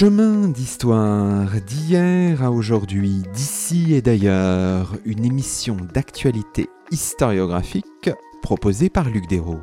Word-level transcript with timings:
Chemin 0.00 0.48
d'histoire 0.48 1.50
d'hier 1.60 2.42
à 2.42 2.50
aujourd'hui, 2.50 3.22
d'ici 3.34 3.92
et 3.92 4.00
d'ailleurs, 4.00 4.96
une 5.04 5.26
émission 5.26 5.76
d'actualité 5.92 6.70
historiographique 6.90 8.08
proposée 8.40 8.88
par 8.88 9.10
Luc 9.10 9.28
Dérault. 9.28 9.60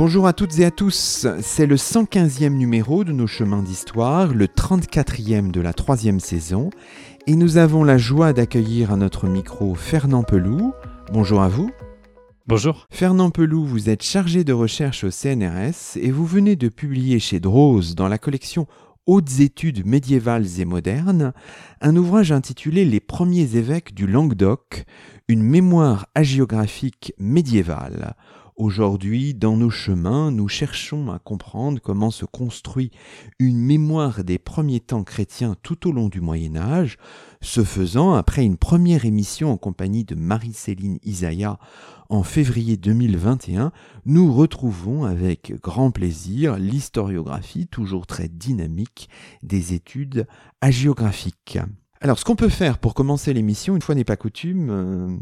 Bonjour 0.00 0.26
à 0.26 0.32
toutes 0.32 0.58
et 0.58 0.64
à 0.64 0.70
tous, 0.70 1.26
c'est 1.42 1.66
le 1.66 1.76
115e 1.76 2.54
numéro 2.54 3.04
de 3.04 3.12
nos 3.12 3.26
chemins 3.26 3.62
d'histoire, 3.62 4.32
le 4.32 4.46
34e 4.46 5.50
de 5.50 5.60
la 5.60 5.74
troisième 5.74 6.20
saison, 6.20 6.70
et 7.26 7.36
nous 7.36 7.56
avons 7.56 7.84
la 7.84 7.98
joie 7.98 8.32
d'accueillir 8.32 8.92
à 8.92 8.96
notre 8.96 9.26
micro 9.26 9.74
Fernand 9.74 10.22
Peloux. 10.22 10.72
Bonjour 11.12 11.42
à 11.42 11.48
vous. 11.48 11.70
Bonjour. 12.46 12.86
Fernand 12.90 13.30
Peloux, 13.30 13.64
vous 13.64 13.90
êtes 13.90 14.02
chargé 14.02 14.44
de 14.44 14.52
recherche 14.52 15.04
au 15.04 15.10
CNRS 15.10 15.96
et 15.96 16.10
vous 16.10 16.26
venez 16.26 16.56
de 16.56 16.68
publier 16.68 17.18
chez 17.18 17.40
Drose 17.40 17.94
dans 17.94 18.08
la 18.08 18.18
collection 18.18 18.66
Hautes 19.06 19.40
études 19.40 19.86
médiévales 19.86 20.60
et 20.60 20.64
modernes, 20.64 21.32
un 21.80 21.96
ouvrage 21.96 22.32
intitulé 22.32 22.84
Les 22.84 23.00
premiers 23.00 23.56
évêques 23.56 23.94
du 23.94 24.06
Languedoc, 24.06 24.84
une 25.26 25.42
mémoire 25.42 26.06
hagiographique 26.14 27.14
médiévale. 27.18 28.14
Aujourd'hui, 28.60 29.32
dans 29.32 29.56
nos 29.56 29.70
chemins, 29.70 30.30
nous 30.30 30.46
cherchons 30.46 31.10
à 31.10 31.18
comprendre 31.18 31.80
comment 31.80 32.10
se 32.10 32.26
construit 32.26 32.90
une 33.38 33.58
mémoire 33.58 34.22
des 34.22 34.36
premiers 34.36 34.80
temps 34.80 35.02
chrétiens 35.02 35.56
tout 35.62 35.88
au 35.88 35.92
long 35.92 36.10
du 36.10 36.20
Moyen 36.20 36.56
Âge. 36.56 36.98
Ce 37.40 37.64
faisant, 37.64 38.12
après 38.12 38.44
une 38.44 38.58
première 38.58 39.06
émission 39.06 39.50
en 39.50 39.56
compagnie 39.56 40.04
de 40.04 40.14
Marie-Céline 40.14 40.98
Isaya 41.04 41.58
en 42.10 42.22
février 42.22 42.76
2021, 42.76 43.72
nous 44.04 44.30
retrouvons 44.30 45.04
avec 45.04 45.54
grand 45.62 45.90
plaisir 45.90 46.58
l'historiographie 46.58 47.66
toujours 47.66 48.06
très 48.06 48.28
dynamique 48.28 49.08
des 49.42 49.72
études 49.72 50.26
hagiographiques. 50.60 51.60
Alors, 52.02 52.18
ce 52.18 52.24
qu'on 52.24 52.34
peut 52.34 52.48
faire 52.48 52.78
pour 52.78 52.94
commencer 52.94 53.34
l'émission, 53.34 53.76
une 53.76 53.82
fois 53.82 53.94
n'est 53.94 54.04
pas 54.04 54.16
coutume, 54.16 54.70
euh, 54.70 55.16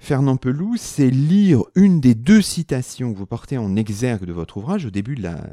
Fernand 0.00 0.36
Peloux, 0.36 0.74
c'est 0.76 1.08
lire 1.08 1.62
une 1.76 2.00
des 2.00 2.16
deux 2.16 2.42
citations 2.42 3.12
que 3.12 3.18
vous 3.18 3.26
portez 3.26 3.56
en 3.56 3.76
exergue 3.76 4.24
de 4.24 4.32
votre 4.32 4.56
ouvrage 4.56 4.84
au 4.84 4.90
début 4.90 5.14
de 5.14 5.22
la, 5.22 5.46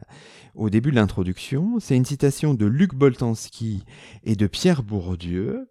au 0.55 0.71
début 0.71 0.89
de 0.89 0.95
l'introduction. 0.95 1.79
C'est 1.79 1.95
une 1.95 2.05
citation 2.05 2.55
de 2.55 2.65
Luc 2.65 2.95
Boltanski 2.95 3.83
et 4.23 4.35
de 4.35 4.47
Pierre 4.47 4.81
Bourdieu, 4.81 5.69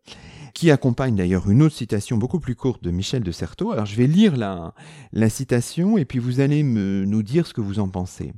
qui 0.55 0.71
accompagne 0.71 1.17
d'ailleurs 1.17 1.51
une 1.51 1.63
autre 1.63 1.75
citation 1.75 2.17
beaucoup 2.17 2.39
plus 2.39 2.55
courte 2.55 2.85
de 2.85 2.93
Michel 2.93 3.25
de 3.25 3.33
Certeau. 3.33 3.73
Alors, 3.73 3.87
je 3.87 3.97
vais 3.97 4.07
lire 4.07 4.37
la, 4.37 4.75
la 5.13 5.29
citation 5.29 5.99
et 5.99 6.05
puis 6.05 6.21
vous 6.21 6.39
allez 6.39 6.63
me, 6.63 7.05
nous 7.05 7.25
dire 7.25 7.49
ce 7.49 7.53
que 7.53 7.61
vous 7.61 7.81
en 7.81 7.89
pensez. 7.89 8.33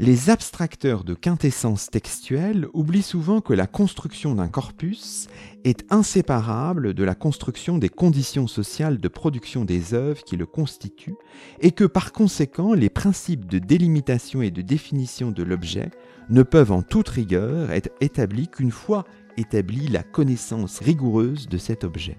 Les 0.00 0.30
abstracteurs 0.30 1.02
de 1.02 1.12
quintessence 1.14 1.90
textuelle 1.90 2.68
oublient 2.72 3.02
souvent 3.02 3.40
que 3.40 3.52
la 3.52 3.66
construction 3.66 4.36
d'un 4.36 4.46
corpus 4.46 5.26
est 5.64 5.84
inséparable 5.90 6.94
de 6.94 7.02
la 7.02 7.16
construction 7.16 7.78
des 7.78 7.88
conditions 7.88 8.46
sociales 8.46 9.00
de 9.00 9.08
production 9.08 9.64
des 9.64 9.94
œuvres 9.94 10.22
qui 10.22 10.36
le 10.36 10.46
constituent, 10.46 11.16
et 11.58 11.72
que 11.72 11.82
par 11.82 12.12
conséquent 12.12 12.74
les 12.74 12.90
principes 12.90 13.46
de 13.46 13.58
délimitation 13.58 14.40
et 14.40 14.52
de 14.52 14.62
définition 14.62 15.32
de 15.32 15.42
l'objet 15.42 15.90
ne 16.30 16.44
peuvent 16.44 16.70
en 16.70 16.82
toute 16.82 17.08
rigueur 17.08 17.72
être 17.72 17.90
établis 18.00 18.46
qu'une 18.46 18.70
fois 18.70 19.04
établie 19.36 19.88
la 19.88 20.04
connaissance 20.04 20.78
rigoureuse 20.78 21.48
de 21.48 21.58
cet 21.58 21.82
objet. 21.82 22.18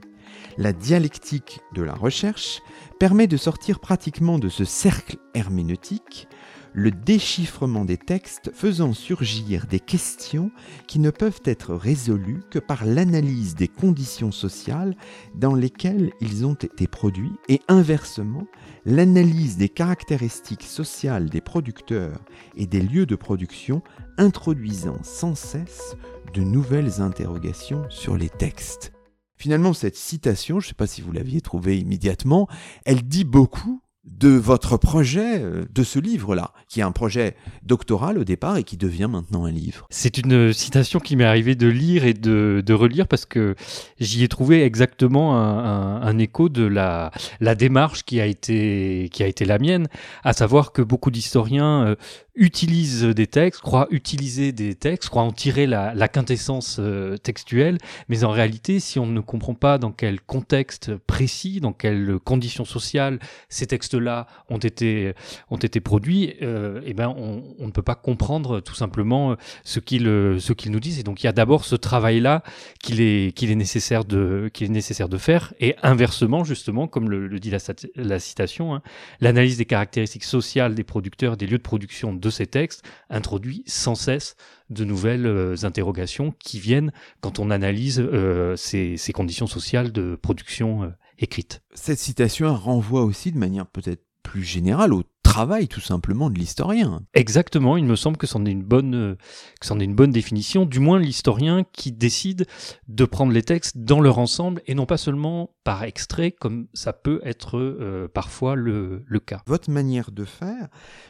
La 0.57 0.73
dialectique 0.73 1.61
de 1.73 1.81
la 1.81 1.93
recherche 1.93 2.61
permet 2.99 3.27
de 3.27 3.37
sortir 3.37 3.79
pratiquement 3.79 4.37
de 4.37 4.49
ce 4.49 4.65
cercle 4.65 5.15
herméneutique 5.33 6.27
le 6.73 6.91
déchiffrement 6.91 7.85
des 7.85 7.97
textes 7.97 8.51
faisant 8.53 8.93
surgir 8.93 9.65
des 9.67 9.79
questions 9.79 10.51
qui 10.87 10.99
ne 10.99 11.09
peuvent 11.09 11.41
être 11.45 11.73
résolues 11.73 12.41
que 12.49 12.59
par 12.59 12.85
l'analyse 12.85 13.55
des 13.55 13.67
conditions 13.67 14.31
sociales 14.31 14.95
dans 15.35 15.55
lesquelles 15.55 16.11
ils 16.21 16.45
ont 16.45 16.53
été 16.53 16.87
produits 16.87 17.33
et 17.47 17.61
inversement 17.67 18.45
l'analyse 18.85 19.57
des 19.57 19.69
caractéristiques 19.69 20.63
sociales 20.63 21.29
des 21.29 21.41
producteurs 21.41 22.19
et 22.55 22.65
des 22.65 22.81
lieux 22.81 23.05
de 23.05 23.15
production 23.15 23.81
introduisant 24.17 24.99
sans 25.03 25.35
cesse 25.35 25.95
de 26.33 26.41
nouvelles 26.41 27.01
interrogations 27.01 27.83
sur 27.89 28.17
les 28.17 28.29
textes. 28.29 28.93
Finalement, 29.35 29.73
cette 29.73 29.95
citation, 29.95 30.59
je 30.59 30.65
ne 30.65 30.69
sais 30.69 30.75
pas 30.75 30.87
si 30.87 31.01
vous 31.01 31.13
l'aviez 31.13 31.39
trouvée 31.39 31.79
immédiatement, 31.79 32.47
elle 32.85 33.03
dit 33.03 33.23
beaucoup 33.23 33.81
de 34.05 34.29
votre 34.29 34.77
projet, 34.77 35.39
euh, 35.39 35.65
de 35.71 35.83
ce 35.83 35.99
livre-là, 35.99 36.51
qui 36.67 36.79
est 36.79 36.83
un 36.83 36.91
projet 36.91 37.35
doctoral 37.63 38.17
au 38.17 38.23
départ 38.23 38.57
et 38.57 38.63
qui 38.63 38.77
devient 38.77 39.09
maintenant 39.11 39.45
un 39.45 39.51
livre. 39.51 39.85
C'est 39.89 40.17
une 40.17 40.53
citation 40.53 40.99
qui 40.99 41.15
m'est 41.15 41.25
arrivé 41.25 41.55
de 41.55 41.67
lire 41.67 42.05
et 42.05 42.13
de, 42.13 42.63
relire 42.69 43.07
parce 43.07 43.25
que 43.25 43.55
j'y 43.99 44.23
ai 44.23 44.27
trouvé 44.27 44.63
exactement 44.63 45.35
un, 45.37 46.17
écho 46.17 46.47
de 46.49 46.63
la, 46.63 47.11
démarche 47.55 48.03
qui 48.03 48.21
a, 48.21 48.25
été, 48.25 49.09
qui 49.11 49.23
a 49.23 49.27
été 49.27 49.43
la 49.43 49.59
mienne, 49.59 49.87
à 50.23 50.33
savoir 50.33 50.71
que 50.71 50.81
beaucoup 50.81 51.11
d'historiens 51.11 51.87
euh, 51.87 51.95
utilise 52.35 53.03
des 53.03 53.27
textes, 53.27 53.59
croit 53.61 53.87
utiliser 53.91 54.53
des 54.53 54.75
textes, 54.75 55.09
croit 55.09 55.23
en 55.23 55.31
tirer 55.31 55.67
la, 55.67 56.07
quintessence 56.07 56.77
euh, 56.79 57.17
textuelle, 57.17 57.77
mais 58.07 58.23
en 58.23 58.31
réalité, 58.31 58.79
si 58.79 58.97
on 58.97 59.07
ne 59.07 59.19
comprend 59.19 59.55
pas 59.55 59.77
dans 59.77 59.91
quel 59.91 60.21
contexte 60.21 60.95
précis, 60.95 61.59
dans 61.59 61.73
quelles 61.73 62.17
conditions 62.23 62.65
sociales 62.65 63.19
ces 63.49 63.67
textes-là 63.89 64.27
ont 64.49 64.57
été 64.57 65.13
ont 65.49 65.57
été 65.57 65.79
produits, 65.79 66.35
euh, 66.41 66.81
eh 66.85 66.93
ben 66.93 67.13
on, 67.17 67.65
ne 67.65 67.71
peut 67.71 67.81
pas 67.81 67.95
comprendre 67.95 68.59
tout 68.59 68.75
simplement 68.75 69.35
ce 69.63 69.79
qu'ils 69.79 70.39
qu'ils 70.53 70.71
nous 70.71 70.79
disent. 70.79 70.99
Et 70.99 71.03
donc 71.03 71.23
il 71.23 71.25
y 71.25 71.29
a 71.29 71.31
d'abord 71.31 71.65
ce 71.65 71.75
travail-là 71.75 72.43
qu'il 72.81 73.01
est 73.01 73.41
est 73.41 73.55
nécessaire 73.55 74.05
de 74.05 74.51
est 74.59 74.67
nécessaire 74.67 75.09
de 75.09 75.17
faire, 75.17 75.53
et 75.59 75.75
inversement 75.81 76.43
justement, 76.43 76.87
comme 76.87 77.09
le, 77.09 77.39
dit 77.39 77.49
la, 77.49 77.59
la 77.95 78.19
citation, 78.19 78.75
hein, 78.75 78.81
l'analyse 79.21 79.57
des 79.57 79.65
caractéristiques 79.65 80.23
sociales 80.23 80.75
des 80.75 80.83
producteurs, 80.83 81.37
des 81.37 81.47
lieux 81.47 81.57
de 81.57 81.63
production 81.63 82.13
de 82.13 82.29
ces 82.29 82.47
textes 82.47 82.83
introduit 83.09 83.63
sans 83.65 83.95
cesse 83.95 84.35
de 84.69 84.83
nouvelles 84.83 85.25
euh, 85.25 85.55
interrogations 85.63 86.33
qui 86.39 86.59
viennent 86.59 86.91
quand 87.21 87.39
on 87.39 87.49
analyse 87.49 87.99
euh, 87.99 88.55
ces, 88.55 88.97
conditions 89.13 89.47
sociales 89.47 89.91
de 89.91 90.15
production 90.15 90.83
euh, 90.83 90.87
écrite. 91.19 91.61
Cette 91.73 91.99
citation 91.99 92.55
renvoie 92.55 93.03
aussi 93.03 93.31
de 93.31 93.37
manière 93.37 93.67
peut-être 93.67 94.03
plus 94.23 94.43
générale 94.43 94.93
au 94.93 95.03
travail 95.23 95.67
tout 95.67 95.79
simplement 95.79 96.29
de 96.29 96.37
l'historien. 96.39 97.01
Exactement, 97.13 97.77
il 97.77 97.85
me 97.85 97.95
semble 97.95 98.17
que 98.17 98.27
c'en 98.27 98.45
est 98.45 98.51
une 98.51 98.63
bonne 98.63 99.15
que 99.59 99.65
c'en 99.65 99.79
est 99.79 99.83
une 99.83 99.95
bonne 99.95 100.11
définition, 100.11 100.65
du 100.65 100.79
moins 100.79 100.99
l'historien 100.99 101.63
qui 101.71 101.91
décide 101.91 102.47
de 102.87 103.05
prendre 103.05 103.31
les 103.31 103.43
textes 103.43 103.77
dans 103.77 104.01
leur 104.01 104.17
ensemble 104.17 104.61
et 104.65 104.73
non 104.73 104.85
pas 104.85 104.97
seulement 104.97 105.51
par 105.63 105.83
extrait 105.83 106.31
comme 106.31 106.67
ça 106.73 106.93
peut 106.93 107.21
être 107.23 108.09
parfois 108.13 108.55
le, 108.55 109.03
le 109.05 109.19
cas. 109.19 109.41
Votre 109.45 109.69
manière 109.69 110.11
de 110.11 110.25
faire, 110.25 110.67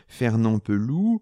Fernand 0.08 0.60
Peloux, 0.60 1.22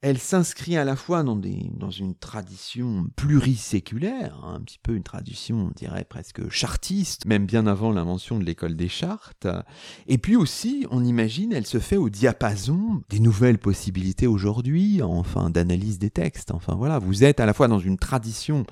elle 0.00 0.18
s'inscrit 0.18 0.76
à 0.76 0.84
la 0.84 0.94
fois 0.94 1.24
dans, 1.24 1.34
des, 1.34 1.70
une 1.98 2.14
tradition 2.14 3.08
pluriséculaire, 3.16 4.40
hein, 4.44 4.54
un 4.54 4.60
petit 4.60 4.78
peu 4.80 4.94
une 4.94 5.02
tradition, 5.02 5.70
on 5.70 5.72
dirait 5.74 6.04
presque 6.04 6.48
chartiste, 6.50 7.26
même 7.26 7.46
bien 7.46 7.66
avant 7.66 7.90
l'invention 7.90 8.38
de 8.38 8.44
l'école 8.44 8.76
des 8.76 8.88
chartes, 8.88 9.48
et 10.06 10.18
puis 10.18 10.36
aussi, 10.36 10.86
on 10.90 11.04
imagine, 11.04 11.52
elle 11.52 11.66
se 11.66 11.80
fait 11.80 11.96
au 11.96 12.10
diapason 12.10 13.02
des 13.08 13.18
nouvelles 13.18 13.58
possibilités 13.58 14.28
aujourd'hui, 14.28 15.02
enfin 15.02 15.50
d'analyse 15.50 15.98
des 15.98 16.10
textes, 16.10 16.52
enfin 16.52 16.76
voilà, 16.76 17.00
vous 17.00 17.24
êtes 17.24 17.40
à 17.40 17.46
la 17.46 17.52
fois 17.52 17.66
dans 17.66 17.80
une 17.80 17.98
tradition 17.98 18.64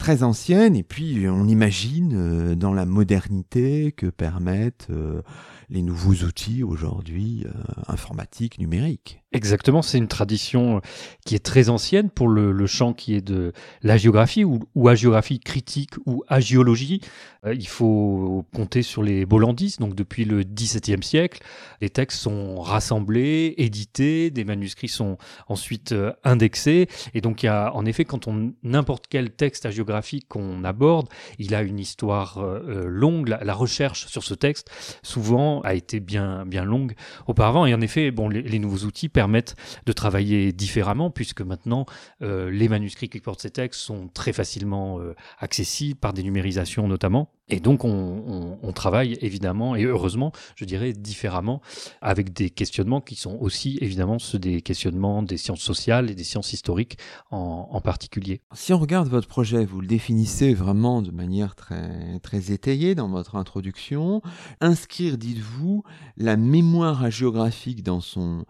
très 0.00 0.22
ancienne, 0.22 0.74
et 0.74 0.82
puis 0.82 1.28
on 1.28 1.46
imagine 1.46 2.14
euh, 2.14 2.54
dans 2.56 2.72
la 2.72 2.86
modernité 2.86 3.92
que 3.92 4.06
permettent 4.06 4.88
euh, 4.90 5.20
les 5.68 5.82
nouveaux 5.82 6.24
outils 6.24 6.64
aujourd'hui 6.64 7.44
euh, 7.46 7.52
informatiques, 7.86 8.58
numériques. 8.58 9.22
Exactement, 9.32 9.80
c'est 9.80 9.98
une 9.98 10.08
tradition 10.08 10.78
euh, 10.78 10.80
qui 11.24 11.36
est 11.36 11.44
très 11.44 11.68
ancienne 11.68 12.10
pour 12.10 12.26
le, 12.26 12.50
le 12.50 12.66
champ 12.66 12.92
qui 12.92 13.14
est 13.14 13.20
de 13.20 13.52
la 13.80 13.96
géographie 13.96 14.42
ou, 14.42 14.58
ou 14.74 14.88
agiographie 14.88 15.38
critique 15.38 15.92
ou 16.04 16.24
agiologie. 16.26 17.00
Euh, 17.46 17.54
il 17.54 17.68
faut 17.68 18.44
compter 18.52 18.82
sur 18.82 19.04
les 19.04 19.24
Bollandis, 19.26 19.76
donc 19.78 19.94
depuis 19.94 20.24
le 20.24 20.42
XVIIe 20.42 21.04
siècle, 21.04 21.44
les 21.80 21.90
textes 21.90 22.18
sont 22.18 22.60
rassemblés, 22.60 23.54
édités, 23.56 24.32
des 24.32 24.42
manuscrits 24.42 24.88
sont 24.88 25.16
ensuite 25.46 25.92
euh, 25.92 26.12
indexés, 26.24 26.88
et 27.14 27.20
donc 27.20 27.44
il 27.44 27.46
y 27.46 27.50
a 27.50 27.72
en 27.76 27.86
effet 27.86 28.04
quand 28.04 28.26
on 28.26 28.52
n'importe 28.64 29.04
quel 29.08 29.30
texte 29.30 29.64
hagiographique 29.64 30.26
qu'on 30.28 30.64
aborde, 30.64 31.08
il 31.38 31.54
a 31.54 31.62
une 31.62 31.78
histoire 31.78 32.44
longue. 32.64 33.28
La, 33.28 33.54
recherche 33.54 34.06
sur 34.06 34.24
ce 34.24 34.34
texte 34.34 34.70
souvent 35.02 35.60
a 35.60 35.74
été 35.74 36.00
bien 36.00 36.44
bien 36.46 36.64
longue 36.64 36.94
auparavant, 37.28 37.66
et 37.66 37.74
en 37.74 37.80
effet, 37.80 38.10
bon, 38.10 38.28
les 38.28 38.58
nouveaux 38.58 38.86
outils 38.86 39.08
permettent 39.20 39.54
de 39.84 39.92
travailler 39.92 40.52
différemment, 40.52 41.10
puisque 41.10 41.42
maintenant, 41.42 41.84
les 42.20 42.68
manuscrits 42.68 43.10
qui 43.10 43.20
portent 43.20 43.42
ces 43.42 43.50
textes 43.50 43.80
sont 43.80 44.08
très 44.08 44.32
facilement 44.32 44.98
accessibles 45.38 45.98
par 46.00 46.14
des 46.14 46.22
numérisations 46.22 46.88
notamment. 46.88 47.28
Et 47.50 47.58
donc, 47.58 47.84
on, 47.84 48.72
travaille 48.72 49.18
évidemment, 49.20 49.74
et 49.74 49.82
heureusement, 49.82 50.32
je 50.54 50.64
dirais, 50.64 50.92
différemment, 50.92 51.60
avec 52.00 52.32
des 52.32 52.48
questionnements 52.48 53.00
qui 53.00 53.16
sont 53.16 53.36
aussi 53.40 53.76
évidemment 53.80 54.18
ceux 54.20 54.38
des 54.38 54.62
questionnements 54.62 55.22
des 55.22 55.36
sciences 55.36 55.60
sociales 55.60 56.10
et 56.10 56.14
des 56.14 56.24
sciences 56.24 56.52
historiques 56.52 56.96
en, 57.30 57.80
particulier. 57.80 58.40
Si 58.54 58.72
on 58.72 58.78
regarde 58.78 59.08
votre 59.08 59.26
projet, 59.26 59.64
vous 59.64 59.80
le 59.80 59.86
définissez 59.86 60.54
vraiment 60.54 61.02
de 61.02 61.10
manière 61.10 61.56
très, 61.56 62.20
très 62.22 62.52
étayée 62.52 62.94
dans 62.94 63.08
votre 63.08 63.34
introduction. 63.34 64.22
Inscrire, 64.60 65.18
dites-vous, 65.18 65.82
la 66.16 66.36
mémoire 66.36 67.02
hagiographique 67.02 67.82
dans 67.82 68.00
son 68.00 68.44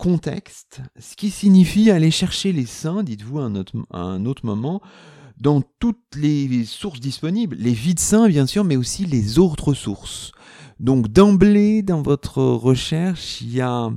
contexte, 0.00 0.80
ce 0.98 1.14
qui 1.14 1.30
signifie 1.30 1.90
aller 1.90 2.10
chercher 2.10 2.52
les 2.52 2.64
saints, 2.64 3.02
dites-vous 3.02 3.38
à 3.38 3.44
un 3.98 4.24
autre 4.24 4.46
moment, 4.46 4.80
dans 5.38 5.60
toutes 5.78 6.16
les 6.16 6.64
sources 6.64 7.00
disponibles, 7.00 7.54
les 7.58 7.74
vides 7.74 7.98
saints 7.98 8.26
bien 8.26 8.46
sûr, 8.46 8.64
mais 8.64 8.76
aussi 8.76 9.04
les 9.04 9.38
autres 9.38 9.74
sources. 9.74 10.32
Donc 10.80 11.08
d'emblée 11.08 11.82
dans 11.82 12.00
votre 12.00 12.42
recherche, 12.42 13.42
il 13.42 13.52
y 13.52 13.60
a 13.60 13.90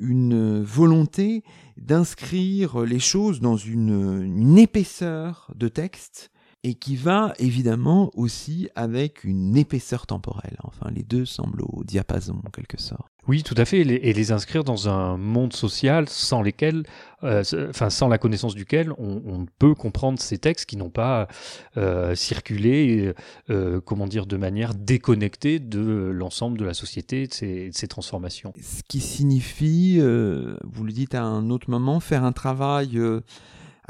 une 0.00 0.62
volonté 0.62 1.44
d'inscrire 1.76 2.80
les 2.80 2.98
choses 2.98 3.40
dans 3.40 3.56
une, 3.56 4.22
une, 4.24 4.58
épaisseur 4.58 5.52
de 5.54 5.68
texte 5.68 6.32
et 6.62 6.74
qui 6.74 6.96
va 6.96 7.32
évidemment 7.38 8.10
aussi 8.14 8.68
avec 8.74 9.24
une 9.24 9.56
épaisseur 9.56 10.06
temporelle. 10.06 10.58
Enfin, 10.62 10.90
les 10.94 11.02
deux 11.02 11.24
semblent 11.24 11.62
au 11.62 11.84
diapason 11.84 12.40
en 12.44 12.50
quelque 12.50 12.80
sorte. 12.80 13.10
Oui, 13.28 13.42
tout 13.42 13.54
à 13.56 13.64
fait, 13.64 13.80
et 13.80 14.12
les, 14.12 14.32
inscrire 14.32 14.64
dans 14.64 14.88
un 14.88 15.16
monde 15.16 15.52
social 15.52 16.08
sans 16.08 16.42
lesquels, 16.42 16.84
euh, 17.22 17.42
enfin 17.68 17.90
sans 17.90 18.08
la 18.08 18.18
connaissance 18.18 18.54
duquel, 18.54 18.92
on, 18.98 19.46
peut 19.58 19.74
comprendre 19.74 20.18
ces 20.18 20.38
textes 20.38 20.68
qui 20.68 20.76
n'ont 20.76 20.90
pas 20.90 21.28
euh, 21.76 22.14
circulé, 22.14 23.12
euh, 23.50 23.80
comment 23.80 24.06
dire, 24.06 24.26
de 24.26 24.36
manière 24.36 24.74
déconnectée 24.74 25.58
de 25.58 26.10
l'ensemble 26.12 26.58
de 26.58 26.64
la 26.64 26.74
société, 26.74 27.26
de 27.26 27.34
ces, 27.34 27.68
de 27.68 27.74
ces, 27.74 27.88
transformations. 27.88 28.52
Ce 28.60 28.82
qui 28.88 29.00
signifie, 29.00 29.98
vous 30.00 30.84
le 30.84 30.92
dites 30.92 31.14
à 31.14 31.22
un 31.22 31.50
autre 31.50 31.70
moment, 31.70 32.00
faire 32.00 32.24
un 32.24 32.32
travail 32.32 32.98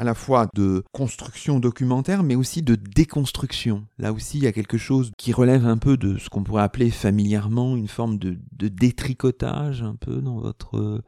à 0.00 0.04
la 0.04 0.14
fois 0.14 0.48
de 0.54 0.82
construction 0.92 1.60
documentaire, 1.60 2.22
mais 2.22 2.34
aussi 2.34 2.62
de 2.62 2.74
déconstruction. 2.74 3.84
Là 3.98 4.14
aussi, 4.14 4.38
il 4.38 4.44
y 4.44 4.46
a 4.46 4.52
quelque 4.52 4.78
chose 4.78 5.12
qui 5.18 5.30
relève 5.34 5.66
un 5.66 5.76
peu 5.76 5.98
de 5.98 6.16
ce 6.16 6.30
qu'on 6.30 6.42
pourrait 6.42 6.62
appeler 6.62 6.88
familièrement 6.88 7.76
une 7.76 7.86
forme 7.86 8.16
de, 8.16 8.38
détricotage, 8.56 9.82
un 9.82 9.96
peu 9.96 10.22
dans 10.22 10.38
votre 10.38 10.78
euh, 10.78 11.02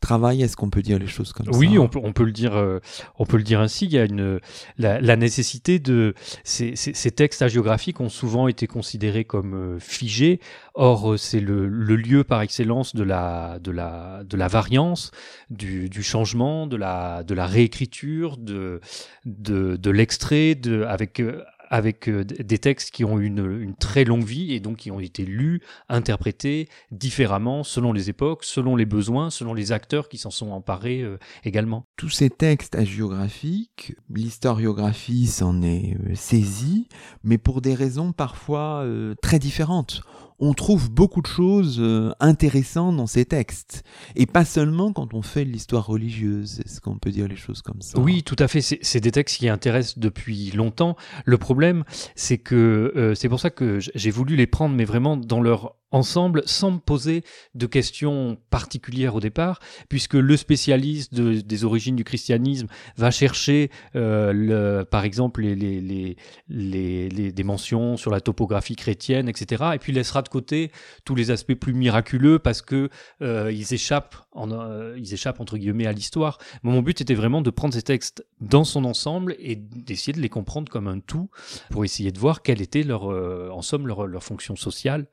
travail. 0.00 0.42
Est-ce 0.42 0.56
qu'on 0.56 0.70
peut 0.70 0.82
dire 0.82 0.98
les 0.98 1.06
choses 1.06 1.32
comme 1.32 1.46
ça? 1.46 1.56
Oui, 1.56 1.78
on 1.78 1.86
peut, 1.86 2.00
on 2.02 2.12
peut 2.12 2.24
le 2.24 2.32
dire. 2.32 2.56
Euh, 2.56 2.80
on 3.16 3.26
peut 3.26 3.36
le 3.36 3.44
dire 3.44 3.60
ainsi. 3.60 3.84
Il 3.84 3.92
y 3.92 3.98
a 3.98 4.06
une 4.06 4.40
la, 4.76 5.16
nécessité 5.16 5.78
de 5.78 6.14
ces, 6.42 6.74
textes 7.14 7.42
hagiographiques 7.42 8.00
ont 8.00 8.08
souvent 8.08 8.48
été 8.48 8.66
considérés 8.66 9.24
comme 9.24 9.54
euh, 9.54 9.78
figés. 9.78 10.40
Or, 10.74 11.16
c'est 11.16 11.38
le, 11.38 11.68
lieu 11.68 12.24
par 12.24 12.40
excellence 12.40 12.96
de 12.96 13.04
la 13.04 13.60
de 13.60 13.70
la 13.70 14.24
de 14.24 14.36
la 14.36 14.48
variance, 14.48 15.12
du, 15.48 15.88
du 15.88 16.02
changement, 16.02 16.66
de 16.66 16.76
la 16.76 17.22
de 17.22 17.34
la 17.34 17.46
réécriture 17.46 18.31
de, 18.38 18.80
de, 19.24 19.76
de 19.76 19.90
l'extrait, 19.90 20.54
de, 20.54 20.82
avec, 20.82 21.20
euh, 21.20 21.42
avec 21.70 22.08
euh, 22.08 22.24
des 22.24 22.58
textes 22.58 22.90
qui 22.90 23.04
ont 23.04 23.18
une, 23.18 23.60
une 23.60 23.74
très 23.74 24.04
longue 24.04 24.24
vie 24.24 24.52
et 24.52 24.60
donc 24.60 24.78
qui 24.78 24.90
ont 24.90 25.00
été 25.00 25.24
lus, 25.24 25.62
interprétés 25.88 26.68
différemment 26.90 27.64
selon 27.64 27.92
les 27.92 28.10
époques, 28.10 28.44
selon 28.44 28.76
les 28.76 28.86
besoins, 28.86 29.30
selon 29.30 29.54
les 29.54 29.72
acteurs 29.72 30.08
qui 30.08 30.18
s'en 30.18 30.30
sont 30.30 30.50
emparés 30.50 31.02
euh, 31.02 31.18
également. 31.44 31.86
Tous 31.96 32.10
ces 32.10 32.30
textes 32.30 32.74
hagiographiques, 32.74 33.94
l'historiographie 34.10 35.26
s'en 35.26 35.62
est 35.62 35.96
saisie, 36.14 36.88
mais 37.24 37.38
pour 37.38 37.60
des 37.60 37.74
raisons 37.74 38.12
parfois 38.12 38.86
très 39.22 39.38
différentes 39.38 40.02
on 40.42 40.54
trouve 40.54 40.90
beaucoup 40.90 41.22
de 41.22 41.28
choses 41.28 41.78
euh, 41.80 42.10
intéressantes 42.18 42.96
dans 42.96 43.06
ces 43.06 43.24
textes. 43.24 43.84
Et 44.16 44.26
pas 44.26 44.44
seulement 44.44 44.92
quand 44.92 45.14
on 45.14 45.22
fait 45.22 45.44
l'histoire 45.44 45.86
religieuse. 45.86 46.60
Est-ce 46.64 46.80
qu'on 46.80 46.98
peut 46.98 47.12
dire 47.12 47.28
les 47.28 47.36
choses 47.36 47.62
comme 47.62 47.80
ça? 47.80 48.00
Oui, 48.00 48.24
tout 48.24 48.34
à 48.40 48.48
fait. 48.48 48.60
C'est 48.60 49.00
des 49.00 49.12
textes 49.12 49.38
qui 49.38 49.48
intéressent 49.48 50.00
depuis 50.00 50.50
longtemps. 50.50 50.96
Le 51.24 51.38
problème, 51.38 51.84
c'est 52.16 52.38
que 52.38 52.92
euh, 52.96 53.14
c'est 53.14 53.28
pour 53.28 53.38
ça 53.38 53.50
que 53.50 53.78
j'ai 53.78 54.10
voulu 54.10 54.34
les 54.34 54.48
prendre, 54.48 54.74
mais 54.74 54.84
vraiment 54.84 55.16
dans 55.16 55.40
leur 55.40 55.76
ensemble 55.92 56.42
sans 56.46 56.72
me 56.72 56.78
poser 56.78 57.22
de 57.54 57.66
questions 57.66 58.38
particulières 58.50 59.14
au 59.14 59.20
départ, 59.20 59.60
puisque 59.88 60.14
le 60.14 60.36
spécialiste 60.36 61.14
des 61.14 61.64
origines 61.64 61.96
du 61.96 62.04
christianisme 62.04 62.66
va 62.96 63.10
chercher, 63.10 63.70
euh, 63.94 64.84
par 64.84 65.04
exemple, 65.04 65.42
les, 65.42 65.54
les, 65.54 66.16
les, 66.48 67.08
les, 67.08 67.32
des 67.32 67.44
mentions 67.44 67.96
sur 67.96 68.10
la 68.10 68.20
topographie 68.20 68.76
chrétienne, 68.76 69.28
etc., 69.28 69.64
et 69.74 69.78
puis 69.78 69.92
laissera 69.92 70.22
de 70.22 70.28
côté 70.28 70.72
tous 71.04 71.14
les 71.14 71.30
aspects 71.30 71.54
plus 71.54 71.74
miraculeux 71.74 72.38
parce 72.38 72.62
que 72.62 72.88
euh, 73.20 73.52
ils 73.52 73.74
échappent, 73.74 74.16
en, 74.32 74.50
euh, 74.50 74.96
ils 74.98 75.12
échappent 75.12 75.40
entre 75.40 75.58
guillemets 75.58 75.86
à 75.86 75.92
l'histoire. 75.92 76.38
Mon 76.62 76.80
but 76.80 77.00
était 77.00 77.14
vraiment 77.14 77.42
de 77.42 77.50
prendre 77.50 77.74
ces 77.74 77.82
textes 77.82 78.24
dans 78.40 78.64
son 78.64 78.84
ensemble 78.84 79.36
et 79.38 79.56
d'essayer 79.56 80.12
de 80.12 80.20
les 80.20 80.30
comprendre 80.30 80.72
comme 80.72 80.88
un 80.88 81.00
tout 81.00 81.28
pour 81.70 81.84
essayer 81.84 82.12
de 82.12 82.18
voir 82.18 82.42
quelle 82.42 82.62
était 82.62 82.82
leur, 82.82 83.04
en 83.04 83.62
somme, 83.62 83.86
leur, 83.86 84.06
leur 84.06 84.22
fonction 84.22 84.56
sociale 84.56 85.06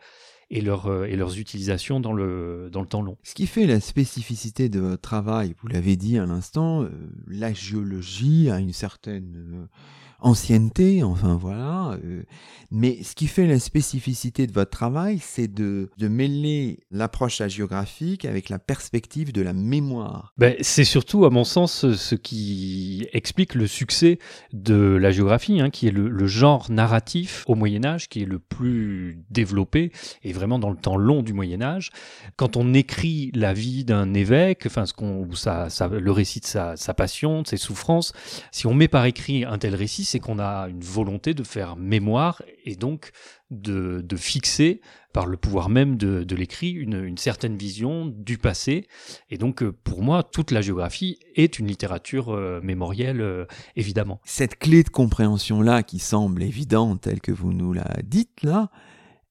et, 0.51 0.61
leur, 0.61 0.87
euh, 0.87 1.05
et 1.05 1.15
leurs 1.15 1.37
utilisations 1.37 1.99
dans 1.99 2.13
le, 2.13 2.69
dans 2.71 2.81
le 2.81 2.87
temps 2.87 3.01
long. 3.01 3.17
Ce 3.23 3.33
qui 3.33 3.47
fait 3.47 3.65
la 3.65 3.79
spécificité 3.79 4.69
de 4.69 4.79
votre 4.79 5.01
travail, 5.01 5.55
vous 5.61 5.67
l'avez 5.67 5.95
dit 5.95 6.17
à 6.17 6.25
l'instant, 6.25 6.83
euh, 6.83 6.89
la 7.27 7.53
géologie 7.53 8.49
a 8.49 8.59
une 8.59 8.73
certaine 8.73 9.35
euh, 9.53 9.65
ancienneté, 10.21 11.03
enfin 11.03 11.35
voilà. 11.35 11.97
Euh, 12.03 12.23
mais 12.71 13.01
ce 13.03 13.15
qui 13.15 13.27
fait 13.27 13.47
la 13.47 13.59
spécificité 13.59 14.45
de 14.45 14.51
votre 14.51 14.69
travail, 14.69 15.19
c'est 15.21 15.47
de, 15.47 15.89
de 15.97 16.07
mêler 16.07 16.79
l'approche 16.91 17.41
géographique 17.47 18.25
avec 18.25 18.49
la 18.49 18.59
perspective 18.59 19.31
de 19.31 19.41
la 19.41 19.53
mémoire. 19.53 20.33
Ben, 20.37 20.55
c'est 20.61 20.83
surtout, 20.83 21.25
à 21.25 21.31
mon 21.31 21.43
sens, 21.43 21.91
ce 21.91 22.15
qui 22.15 23.07
explique 23.11 23.55
le 23.55 23.65
succès 23.65 24.19
de 24.53 24.75
la 24.75 25.11
géographie, 25.11 25.59
hein, 25.61 25.69
qui 25.69 25.87
est 25.87 25.91
le, 25.91 26.27
genre 26.27 26.69
narratif 26.69 27.43
au 27.47 27.55
Moyen 27.55 27.85
Âge, 27.85 28.07
qui 28.07 28.21
est 28.21 28.25
le 28.25 28.37
plus 28.37 29.23
développé 29.31 29.91
et 30.23 30.31
vraiment 30.31 30.59
dans 30.59 30.69
le 30.69 30.75
temps 30.75 30.97
long 30.97 31.23
du 31.23 31.33
Moyen 31.33 31.61
Âge. 31.61 31.89
Quand 32.35 32.55
on 32.55 32.73
écrit 32.75 33.31
la 33.33 33.53
vie 33.53 33.83
d'un 33.83 34.13
évêque, 34.13 34.63
enfin 34.67 34.85
ce 34.85 34.93
qu'on, 34.93 35.27
ça, 35.33 35.69
ça, 35.69 35.87
le 35.87 36.11
récit 36.11 36.39
de 36.39 36.45
sa, 36.45 36.77
sa 36.77 36.93
passion, 36.93 37.41
de 37.41 37.47
ses 37.47 37.57
souffrances, 37.57 38.13
si 38.51 38.67
on 38.67 38.75
met 38.75 38.87
par 38.87 39.05
écrit 39.05 39.43
un 39.43 39.57
tel 39.57 39.73
récit, 39.73 40.03
c'est 40.09 40.19
qu'on 40.19 40.39
a 40.39 40.67
une 40.69 40.81
volonté 40.81 41.33
de 41.33 41.43
faire 41.43 41.75
mémoire 41.75 42.41
et 42.65 42.75
donc 42.75 43.11
de, 43.51 44.03
fixer 44.15 44.81
par 45.13 45.27
le 45.27 45.37
pouvoir 45.37 45.69
même 45.69 45.97
de, 45.97 46.35
l'écrit 46.35 46.71
une, 46.71 47.17
certaine 47.17 47.55
vision 47.55 48.05
du 48.05 48.37
passé. 48.37 48.87
Et 49.29 49.37
donc 49.37 49.61
euh, 49.61 49.71
pour 49.71 50.01
moi, 50.01 50.23
toute 50.23 50.51
la 50.51 50.61
géographie 50.61 51.19
est 51.35 51.59
une 51.59 51.67
littérature 51.67 52.29
euh, 52.29 52.59
mémorielle, 52.61 53.21
euh, 53.21 53.45
évidemment. 53.75 54.19
Cette 54.23 54.57
clé 54.57 54.83
de 54.83 54.89
compréhension-là, 54.89 55.83
qui 55.83 55.99
semble 55.99 56.43
évidente 56.43 57.01
telle 57.01 57.21
que 57.21 57.31
vous 57.31 57.53
nous 57.53 57.73
la 57.73 57.97
dites 58.03 58.41
là, 58.43 58.69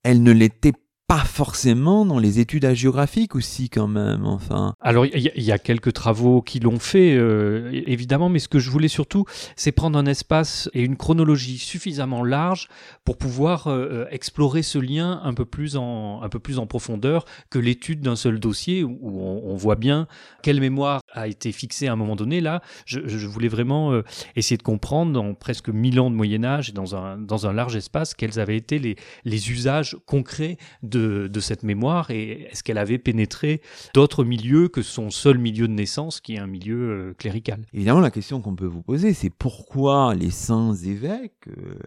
elle 0.05 0.23
ne 0.23 0.33
l'était 0.33 0.75
pas 1.09 1.25
forcément 1.25 2.05
dans 2.05 2.19
les 2.19 2.39
études 2.39 2.75
géographiques 2.75 3.35
aussi 3.35 3.71
quand 3.71 3.89
même, 3.89 4.27
enfin. 4.27 4.75
Alors 4.83 5.07
il 5.07 5.43
y, 5.43 5.53
a 5.53 5.59
quelques 5.59 5.95
travaux 5.95 6.43
qui 6.43 6.61
l'ont 6.61 6.79
fait, 6.79 7.17
euh, 7.17 7.71
évidemment, 7.87 8.29
mais 8.29 8.39
ce 8.39 8.47
que 8.47 8.59
je 8.59 8.69
voulais 8.69 8.89
surtout, 8.89 9.25
c'est 9.57 9.73
prendre 9.73 9.99
un 9.99 10.05
espace 10.05 10.69
et 10.75 10.83
une 10.83 10.99
chronologie 10.99 11.57
suffisamment 11.57 12.23
large 12.23 12.69
pour 13.07 13.17
pouvoir 13.17 13.69
euh, 13.69 13.89
euh, 13.91 14.07
explorer 14.11 14.63
ce 14.63 14.79
lien 14.79 15.23
un 15.25 15.33
peu 15.33 15.47
plus 15.47 15.79
en, 15.79 16.21
un 16.21 16.29
peu 16.29 16.41
plus 16.41 16.59
en 16.59 16.67
profondeur 16.67 17.25
que 17.49 17.59
l'étude 17.59 18.03
d'un 18.03 18.17
seul 18.17 18.39
dossier 18.39 18.85
où 18.85 18.99
on, 19.03 19.57
voit 19.57 19.77
bien 19.77 20.09
quelle 20.43 20.61
mémoire 20.61 21.01
a 21.15 21.27
été 21.27 21.53
fixée 21.53 21.89
à 21.89 21.95
un 21.95 21.97
moment 21.97 22.17
donné. 22.17 22.43
Là, 22.43 22.61
je, 22.85 23.27
voulais 23.27 23.49
vraiment 23.49 23.99
essayer 24.37 24.59
de 24.59 24.63
comprendre 24.63 25.13
dans 25.13 25.33
presque 25.33 25.71
mille 25.71 25.99
ans 26.01 26.11
de 26.11 26.15
Moyen 26.15 26.45
Âge 26.45 26.69
et 26.69 26.73
dans 26.73 26.95
un, 26.95 27.17
dans 27.17 27.47
un 27.47 27.53
large 27.55 27.77
espace 27.77 28.15
quels 28.15 28.39
avaient 28.39 28.57
été 28.57 28.79
les, 28.79 28.97
les 29.25 29.51
usages 29.51 29.97
concrets 30.07 30.59
de 30.83 30.98
de, 30.99 31.41
cette 31.41 31.63
mémoire 31.63 32.11
et 32.11 32.49
est-ce 32.51 32.63
qu'elle 32.63 32.79
avait 32.79 32.99
pénétré 32.99 33.63
d'autres 33.95 34.25
milieux 34.25 34.69
que 34.69 34.83
son 34.83 35.11
seul 35.11 35.39
milieu 35.39 35.69
de 35.69 35.73
naissance 35.73 36.21
qui 36.21 36.35
est 36.35 36.39
un 36.39 36.47
milieu 36.47 36.91
euh, 36.91 37.15
clérical? 37.15 37.65
Évidemment, 37.73 38.01
la 38.01 38.11
question 38.11 38.41
qu'on 38.41 38.57
peut 38.57 38.67
vous 38.67 38.83
poser, 38.83 39.15
c'est 39.15 39.31
pourquoi 39.31 40.15
les 40.15 40.31
saints 40.31 40.75
évêques, 40.75 41.49
euh, 41.49 41.79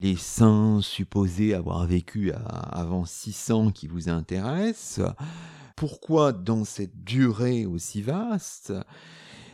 les 0.00 0.16
saints 0.16 0.80
supposés 0.82 1.54
avoir 1.54 1.86
vécu 1.86 2.32
avant 2.32 3.04
600 3.04 3.70
qui 3.70 3.86
vous 3.86 4.08
intéressent, 4.08 5.06
pourquoi 5.76 6.32
dans 6.32 6.64
cette 6.64 7.04
durée 7.04 7.66
aussi 7.66 8.02
vaste 8.02 8.72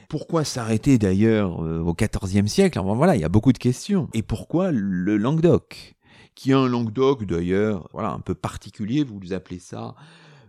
pourquoi 0.08 0.42
s'arrêter 0.42 0.96
d'ailleurs 0.96 1.62
euh, 1.62 1.80
au 1.80 1.94
XIVe 1.94 2.46
siècle? 2.46 2.78
Enfin 2.78 2.94
voilà, 2.94 3.14
il 3.14 3.20
y 3.20 3.24
a 3.24 3.28
beaucoup 3.28 3.52
de 3.52 3.58
questions. 3.58 4.08
Et 4.14 4.22
pourquoi 4.22 4.70
le 4.72 5.18
Languedoc? 5.18 5.97
Qui 6.38 6.52
a 6.52 6.58
un 6.58 6.68
Languedoc 6.68 7.24
d'ailleurs, 7.24 7.88
voilà, 7.92 8.10
un 8.10 8.20
peu 8.20 8.32
particulier, 8.32 9.02
vous 9.02 9.32
appelez 9.32 9.58
ça 9.58 9.96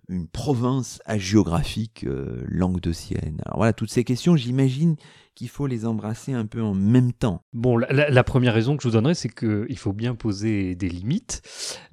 une 0.08 0.28
province 0.28 1.02
hagiographique 1.06 2.04
euh, 2.04 2.44
languedocienne. 2.48 3.42
Alors 3.46 3.58
voilà, 3.58 3.74
toutes 3.74 3.90
ces 3.90 4.04
questions, 4.04 4.36
j'imagine 4.36 4.98
qu'il 5.40 5.48
faut 5.48 5.68
les 5.68 5.86
embrasser 5.86 6.34
un 6.34 6.46
peu 6.46 6.62
en 6.62 6.74
même 6.74 7.14
temps. 7.14 7.46
Bon, 7.54 7.78
la, 7.78 8.24
première 8.26 8.54
raison 8.54 8.76
que 8.76 8.84
je 8.84 8.90
vous 8.90 8.94
donnerais, 8.94 9.14
c'est 9.14 9.30
qu'il 9.30 9.78
faut 9.78 9.94
bien 9.94 10.14
poser 10.14 10.76
des 10.76 10.90
limites. 10.90 11.42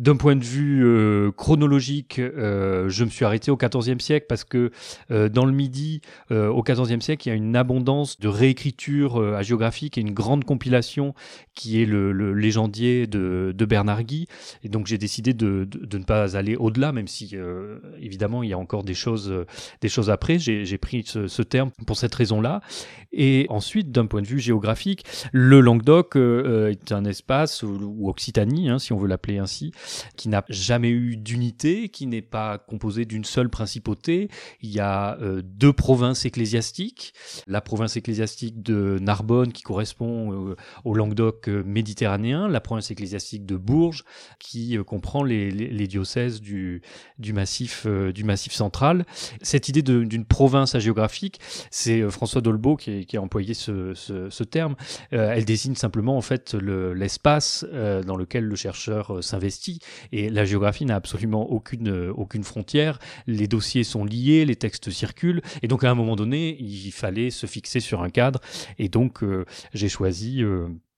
D'un 0.01 0.17
point 0.17 0.35
de 0.35 0.43
vue 0.43 0.85
euh, 0.85 1.31
chronologique, 1.31 2.19
euh, 2.19 2.89
je 2.89 3.05
me 3.05 3.09
suis 3.09 3.25
arrêté 3.25 3.53
au 3.53 3.57
XIVe 3.57 4.01
siècle 4.01 4.27
parce 4.29 4.43
que 4.43 4.73
euh, 5.13 5.29
dans 5.29 5.45
le 5.45 5.53
Midi, 5.53 6.01
au 6.31 6.61
XIVe 6.61 7.01
siècle, 7.01 7.29
il 7.29 7.31
y 7.31 7.33
a 7.33 7.37
une 7.37 7.55
abondance 7.55 8.19
de 8.19 8.27
réécriture 8.27 9.23
hagiographique 9.37 9.97
et 9.97 10.01
une 10.01 10.13
grande 10.13 10.43
compilation 10.43 11.15
qui 11.55 11.81
est 11.81 11.87
le, 11.87 12.11
légendier 12.35 13.07
de, 13.07 13.55
Bernard 13.65 14.03
Guy. 14.03 14.27
Et 14.65 14.69
donc 14.69 14.89
j'ai 14.89 14.99
décidé 14.99 15.35
de, 15.35 15.69
ne 15.93 16.05
pas 16.05 16.37
aller 16.37 16.57
au-delà, 16.57 16.91
même 16.91 17.07
si 17.07 17.37
évidemment 18.01 18.43
il 18.43 18.51
y 18.51 18.53
a 18.53 18.59
encore 18.59 18.83
des 18.83 18.95
choses, 18.95 19.33
des 19.81 19.89
choses 19.89 20.11
après. 20.11 20.41
J'ai 20.41 20.79
pris 20.79 21.05
ce, 21.07 21.29
ce 21.29 21.43
terme 21.43 21.71
pour 21.87 21.97
cette 21.97 22.15
raison-là. 22.15 22.61
Et 23.13 23.36
et 23.37 23.47
ensuite, 23.51 23.93
d'un 23.93 24.07
point 24.07 24.23
de 24.23 24.27
vue 24.27 24.41
géographique, 24.41 25.05
le 25.31 25.61
Languedoc 25.61 26.17
euh, 26.17 26.43
euh, 26.47 26.71
est 26.71 26.91
un 26.91 27.05
espace, 27.05 27.63
ou, 27.63 28.09
Occitanie, 28.09 28.71
hein, 28.71 28.79
si 28.79 28.95
on 28.95 28.97
veut 28.97 29.09
l'appeler 29.09 29.37
ainsi, 29.37 29.73
qui 30.17 30.31
n'a 30.31 30.43
jamais 30.49 30.89
eu 30.89 31.19
d'unité, 31.19 31.91
qui 31.91 32.07
n'est 32.07 32.23
pas 32.23 32.57
composé 32.57 33.05
d'une 33.05 33.25
seule 33.25 33.51
principauté. 33.51 34.31
Il 34.63 34.71
y 34.71 34.81
a 34.81 35.19
euh, 35.21 35.43
deux 35.45 35.75
provinces 35.75 36.25
ecclésiastiques. 36.25 37.13
La 37.47 37.61
province 37.61 37.99
ecclésiastique 37.99 38.63
de 38.63 38.99
Narbonne, 39.03 39.53
qui 39.53 39.63
correspond 39.63 40.55
au 40.85 40.95
Languedoc 40.95 41.49
méditerranéen, 41.49 42.49
la 42.49 42.61
province 42.61 42.91
ecclésiastique 42.91 43.45
de 43.45 43.57
Bourges, 43.57 44.05
qui 44.39 44.79
comprend 44.87 45.23
les, 45.23 45.87
diocèses 45.87 46.41
du, 46.41 46.83
du, 47.19 47.33
massif, 47.33 47.87
du 47.87 48.25
massif 48.25 48.53
central. 48.53 49.05
Cette 49.43 49.69
idée 49.69 49.83
d'une 49.83 50.25
province 50.25 50.79
géographique, 50.79 51.41
c'est 51.71 52.09
François 52.11 52.41
Dolbeau 52.41 52.77
qui, 52.77 53.07
qui 53.07 53.17
a 53.17 53.23
employé 53.27 53.55
ce, 53.55 54.43
terme. 54.45 54.77
Euh, 55.13 55.33
elle 55.35 55.45
désigne 55.45 55.75
simplement 55.75 56.17
en 56.17 56.23
fait 56.23 56.55
l'espace 56.55 57.67
euh, 57.73 58.03
dans 58.03 58.17
lequel 58.17 58.45
le 58.45 58.57
chercheur 58.57 59.17
euh, 59.17 59.23
s'investit. 59.23 59.81
Et 60.13 60.31
la 60.31 60.45
géographie 60.45 60.87
n'a 60.87 60.97
absolument 60.97 61.51
aucune, 61.51 62.11
aucune 62.17 62.45
frontière. 62.45 62.99
Les 63.27 63.49
dossiers 63.49 63.85
sont 63.85 64.05
liés, 64.05 64.45
les 64.45 64.57
textes 64.57 64.91
circulent. 64.91 65.43
Et 65.63 65.69
donc 65.69 65.85
à 65.85 65.91
un 65.91 65.95
moment 65.95 66.17
donné, 66.17 66.57
il 66.61 66.93
fallait 66.93 67.31
se 67.31 67.47
fixer 67.47 67.81
sur 67.81 68.03
un 68.03 68.11
cadre. 68.11 68.41
Et 68.79 68.89
donc 68.89 69.23
j'ai 69.75 69.89
choisi 69.89 70.43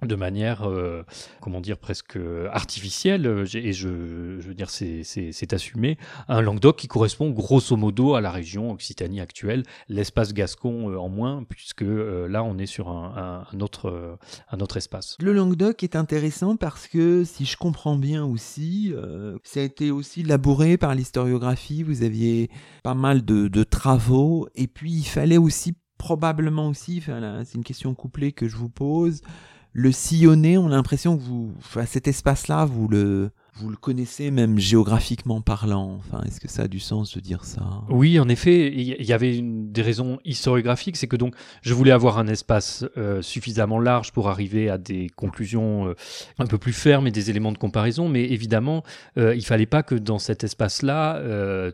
de 0.06 0.14
manière, 0.14 0.62
euh, 0.62 1.02
comment 1.40 1.60
dire, 1.60 1.76
presque 1.76 2.18
artificielle, 2.52 3.26
euh, 3.26 3.44
et 3.54 3.72
je, 3.72 3.88
veux 3.88 4.54
dire, 4.54 4.70
c'est 4.70 5.52
assumé, 5.52 5.98
un 6.28 6.40
Languedoc 6.40 6.76
qui 6.76 6.86
correspond 6.86 7.30
grosso 7.30 7.76
modo 7.76 8.14
à 8.14 8.20
la 8.20 8.30
région 8.30 8.70
Occitanie 8.70 9.20
actuelle, 9.20 9.64
l'espace 9.88 10.32
gascon 10.32 10.90
euh, 10.90 10.98
en 10.98 11.08
moins, 11.08 11.42
puisque 11.42 11.82
là 11.82 12.44
on 12.44 12.58
est 12.58 12.66
sur 12.66 12.90
un, 12.90 13.44
autre, 13.60 14.18
un 14.50 14.60
autre 14.60 14.76
espace. 14.76 15.16
Le 15.20 15.32
Languedoc 15.32 15.82
est 15.82 15.96
intéressant 15.96 16.56
parce 16.56 16.86
que, 16.86 17.24
si 17.24 17.44
je 17.44 17.56
comprends 17.56 17.96
bien 17.96 18.24
aussi, 18.24 18.94
ça 19.42 19.60
a 19.60 19.62
été 19.64 19.90
aussi 19.90 20.22
labouré 20.22 20.76
par 20.76 20.94
l'historiographie, 20.94 21.82
vous 21.82 22.02
aviez 22.02 22.50
pas 22.84 22.94
mal 22.94 23.24
de, 23.24 23.64
travaux, 23.64 24.48
et 24.54 24.68
puis 24.68 24.92
il 24.92 25.04
fallait 25.04 25.38
aussi, 25.38 25.74
probablement 25.98 26.68
aussi, 26.68 27.02
c'est 27.04 27.54
une 27.54 27.64
question 27.64 27.94
couplée 27.94 28.32
que 28.32 28.46
je 28.48 28.56
vous 28.56 28.68
pose, 28.68 29.22
le 29.72 29.92
sillonner, 29.92 30.58
on 30.58 30.66
a 30.66 30.70
l'impression 30.70 31.16
que 31.16 31.22
vous, 31.22 31.52
à 31.76 31.86
cet 31.86 32.08
espace-là, 32.08 32.64
vous 32.64 32.88
le, 32.88 33.30
vous 33.58 33.70
le 33.70 33.76
connaissez 33.76 34.30
même 34.30 34.58
géographiquement 34.58 35.40
parlant. 35.40 35.98
Enfin, 35.98 36.22
est-ce 36.26 36.40
que 36.40 36.48
ça 36.48 36.62
a 36.62 36.68
du 36.68 36.78
sens 36.78 37.16
de 37.16 37.20
dire 37.20 37.44
ça? 37.44 37.82
Oui, 37.88 38.20
en 38.20 38.28
effet, 38.28 38.72
il 38.72 39.04
y 39.04 39.12
avait 39.12 39.40
des 39.42 39.82
raisons 39.82 40.20
historiographiques, 40.24 40.96
c'est 40.96 41.08
que 41.08 41.16
donc 41.16 41.34
je 41.62 41.74
voulais 41.74 41.90
avoir 41.90 42.18
un 42.18 42.28
espace 42.28 42.84
euh, 42.96 43.20
suffisamment 43.20 43.80
large 43.80 44.12
pour 44.12 44.28
arriver 44.28 44.70
à 44.70 44.78
des 44.78 45.08
conclusions 45.08 45.88
euh, 45.88 45.94
un 46.38 46.46
peu 46.46 46.58
plus 46.58 46.72
fermes 46.72 47.06
et 47.06 47.10
des 47.10 47.30
éléments 47.30 47.50
de 47.50 47.58
comparaison, 47.58 48.08
mais 48.08 48.24
évidemment, 48.24 48.84
euh, 49.16 49.34
il 49.34 49.44
fallait 49.44 49.66
pas 49.66 49.82
que 49.82 49.96
dans 49.96 50.18
cet 50.18 50.44
espace-là 50.44 51.20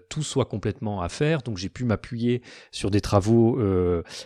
tout 0.09 0.23
soit 0.23 0.47
complètement 0.47 1.03
à 1.03 1.09
faire. 1.09 1.43
Donc 1.43 1.59
j'ai 1.59 1.69
pu 1.69 1.85
m'appuyer 1.85 2.43
sur 2.71 2.91
des 2.91 3.01
travaux 3.01 3.61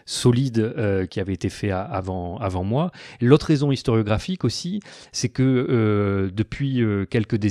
solides 0.05 1.07
qui 1.11 1.21
avaient 1.21 1.35
été 1.35 1.49
faits 1.49 1.73
avant 1.73 2.38
avant 2.38 2.65
moi. 2.65 2.91
L'autre 3.21 3.47
raison 3.47 3.73
historiographique 3.73 4.45
aussi, 4.45 4.81
c'est 5.12 5.29
que 5.29 6.31
depuis 6.35 6.83
quelques 7.11 7.37
décennies, 7.37 7.48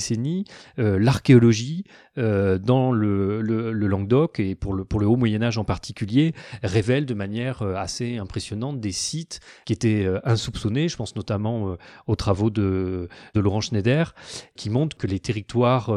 euh, 0.79 0.99
l'archéologie 0.99 1.83
euh, 2.17 2.57
dans 2.57 2.91
le, 2.91 3.41
Languedoc 3.71 4.39
et 4.39 4.55
pour 4.55 4.73
le, 4.73 4.85
haut 5.07 5.15
Moyen 5.15 5.41
Âge 5.41 5.57
en 5.57 5.63
particulier 5.63 6.33
révèle 6.63 7.05
de 7.05 7.13
manière 7.13 7.61
euh, 7.61 7.75
assez 7.75 8.17
impressionnante 8.17 8.79
des 8.79 8.91
sites 8.91 9.39
qui 9.65 9.73
étaient 9.73 10.07
insoupçonnés. 10.23 10.89
Je 10.89 10.97
pense 10.97 11.15
notamment 11.15 11.77
aux 12.07 12.15
travaux 12.15 12.49
de, 12.49 13.07
Laurent 13.35 13.61
Schneider 13.61 14.13
qui 14.55 14.69
montrent 14.69 14.97
que 14.97 15.07
les 15.07 15.19
territoires 15.19 15.91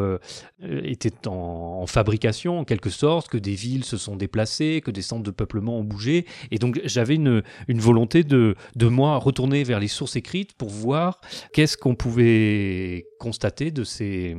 étaient 0.63 1.27
en, 1.27 1.87
fabrication 1.87 2.61
en 2.61 2.65
quelque 2.65 2.91
sorte, 2.91 3.29
que 3.29 3.39
des 3.39 3.55
villes 3.55 3.85
se 3.85 3.97
sont 3.97 4.17
déplacées, 4.17 4.83
que 4.85 4.91
des 4.91 5.03
centres 5.03 5.23
de 5.23 5.31
peuplement 5.31 5.79
ont 5.79 5.85
bougé. 5.85 6.27
Et 6.51 6.59
donc 6.59 6.81
j'avais 6.85 7.15
une, 7.15 7.43
une 7.69 7.81
volonté 7.81 8.25
de, 8.25 8.55
de 8.77 8.87
moi 8.87 9.17
retourner 9.17 9.65
vers 9.65 9.81
les 9.81 9.89
sources 9.89 10.17
écrites 10.17 10.53
pour 10.55 10.69
voir 10.69 11.21
qu'est-ce 11.53 11.77
qu'on 11.77 11.95
pouvait 11.95 13.07
constater 13.19 13.71
de 13.71 13.85
ces, 13.91 14.37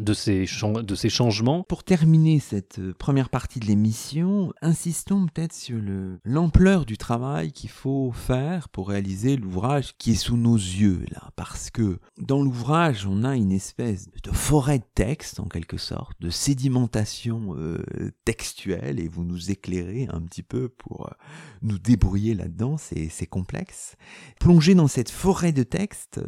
de 0.00 0.14
ces, 0.14 1.08
changements. 1.08 1.62
Pour 1.62 1.84
terminer 1.84 2.40
cette 2.40 2.78
euh, 2.78 2.94
première 2.98 3.30
partie 3.30 3.60
de 3.60 3.66
l'émission, 3.66 4.52
insistons 4.62 5.26
peut-être 5.26 5.54
sur 5.54 5.80
l'ampleur 6.24 6.86
du 6.86 6.96
travail 6.96 7.52
qu'il 7.52 7.70
faut 7.70 8.12
faire 8.12 8.68
pour 8.68 8.88
réaliser 8.88 9.36
l'ouvrage 9.36 9.96
qui 9.98 10.12
est 10.12 10.16
sous 10.16 10.36
nos 10.36 10.56
yeux 10.56 11.04
là, 11.10 11.30
parce 11.36 11.70
que 11.70 11.98
dans 12.18 12.42
l'ouvrage 12.42 13.06
on 13.06 13.24
a 13.24 13.36
une 13.36 13.52
espèce 13.52 14.08
de 14.22 14.30
forêt 14.30 14.78
de 14.78 14.84
texte 14.94 15.40
en 15.40 15.46
quelque 15.46 15.76
sorte, 15.76 16.20
de 16.20 16.30
sédimentation 16.30 17.54
euh, 17.56 17.82
textuelle 18.24 19.00
et 19.00 19.08
vous 19.08 19.24
nous 19.24 19.50
éclairez 19.50 20.08
un 20.10 20.20
petit 20.22 20.42
peu 20.42 20.68
pour 20.68 21.06
euh, 21.06 21.14
nous 21.62 21.78
débrouiller 21.78 22.34
là-dedans, 22.34 22.76
c'est 22.78 23.26
complexe. 23.26 23.96
Plonger 24.40 24.74
dans 24.74 24.88
cette 24.88 25.10
forêt 25.10 25.52
de 25.52 25.62
texte, 25.62 26.20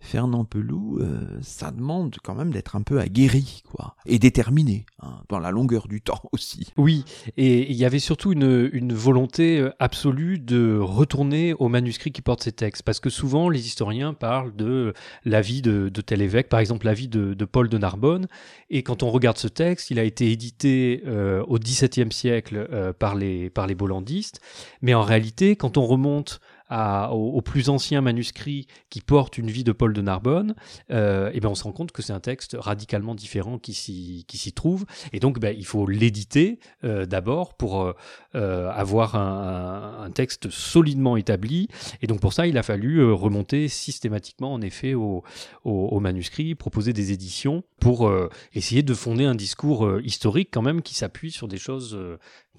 Fernand 0.00 0.44
Pelou, 0.44 0.98
euh, 0.98 1.38
ça 1.42 1.70
demande 1.70 2.16
quand 2.24 2.34
même 2.34 2.50
d'être 2.50 2.74
un 2.74 2.82
peu 2.82 3.00
aguerri, 3.00 3.62
quoi, 3.70 3.96
et 4.06 4.18
déterminé, 4.18 4.86
hein, 5.02 5.22
dans 5.28 5.38
la 5.38 5.50
longueur 5.50 5.88
du 5.88 6.00
temps 6.00 6.22
aussi. 6.32 6.72
Oui, 6.78 7.04
et 7.36 7.70
il 7.70 7.76
y 7.76 7.84
avait 7.84 7.98
surtout 7.98 8.32
une, 8.32 8.70
une, 8.72 8.94
volonté 8.94 9.58
euh, 9.58 9.70
absolue 9.78 10.38
de 10.38 10.78
retourner 10.78 11.52
au 11.54 11.68
manuscrit 11.68 12.12
qui 12.12 12.22
porte 12.22 12.42
ces 12.42 12.52
textes, 12.52 12.82
parce 12.82 12.98
que 12.98 13.10
souvent 13.10 13.50
les 13.50 13.66
historiens 13.66 14.14
parlent 14.14 14.56
de 14.56 14.94
la 15.24 15.42
vie 15.42 15.60
de, 15.60 15.90
de 15.90 16.00
tel 16.00 16.22
évêque, 16.22 16.48
par 16.48 16.60
exemple 16.60 16.86
la 16.86 16.94
vie 16.94 17.08
de, 17.08 17.34
de, 17.34 17.44
Paul 17.44 17.68
de 17.68 17.78
Narbonne, 17.78 18.26
et 18.70 18.82
quand 18.82 19.02
on 19.02 19.10
regarde 19.10 19.36
ce 19.36 19.48
texte, 19.48 19.90
il 19.90 19.98
a 19.98 20.04
été 20.04 20.32
édité 20.32 21.02
euh, 21.06 21.44
au 21.46 21.58
XVIIe 21.58 22.10
siècle 22.10 22.94
par 22.98 23.14
les 23.14 23.50
par 23.50 23.66
les 23.66 23.74
bollandistes, 23.74 24.40
mais 24.80 24.94
en 24.94 25.02
réalité, 25.02 25.56
quand 25.56 25.76
on 25.76 25.86
remonte 25.86 26.40
aux, 26.70 27.40
plus 27.42 27.68
anciens 27.68 28.00
manuscrits 28.00 28.66
qui 28.90 29.00
portent 29.00 29.38
une 29.38 29.50
vie 29.50 29.64
de 29.64 29.72
Paul 29.72 29.92
de 29.92 30.00
Narbonne, 30.00 30.54
euh, 30.90 31.30
et 31.32 31.40
ben 31.40 31.48
on 31.48 31.54
se 31.54 31.64
rend 31.64 31.72
compte 31.72 31.92
que 31.92 32.02
c'est 32.02 32.12
un 32.12 32.20
texte 32.20 32.56
radicalement 32.58 33.14
différent 33.14 33.58
qui 33.58 33.74
s'y 33.74 34.52
trouve, 34.52 34.86
et 35.12 35.20
donc 35.20 35.38
ben, 35.38 35.54
il 35.56 35.66
faut 35.66 35.86
l'éditer 35.86 36.58
euh, 36.84 37.06
d'abord 37.06 37.54
pour 37.54 37.94
euh, 38.34 38.70
avoir 38.70 39.16
un, 39.16 40.10
texte 40.14 40.50
solidement 40.50 41.16
établi, 41.16 41.68
et 42.02 42.06
donc 42.06 42.20
pour 42.20 42.32
ça 42.32 42.46
il 42.46 42.58
a 42.58 42.62
fallu 42.62 43.12
remonter 43.12 43.68
systématiquement 43.68 44.52
en 44.52 44.60
effet 44.60 44.94
au, 44.94 45.22
au, 45.64 45.88
au 45.88 46.00
manuscrit, 46.00 46.54
proposer 46.54 46.92
des 46.92 47.12
éditions 47.12 47.62
pour 47.80 48.08
euh, 48.08 48.28
essayer 48.54 48.82
de 48.82 48.94
fonder 48.94 49.24
un 49.24 49.34
discours 49.34 50.00
historique 50.02 50.50
quand 50.52 50.62
même 50.62 50.82
qui 50.82 50.94
s'appuie 50.94 51.30
sur 51.30 51.48
des 51.48 51.58
choses 51.58 51.98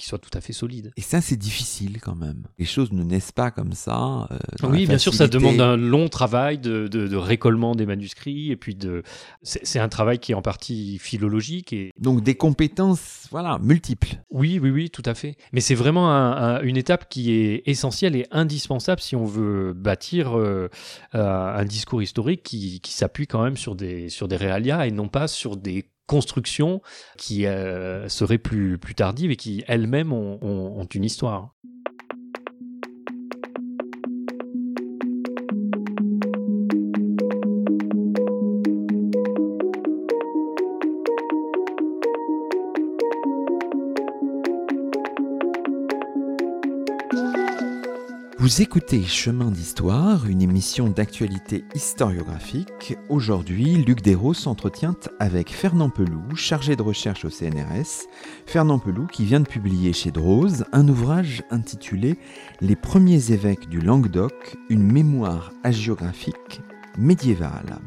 qui 0.01 0.07
soit 0.07 0.17
tout 0.17 0.35
à 0.35 0.41
fait 0.41 0.53
solide. 0.53 0.91
Et 0.97 1.01
ça, 1.01 1.21
c'est 1.21 1.35
difficile 1.35 1.99
quand 2.01 2.15
même. 2.15 2.47
Les 2.57 2.65
choses 2.65 2.91
ne 2.91 3.03
naissent 3.03 3.31
pas 3.31 3.51
comme 3.51 3.73
ça. 3.73 4.27
Euh, 4.31 4.37
oui, 4.63 4.87
bien 4.87 4.97
sûr, 4.97 5.13
ça 5.13 5.27
demande 5.27 5.61
un 5.61 5.77
long 5.77 6.09
travail 6.09 6.57
de, 6.57 6.87
de, 6.87 7.15
récollement 7.15 7.75
des 7.75 7.85
manuscrits, 7.85 8.51
et 8.51 8.55
puis 8.55 8.73
de. 8.73 9.03
C'est 9.43 9.79
un 9.79 9.89
travail 9.89 10.17
qui 10.19 10.31
est 10.31 10.35
en 10.35 10.41
partie 10.41 10.97
philologique 10.97 11.71
et. 11.71 11.91
Donc 11.99 12.23
des 12.23 12.35
compétences, 12.35 13.27
voilà, 13.29 13.59
multiples. 13.61 14.15
Oui, 14.31 14.59
oui, 14.59 14.71
oui, 14.71 14.89
tout 14.89 15.03
à 15.05 15.13
fait. 15.13 15.35
Mais 15.53 15.61
c'est 15.61 15.75
vraiment 15.75 16.09
une 16.63 16.77
étape 16.77 17.07
qui 17.09 17.33
est 17.33 17.63
essentielle 17.65 18.15
et 18.15 18.25
indispensable 18.31 19.01
si 19.01 19.15
on 19.15 19.25
veut 19.25 19.73
bâtir 19.73 20.37
euh, 20.37 20.69
euh, 21.13 21.55
un 21.55 21.65
discours 21.65 22.01
historique 22.01 22.41
qui, 22.43 22.79
qui 22.79 22.93
s'appuie 22.93 23.27
quand 23.27 23.43
même 23.43 23.57
sur 23.57 23.75
des 23.75 24.09
sur 24.09 24.27
des 24.27 24.35
réalia 24.35 24.87
et 24.87 24.91
non 24.91 25.07
pas 25.11 25.27
sur 25.27 25.57
des 25.57 25.91
construction 26.11 26.81
qui 27.17 27.45
euh, 27.45 28.09
serait 28.09 28.37
plus, 28.37 28.77
plus 28.77 28.95
tardive 28.95 29.31
et 29.31 29.37
qui 29.37 29.63
elles-mêmes 29.65 30.11
ont, 30.11 30.85
une 30.93 31.05
histoire. 31.05 31.55
Vous 48.41 48.63
écoutez 48.63 49.03
Chemin 49.03 49.51
d'Histoire, 49.51 50.25
une 50.25 50.41
émission 50.41 50.89
d'actualité 50.89 51.63
historiographique. 51.75 52.97
Aujourd'hui, 53.07 53.75
Luc 53.75 54.01
Desros 54.01 54.33
s'entretient 54.33 54.95
avec 55.19 55.51
Fernand 55.51 55.91
Peloux, 55.91 56.35
chargé 56.35 56.75
de 56.75 56.81
recherche 56.81 57.23
au 57.23 57.29
CNRS. 57.29 58.07
Fernand 58.47 58.79
Peloux 58.79 59.05
qui 59.05 59.25
vient 59.25 59.41
de 59.41 59.47
publier 59.47 59.93
chez 59.93 60.09
Drose 60.09 60.65
un 60.71 60.87
ouvrage 60.87 61.43
intitulé 61.51 62.17
Les 62.61 62.75
premiers 62.75 63.31
évêques 63.31 63.69
du 63.69 63.79
Languedoc, 63.79 64.57
une 64.71 64.91
mémoire 64.91 65.51
hagiographique 65.63 66.61
médiévale. 66.97 67.77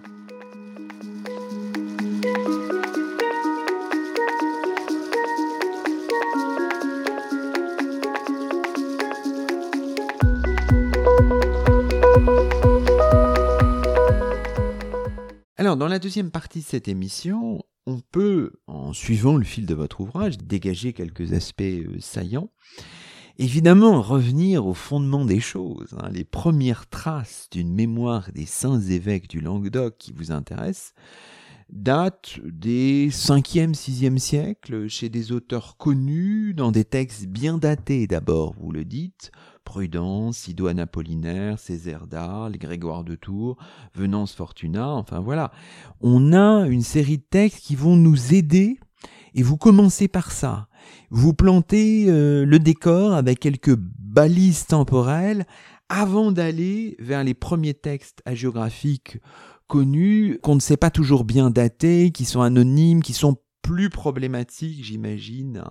Dans 15.77 15.89
la 15.89 15.99
deuxième 15.99 16.31
partie 16.31 16.61
de 16.61 16.65
cette 16.65 16.87
émission, 16.87 17.61
on 17.87 17.99
peut, 17.99 18.53
en 18.69 18.93
suivant 18.93 19.37
le 19.37 19.45
fil 19.45 19.67
de 19.67 19.75
votre 19.75 20.01
ouvrage, 20.01 20.39
dégager 20.39 20.93
quelques 20.93 21.33
aspects 21.33 21.63
euh, 21.63 21.97
saillants. 21.99 22.51
Évidemment, 23.39 24.01
revenir 24.01 24.67
au 24.67 24.75
fondement 24.75 25.25
des 25.25 25.41
choses, 25.41 25.97
hein, 25.99 26.11
les 26.13 26.25
premières 26.25 26.89
traces 26.89 27.49
d'une 27.51 27.75
mémoire 27.75 28.31
des 28.33 28.47
saints 28.47 28.81
évêques 28.81 29.29
du 29.29 29.41
Languedoc 29.41 29.97
qui 29.99 30.13
vous 30.13 30.31
intéressent, 30.31 30.95
datent 31.71 32.39
des 32.45 33.09
5e, 33.11 33.75
6e 33.75 34.19
siècles, 34.19 34.87
chez 34.87 35.09
des 35.09 35.33
auteurs 35.33 35.77
connus, 35.77 36.55
dans 36.55 36.71
des 36.71 36.85
textes 36.85 37.27
bien 37.27 37.59
datés 37.59 38.07
d'abord, 38.07 38.55
vous 38.61 38.71
le 38.71 38.85
dites, 38.85 39.33
Prudence, 39.65 40.39
Sidoine 40.39 40.79
Apollinaire, 40.79 41.59
Césaire 41.59 42.07
d'Arles, 42.07 42.57
Grégoire 42.59 43.05
de 43.05 43.15
Tours, 43.15 43.57
Venance 43.95 44.35
Fortuna, 44.35 44.91
enfin 44.91 45.21
voilà. 45.21 45.51
On 46.01 46.33
a 46.33 46.67
une 46.67 46.83
série 46.83 47.19
de 47.19 47.25
textes 47.29 47.61
qui 47.61 47.75
vont 47.75 47.97
nous 47.97 48.35
aider 48.35 48.79
et 49.35 49.43
vous 49.43 49.57
commencez 49.57 50.09
par 50.09 50.33
ça. 50.33 50.69
Vous 51.11 51.35
plantez 51.35 52.07
euh, 52.09 52.45
le 52.45 52.59
décor 52.59 53.15
avec 53.15 53.41
quelques 53.41 53.77
balises 53.77 54.67
temporelles 54.67 55.45
avant 55.89 56.33
d'aller 56.33 56.97
vers 56.99 57.25
les 57.25 57.35
premiers 57.35 57.75
textes 57.75 58.23
hagiographiques 58.25 59.19
connus 59.67 60.39
qu'on 60.43 60.55
ne 60.55 60.61
sait 60.61 60.77
pas 60.77 60.91
toujours 60.91 61.25
bien 61.25 61.51
dater, 61.51 62.11
qui 62.11 62.25
sont 62.25 62.43
anonymes, 62.43 63.03
qui 63.03 63.13
sont 63.13 63.37
plus 63.65 63.89
problématique, 63.89 64.85
j'imagine, 64.85 65.65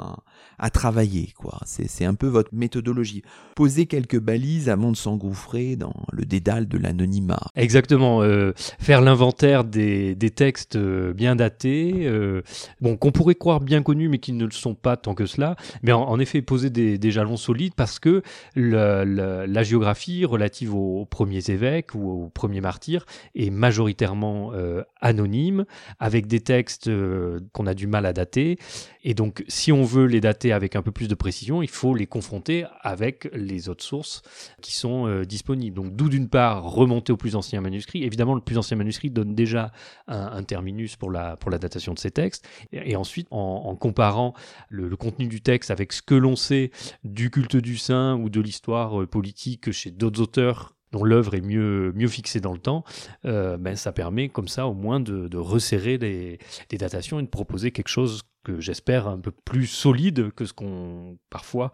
à, 0.57 0.69
travailler. 0.71 1.31
quoi. 1.37 1.59
C'est 1.65 2.05
un 2.05 2.15
peu 2.15 2.25
votre 2.25 2.49
méthodologie. 2.51 3.21
Poser 3.55 3.85
quelques 3.85 4.19
balises 4.19 4.67
avant 4.67 4.91
de 4.91 4.97
s'engouffrer 4.97 5.75
dans 5.75 5.93
le 6.11 6.25
dédale 6.25 6.67
de 6.67 6.79
l'anonymat. 6.79 7.51
Exactement. 7.55 8.23
Euh, 8.23 8.53
faire 8.57 8.99
l'inventaire 8.99 9.63
des, 9.63 10.15
textes 10.35 10.75
euh, 10.75 11.13
bien 11.13 11.35
datés, 11.35 12.07
euh, 12.07 12.41
bon, 12.81 12.97
qu'on 12.97 13.11
pourrait 13.11 13.35
croire 13.35 13.59
bien 13.59 13.83
connus, 13.83 14.09
mais 14.09 14.17
qui 14.17 14.33
ne 14.33 14.45
le 14.45 14.51
sont 14.51 14.73
pas 14.73 14.97
tant 14.97 15.13
que 15.13 15.27
cela. 15.27 15.55
Mais 15.83 15.91
en, 15.91 16.19
effet, 16.19 16.41
poser 16.41 16.71
des, 16.71 17.11
jalons 17.11 17.37
solides 17.37 17.75
parce 17.75 17.99
que 17.99 18.23
la, 18.55 19.63
géographie 19.63 20.25
relative 20.25 20.73
aux, 20.73 21.05
premiers 21.05 21.51
évêques 21.51 21.93
ou 21.93 22.09
aux 22.09 22.29
premiers 22.29 22.61
martyrs 22.61 23.05
est 23.35 23.51
majoritairement 23.51 24.51
anonyme, 24.99 25.65
avec 25.99 26.25
des 26.25 26.39
textes 26.39 26.89
qu'on 27.51 27.67
a 27.67 27.75
dû 27.75 27.82
mal 27.87 28.05
à 28.05 28.13
dater. 28.13 28.57
Et 29.03 29.13
donc, 29.13 29.43
si 29.47 29.71
on 29.71 29.83
veut 29.83 30.05
les 30.05 30.21
dater 30.21 30.53
avec 30.53 30.75
un 30.75 30.81
peu 30.81 30.91
plus 30.91 31.07
de 31.07 31.15
précision, 31.15 31.61
il 31.61 31.69
faut 31.69 31.93
les 31.93 32.07
confronter 32.07 32.65
avec 32.81 33.29
les 33.33 33.67
autres 33.67 33.83
sources 33.83 34.21
qui 34.61 34.73
sont 34.73 35.07
euh, 35.07 35.25
disponibles. 35.25 35.75
Donc, 35.75 35.95
d'où 35.95 36.09
d'une 36.09 36.29
part 36.29 36.63
remonter 36.63 37.11
au 37.11 37.17
plus 37.17 37.35
ancien 37.35 37.59
manuscrit. 37.61 38.03
Évidemment, 38.03 38.35
le 38.35 38.41
plus 38.41 38.57
ancien 38.57 38.77
manuscrit 38.77 39.09
donne 39.09 39.35
déjà 39.35 39.71
un, 40.07 40.43
terminus 40.43 40.95
pour 40.95 41.11
la, 41.11 41.35
pour 41.37 41.51
la 41.51 41.57
datation 41.57 41.93
de 41.93 41.99
ces 41.99 42.11
textes. 42.11 42.47
Et, 42.71 42.95
ensuite, 42.95 43.27
en, 43.31 43.75
comparant 43.75 44.33
le, 44.69 44.95
contenu 44.95 45.27
du 45.27 45.41
texte 45.41 45.71
avec 45.71 45.91
ce 45.91 46.01
que 46.01 46.15
l'on 46.15 46.35
sait 46.35 46.71
du 47.03 47.29
culte 47.29 47.57
du 47.57 47.77
saint 47.77 48.15
ou 48.15 48.29
de 48.29 48.39
l'histoire 48.39 49.01
euh, 49.01 49.07
politique 49.07 49.71
chez 49.71 49.91
d'autres 49.91 50.21
auteurs 50.21 50.72
dont 50.93 51.03
l'œuvre 51.03 51.33
est 51.33 51.41
mieux, 51.41 51.91
mieux 51.95 52.07
fixée 52.07 52.39
dans 52.39 52.53
le 52.53 52.59
temps, 52.59 52.85
euh, 53.25 53.57
ben, 53.57 53.75
ça 53.75 53.91
permet 53.91 54.29
comme 54.29 54.47
ça 54.47 54.67
au 54.67 54.73
moins 54.73 54.99
de, 54.99 55.37
resserrer 55.37 55.97
les, 55.97 56.39
les, 56.71 56.77
datations 56.77 57.19
et 57.19 57.23
de 57.23 57.27
proposer 57.27 57.71
quelque 57.71 57.89
chose 57.89 58.21
que 58.43 58.59
j'espère 58.59 59.07
un 59.07 59.19
peu 59.19 59.31
plus 59.31 59.67
solide 59.67 60.31
que 60.31 60.45
ce 60.45 60.53
qu'on 60.53 61.17
parfois 61.29 61.71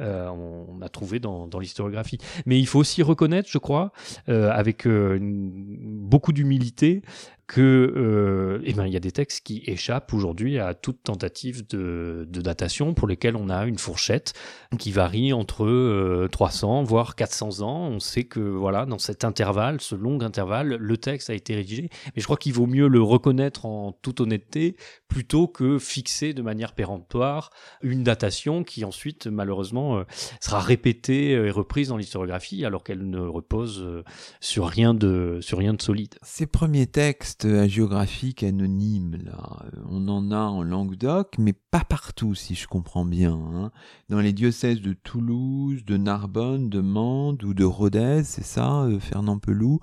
euh, 0.00 0.28
on 0.28 0.80
a 0.82 0.88
trouvé 0.88 1.20
dans, 1.20 1.48
l'historiographie. 1.60 2.18
Mais 2.46 2.58
il 2.58 2.66
faut 2.66 2.78
aussi 2.78 3.02
reconnaître, 3.02 3.48
je 3.50 3.58
crois, 3.58 3.92
euh, 4.28 4.50
avec 4.50 4.86
euh, 4.86 5.18
beaucoup 5.20 6.32
d'humilité, 6.32 7.02
que 7.46 8.60
eh 8.64 8.72
ben, 8.74 8.86
il 8.86 8.92
y 8.92 8.96
a 8.96 9.00
des 9.00 9.10
textes 9.10 9.44
qui 9.44 9.64
échappent 9.66 10.14
aujourd'hui 10.14 10.60
à 10.60 10.72
toute 10.72 11.02
tentative 11.02 11.66
de, 11.66 12.24
de, 12.30 12.40
datation 12.40 12.94
pour 12.94 13.08
lesquels 13.08 13.34
on 13.34 13.48
a 13.48 13.66
une 13.66 13.76
fourchette 13.76 14.34
qui 14.78 14.92
varie 14.92 15.32
entre 15.32 16.28
300 16.30 16.84
voire 16.84 17.16
400 17.16 17.62
ans. 17.62 17.88
On 17.88 17.98
sait 17.98 18.22
que 18.22 18.38
voilà 18.38 18.86
dans 18.86 19.00
cet 19.00 19.24
intervalle, 19.24 19.80
ce 19.80 19.96
long 19.96 20.20
intervalle, 20.20 20.76
le 20.76 20.96
texte 20.96 21.28
a 21.28 21.34
été 21.34 21.56
rédigé. 21.56 21.90
Mais 22.14 22.20
je 22.20 22.24
crois 22.24 22.36
qu'il 22.36 22.52
vaut 22.52 22.68
mieux 22.68 22.86
le 22.86 23.02
reconnaître 23.02 23.66
en 23.66 23.98
toute 24.00 24.20
honnêteté 24.20 24.76
plutôt 25.08 25.48
que 25.48 25.80
fixer 25.80 26.09
de 26.10 26.42
manière 26.42 26.72
péremptoire 26.72 27.50
une 27.82 28.02
datation 28.02 28.64
qui 28.64 28.84
ensuite 28.84 29.26
malheureusement 29.26 29.98
euh, 29.98 30.04
sera 30.40 30.60
répétée 30.60 31.34
euh, 31.34 31.46
et 31.46 31.50
reprise 31.50 31.88
dans 31.88 31.96
l'historiographie 31.96 32.64
alors 32.64 32.82
qu'elle 32.82 33.08
ne 33.08 33.20
repose 33.20 33.82
euh, 33.82 34.02
sur 34.40 34.66
rien 34.66 34.92
de 34.92 35.38
sur 35.40 35.58
rien 35.58 35.72
de 35.72 35.80
solide. 35.80 36.16
Ces 36.22 36.46
premiers 36.46 36.86
textes 36.86 37.44
hagiographiques 37.44 38.42
anonymes 38.42 39.18
on 39.88 40.08
en 40.08 40.30
a 40.32 40.40
en 40.40 40.62
Languedoc 40.62 41.36
mais 41.38 41.52
pas 41.52 41.84
partout 41.84 42.34
si 42.34 42.54
je 42.54 42.66
comprends 42.66 43.04
bien. 43.04 43.32
Hein. 43.32 43.70
Dans 44.08 44.20
les 44.20 44.32
diocèses 44.32 44.80
de 44.80 44.92
Toulouse, 44.92 45.84
de 45.84 45.96
Narbonne, 45.96 46.68
de 46.68 46.80
Mende 46.80 47.44
ou 47.44 47.54
de 47.54 47.64
Rodez, 47.64 48.22
c'est 48.24 48.44
ça, 48.44 48.88
Fernand 49.00 49.38
Peloux 49.38 49.80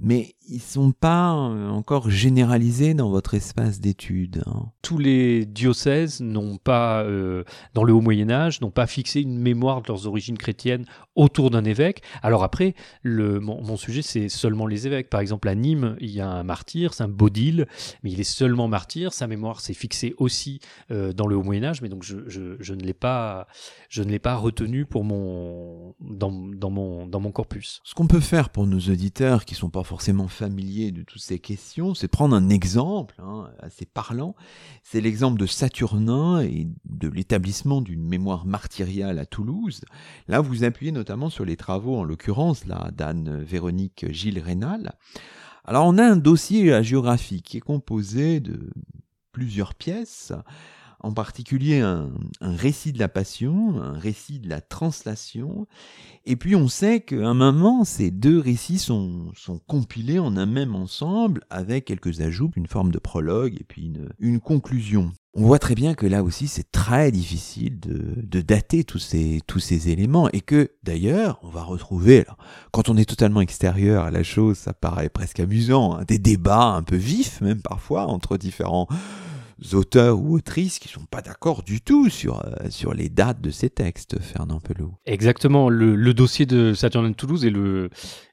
mais 0.00 0.34
ils 0.48 0.60
sont 0.60 0.92
pas 0.92 1.34
euh, 1.34 1.68
encore 1.68 2.10
généralisés 2.10 2.94
dans 2.94 3.10
votre 3.10 3.34
espace 3.34 3.80
d'études. 3.80 4.42
Hein. 4.46 4.70
Tous 4.82 4.98
les 4.98 5.44
diocèses 5.46 6.20
n'ont 6.20 6.56
pas, 6.56 7.02
euh, 7.02 7.44
dans 7.74 7.84
le 7.84 7.92
haut 7.92 8.00
Moyen 8.00 8.30
Âge, 8.30 8.60
n'ont 8.60 8.70
pas 8.70 8.86
fixé 8.86 9.20
une 9.20 9.38
mémoire 9.38 9.82
de 9.82 9.88
leurs 9.88 10.06
origines 10.06 10.38
chrétiennes 10.38 10.86
autour 11.14 11.50
d'un 11.50 11.64
évêque. 11.64 12.02
Alors 12.22 12.42
après, 12.42 12.74
le, 13.02 13.38
mon, 13.40 13.76
sujet, 13.76 14.02
c'est 14.02 14.28
seulement 14.28 14.66
les 14.66 14.86
évêques. 14.86 15.10
Par 15.10 15.20
exemple, 15.20 15.48
à 15.48 15.54
Nîmes, 15.54 15.96
il 16.00 16.10
y 16.10 16.20
a 16.20 16.28
un 16.28 16.42
martyr, 16.42 16.94
c'est 16.94 17.04
un 17.04 17.08
Baudil, 17.08 17.66
mais 18.02 18.10
il 18.10 18.20
est 18.20 18.24
seulement 18.24 18.68
martyr. 18.68 19.12
Sa 19.12 19.26
mémoire 19.26 19.60
s'est 19.60 19.74
fixée 19.74 20.14
aussi 20.18 20.60
euh, 20.90 21.12
dans 21.12 21.26
le 21.26 21.36
haut 21.36 21.42
Moyen 21.42 21.64
Âge, 21.64 21.82
mais 21.82 21.88
donc 21.88 22.02
je, 22.02 22.16
je, 22.26 22.56
je 22.58 22.74
ne 22.74 22.82
l'ai 22.82 22.94
pas, 22.94 23.46
je 23.88 24.02
ne 24.02 24.10
l'ai 24.10 24.18
pas 24.18 24.36
retenu 24.36 24.86
pour 24.86 25.04
mon, 25.04 25.94
dans, 26.00 26.32
dans, 26.32 26.70
mon, 26.70 27.06
dans 27.06 27.20
mon 27.20 27.30
corpus. 27.30 27.80
Ce 27.84 27.94
qu'on 27.94 28.06
peut 28.06 28.20
faire 28.20 28.48
pour 28.48 28.66
nos 28.66 28.80
auditeurs 28.80 29.44
qui 29.44 29.54
sont 29.54 29.70
pas 29.70 29.84
forcément 29.90 30.28
familiers 30.28 30.92
de 30.92 31.02
toutes 31.02 31.20
ces 31.20 31.40
questions, 31.40 31.94
c'est 31.94 32.06
prendre 32.06 32.36
un 32.36 32.48
exemple 32.48 33.16
hein, 33.18 33.50
assez 33.58 33.86
parlant. 33.86 34.36
C'est 34.84 35.00
l'exemple 35.00 35.36
de 35.36 35.46
Saturnin 35.46 36.42
et 36.42 36.68
de 36.84 37.08
l'établissement 37.08 37.80
d'une 37.80 38.06
mémoire 38.06 38.46
martyriale 38.46 39.18
à 39.18 39.26
Toulouse. 39.26 39.80
Là, 40.28 40.40
vous 40.40 40.62
appuyez 40.62 40.92
notamment 40.92 41.28
sur 41.28 41.44
les 41.44 41.56
travaux, 41.56 41.96
en 41.96 42.04
l'occurrence, 42.04 42.66
là, 42.66 42.92
d'Anne 42.92 43.42
Véronique 43.42 44.06
Gilles 44.12 44.38
Rénal. 44.38 44.92
Alors, 45.64 45.88
on 45.88 45.98
a 45.98 46.04
un 46.04 46.16
dossier 46.16 46.84
géographique 46.84 47.46
qui 47.46 47.56
est 47.56 47.60
composé 47.60 48.38
de 48.38 48.70
plusieurs 49.32 49.74
pièces 49.74 50.32
en 51.00 51.12
particulier 51.12 51.80
un, 51.80 52.10
récit 52.40 52.92
de 52.92 52.98
la 52.98 53.08
passion, 53.08 53.80
un 53.80 53.98
récit 53.98 54.38
de 54.38 54.48
la 54.48 54.60
translation, 54.60 55.66
et 56.26 56.36
puis 56.36 56.54
on 56.54 56.68
sait 56.68 57.00
qu'à 57.00 57.26
un 57.26 57.34
moment, 57.34 57.84
ces 57.84 58.10
deux 58.10 58.38
récits 58.38 58.78
sont, 58.78 59.32
compilés 59.66 60.18
en 60.18 60.36
un 60.36 60.46
même 60.46 60.74
ensemble, 60.74 61.42
avec 61.50 61.86
quelques 61.86 62.20
ajouts, 62.20 62.50
une 62.56 62.66
forme 62.66 62.92
de 62.92 62.98
prologue 62.98 63.54
et 63.58 63.64
puis 63.64 63.92
une, 64.18 64.40
conclusion. 64.40 65.12
On 65.34 65.44
voit 65.44 65.58
très 65.58 65.74
bien 65.74 65.94
que 65.94 66.06
là 66.06 66.24
aussi 66.24 66.48
c'est 66.48 66.72
très 66.72 67.12
difficile 67.12 67.78
de, 67.78 68.40
dater 68.40 68.84
tous 68.84 68.98
ces, 68.98 69.40
tous 69.46 69.70
éléments 69.72 70.28
et 70.30 70.40
que 70.40 70.72
d'ailleurs 70.82 71.38
on 71.42 71.48
va 71.48 71.62
retrouver, 71.62 72.24
quand 72.72 72.88
on 72.88 72.96
est 72.96 73.08
totalement 73.08 73.40
extérieur 73.40 74.04
à 74.04 74.10
la 74.10 74.22
chose, 74.22 74.58
ça 74.58 74.72
paraît 74.72 75.08
presque 75.08 75.40
amusant, 75.40 75.94
hein, 75.94 76.04
des 76.06 76.18
débats 76.18 76.74
un 76.74 76.82
peu 76.82 76.96
vifs 76.96 77.40
même 77.40 77.62
parfois 77.62 78.06
entre 78.06 78.38
différents 78.38 78.88
auteurs 79.72 80.18
ou 80.18 80.36
autrices 80.36 80.78
qui 80.78 80.88
sont 80.88 81.04
pas 81.10 81.22
d'accord 81.22 81.62
du 81.62 81.80
tout 81.80 82.08
sur, 82.08 82.44
euh, 82.44 82.70
sur 82.70 82.94
les 82.94 83.08
dates 83.08 83.40
de 83.40 83.50
ces 83.50 83.70
textes, 83.70 84.20
Fernand 84.20 84.60
Pelot. 84.60 84.94
Exactement. 85.06 85.68
Le, 85.68 85.94
le 85.94 86.14
dossier 86.14 86.46
de 86.46 86.74
Saturnin 86.74 87.10
de 87.10 87.14
Toulouse 87.14 87.44
est 87.44 87.50
le, 87.50 87.90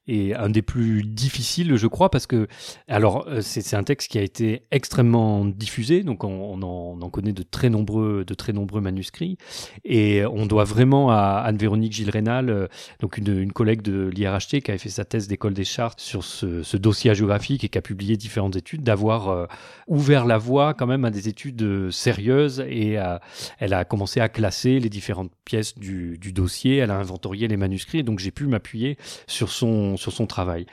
est 0.08 0.34
un 0.34 0.50
des 0.50 0.62
plus 0.62 1.04
difficiles, 1.04 1.76
je 1.76 1.88
crois, 1.88 2.10
parce 2.10 2.28
que, 2.28 2.48
alors, 2.88 3.28
euh, 3.28 3.42
c'est 3.42 3.76
un 3.76 3.84
texte 3.84 4.10
qui 4.10 4.18
a 4.18 4.22
été 4.22 4.64
extrêmement 4.72 5.46
diffusé, 5.46 6.04
donc 6.04 6.24
on, 6.24 6.62
en, 6.62 7.10
connaît 7.10 7.34
de 7.34 7.44
très 7.44 7.70
nombreux, 7.70 8.26
de 8.26 8.34
très 8.34 8.54
nombreux 8.54 8.82
manuscrits, 8.82 9.38
et 9.86 10.26
on 10.26 10.46
doit 10.46 10.66
vraiment 10.66 11.12
à 11.12 11.42
Anne-Véronique 11.46 11.94
Gilles 11.94 12.10
Rénal, 12.10 12.50
euh, 12.50 12.68
donc 13.00 13.18
une, 13.18 13.52
collègue 13.52 13.82
de 13.82 14.08
l'IRHT 14.08 14.62
qui 14.62 14.72
avait 14.72 14.78
fait 14.78 14.90
sa 14.90 15.06
thèse 15.06 15.28
d'école 15.28 15.54
des 15.54 15.64
chartes 15.64 16.00
sur 16.00 16.24
ce, 16.24 16.78
dossier 16.78 17.14
géographique 17.16 17.64
et 17.64 17.70
qui 17.70 17.78
a 17.78 17.82
publié 17.82 18.18
différentes 18.18 18.56
études, 18.56 18.84
d'avoir 18.84 19.30
euh, 19.30 19.46
ouvert 19.88 20.26
la 20.26 20.38
voie 20.38 20.74
quand 20.74 20.86
même 20.86 21.06
à 21.06 21.12
des 21.12 21.28
études 21.28 21.92
sérieuses 21.92 22.64
et 22.68 22.98
elle 23.60 23.74
a 23.74 23.86
commencé 23.86 24.20
à 24.20 24.30
classer 24.30 24.80
les 24.80 24.90
différentes 24.90 25.32
pièces 25.46 25.78
du, 25.78 26.18
du 26.18 26.34
dossier, 26.34 26.78
elle 26.78 26.92
a 26.92 26.98
inventorié 26.98 27.48
les 27.48 27.58
manuscrits, 27.58 28.00
et 28.00 28.04
donc 28.04 28.20
j'ai 28.20 28.32
pu 28.32 28.48
m'appuyer 28.48 28.98
sur 29.28 29.50
son, 29.50 29.97
sur 29.98 30.12
son 30.12 30.28
travail. 30.28 30.66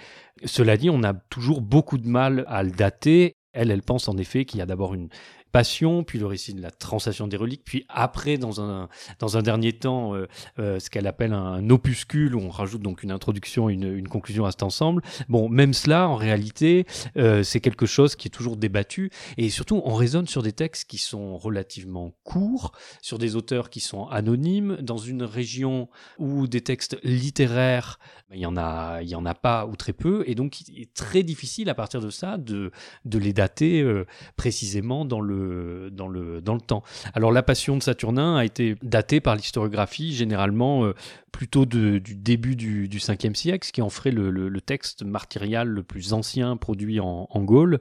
Cela 0.45 0.77
dit, 0.77 0.91
on 0.91 1.03
a 1.03 1.15
toujours 1.15 1.61
beaucoup 1.61 1.99
de 1.99 2.09
mal 2.09 2.45
à 2.49 2.63
le 2.63 2.71
dater. 2.71 3.37
Elle, 3.53 3.71
elle 3.71 3.83
pense 3.83 4.09
en 4.09 4.17
effet 4.17 4.45
qu'il 4.45 4.59
y 4.59 4.63
a 4.63 4.67
d'abord 4.67 4.95
une, 4.95 5.09
Passion, 5.55 6.03
puis 6.03 6.19
le 6.19 6.27
récit 6.27 6.53
de 6.53 6.61
la 6.61 6.73
translation 6.73 7.29
des 7.29 7.37
reliques, 7.37 7.63
puis 7.65 7.87
après, 7.89 8.39
dans 8.39 8.61
un, 8.61 8.89
dans 9.21 9.37
un 9.37 9.43
dernier 9.43 9.73
temps, 9.73 10.13
euh, 10.13 10.27
euh, 10.59 10.81
ce 10.81 10.91
qu'elle 10.91 11.07
appelle 11.07 11.33
un, 11.33 11.71
opuscule, 11.71 12.35
où 12.35 12.41
on 12.41 12.51
rajoute 12.51 12.83
donc 12.83 13.05
une 13.05 13.13
introduction, 13.13 13.69
une, 13.69 13.85
une 13.85 14.09
conclusion 14.09 14.47
à 14.47 14.51
cet 14.51 14.65
ensemble. 14.65 15.03
Bon, 15.29 15.49
même 15.49 15.73
cela, 15.73 16.09
en 16.09 16.17
réalité, 16.17 16.87
euh, 17.17 17.45
c'est 17.45 17.61
quelque 17.61 17.87
chose 17.87 18.17
qui 18.17 18.27
est 18.27 18.33
toujours 18.33 18.57
débattu, 18.57 19.11
et 19.37 19.49
surtout, 19.49 19.81
on 19.85 19.95
raisonne 19.95 20.27
sur 20.27 20.43
des 20.43 20.51
textes 20.51 20.91
qui 20.91 20.99
sont 20.99 21.39
relativement 21.39 22.17
courts, 22.25 22.73
sur 23.01 23.19
des 23.19 23.37
auteurs 23.37 23.71
qui 23.71 23.79
sont 23.79 24.09
anonymes, 24.09 24.79
dans 24.81 24.99
une 24.99 25.23
région 25.23 25.89
où 26.19 26.49
des 26.49 26.63
textes 26.63 26.99
littéraires, 27.05 28.01
il 28.33 28.41
y 28.41 28.47
en 28.47 28.57
a, 28.57 29.03
en 29.15 29.25
a 29.25 29.35
pas 29.35 29.67
ou 29.67 29.77
très 29.77 29.93
peu, 29.93 30.25
et 30.27 30.35
donc 30.35 30.63
il 30.63 30.81
est 30.83 30.93
très 30.95 31.23
difficile 31.23 31.69
à 31.69 31.77
partir 31.77 32.01
de 32.01 32.11
ça 32.11 32.39
de, 32.39 32.73
de 33.05 33.19
les 33.19 33.33
dater 33.33 33.87
précisément 34.35 35.05
dans 35.05 35.21
le 35.21 35.44
dans, 35.93 36.09
le, 36.09 36.43
temps. 36.67 36.83
Alors 37.15 37.33
la 37.33 37.43
passion 37.43 37.77
de 37.77 37.83
Saturnin 37.83 38.37
a 38.37 38.45
été 38.45 38.77
datée 38.83 39.21
par 39.21 39.37
l'historiographie 39.37 40.15
généralement 40.15 40.93
plutôt 41.35 41.67
du 41.67 42.01
début 42.01 42.55
du, 42.55 42.87
du 42.87 42.99
5e 42.99 43.35
siècle, 43.35 43.67
ce 43.67 43.73
qui 43.73 43.83
en 43.83 43.91
ferait 43.91 44.13
le, 44.13 44.61
texte 44.61 45.03
martyrial 45.03 45.67
le 45.67 45.83
plus 45.83 46.13
ancien 46.13 46.57
produit 46.57 47.01
en, 47.01 47.27
Gaule. 47.35 47.81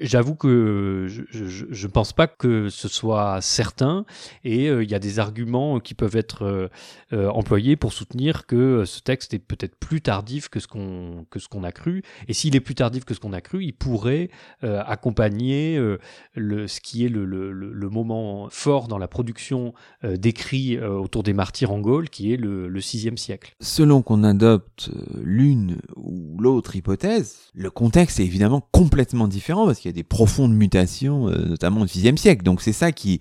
J'avoue 0.00 0.34
que 0.34 1.06
je 1.08 1.86
ne 1.86 1.90
pense 1.90 2.12
pas 2.12 2.26
que 2.26 2.68
ce 2.68 2.88
soit 2.88 3.40
certain, 3.40 4.04
et 4.44 4.68
euh, 4.68 4.84
il 4.84 4.90
y 4.90 4.94
a 4.94 4.98
des 4.98 5.18
arguments 5.18 5.80
qui 5.80 5.94
peuvent 5.94 6.14
être 6.14 6.42
euh, 6.42 6.68
euh, 7.14 7.30
employés 7.30 7.74
pour 7.74 7.94
soutenir 7.94 8.46
que 8.46 8.84
ce 8.84 9.00
texte 9.00 9.32
est 9.32 9.38
peut-être 9.38 9.76
plus 9.76 10.02
tardif 10.02 10.50
que 10.50 10.60
ce 10.60 10.68
qu'on 10.68 11.24
qu'on 11.50 11.64
a 11.64 11.72
cru, 11.72 12.02
et 12.28 12.34
s'il 12.34 12.54
est 12.54 12.60
plus 12.60 12.74
tardif 12.74 13.06
que 13.06 13.14
ce 13.14 13.20
qu'on 13.20 13.32
a 13.32 13.40
cru, 13.40 13.64
il 13.64 13.72
pourrait 13.72 14.28
accompagner 14.62 15.80
le, 16.34 16.66
ce 16.68 16.80
qui 16.80 17.06
est 17.06 17.08
le, 17.08 17.24
le, 17.24 17.88
moment 17.88 18.48
fort 18.50 18.88
dans 18.88 18.98
la 18.98 19.08
production 19.08 19.72
d'écrits 20.04 20.78
autour 20.78 21.22
des 21.22 21.32
martyrs 21.32 21.72
en 21.72 21.80
Gaule, 21.80 22.10
qui 22.10 22.32
est 22.32 22.36
le, 22.36 22.68
le 22.68 22.80
siècle. 23.16 23.54
Selon 23.60 24.02
qu'on 24.02 24.24
adopte 24.24 24.90
euh, 24.92 25.20
l'une 25.22 25.78
ou 25.96 26.36
l'autre 26.40 26.76
hypothèse, 26.76 27.36
le 27.54 27.70
contexte 27.70 28.20
est 28.20 28.24
évidemment 28.24 28.66
complètement 28.72 29.28
différent 29.28 29.66
parce 29.66 29.78
qu'il 29.78 29.88
y 29.88 29.94
a 29.94 29.96
des 29.96 30.02
profondes 30.02 30.54
mutations, 30.54 31.28
euh, 31.28 31.46
notamment 31.46 31.82
au 31.82 31.84
VIe 31.84 32.16
siècle. 32.16 32.42
Donc 32.42 32.62
c'est 32.62 32.72
ça 32.72 32.92
qui, 32.92 33.20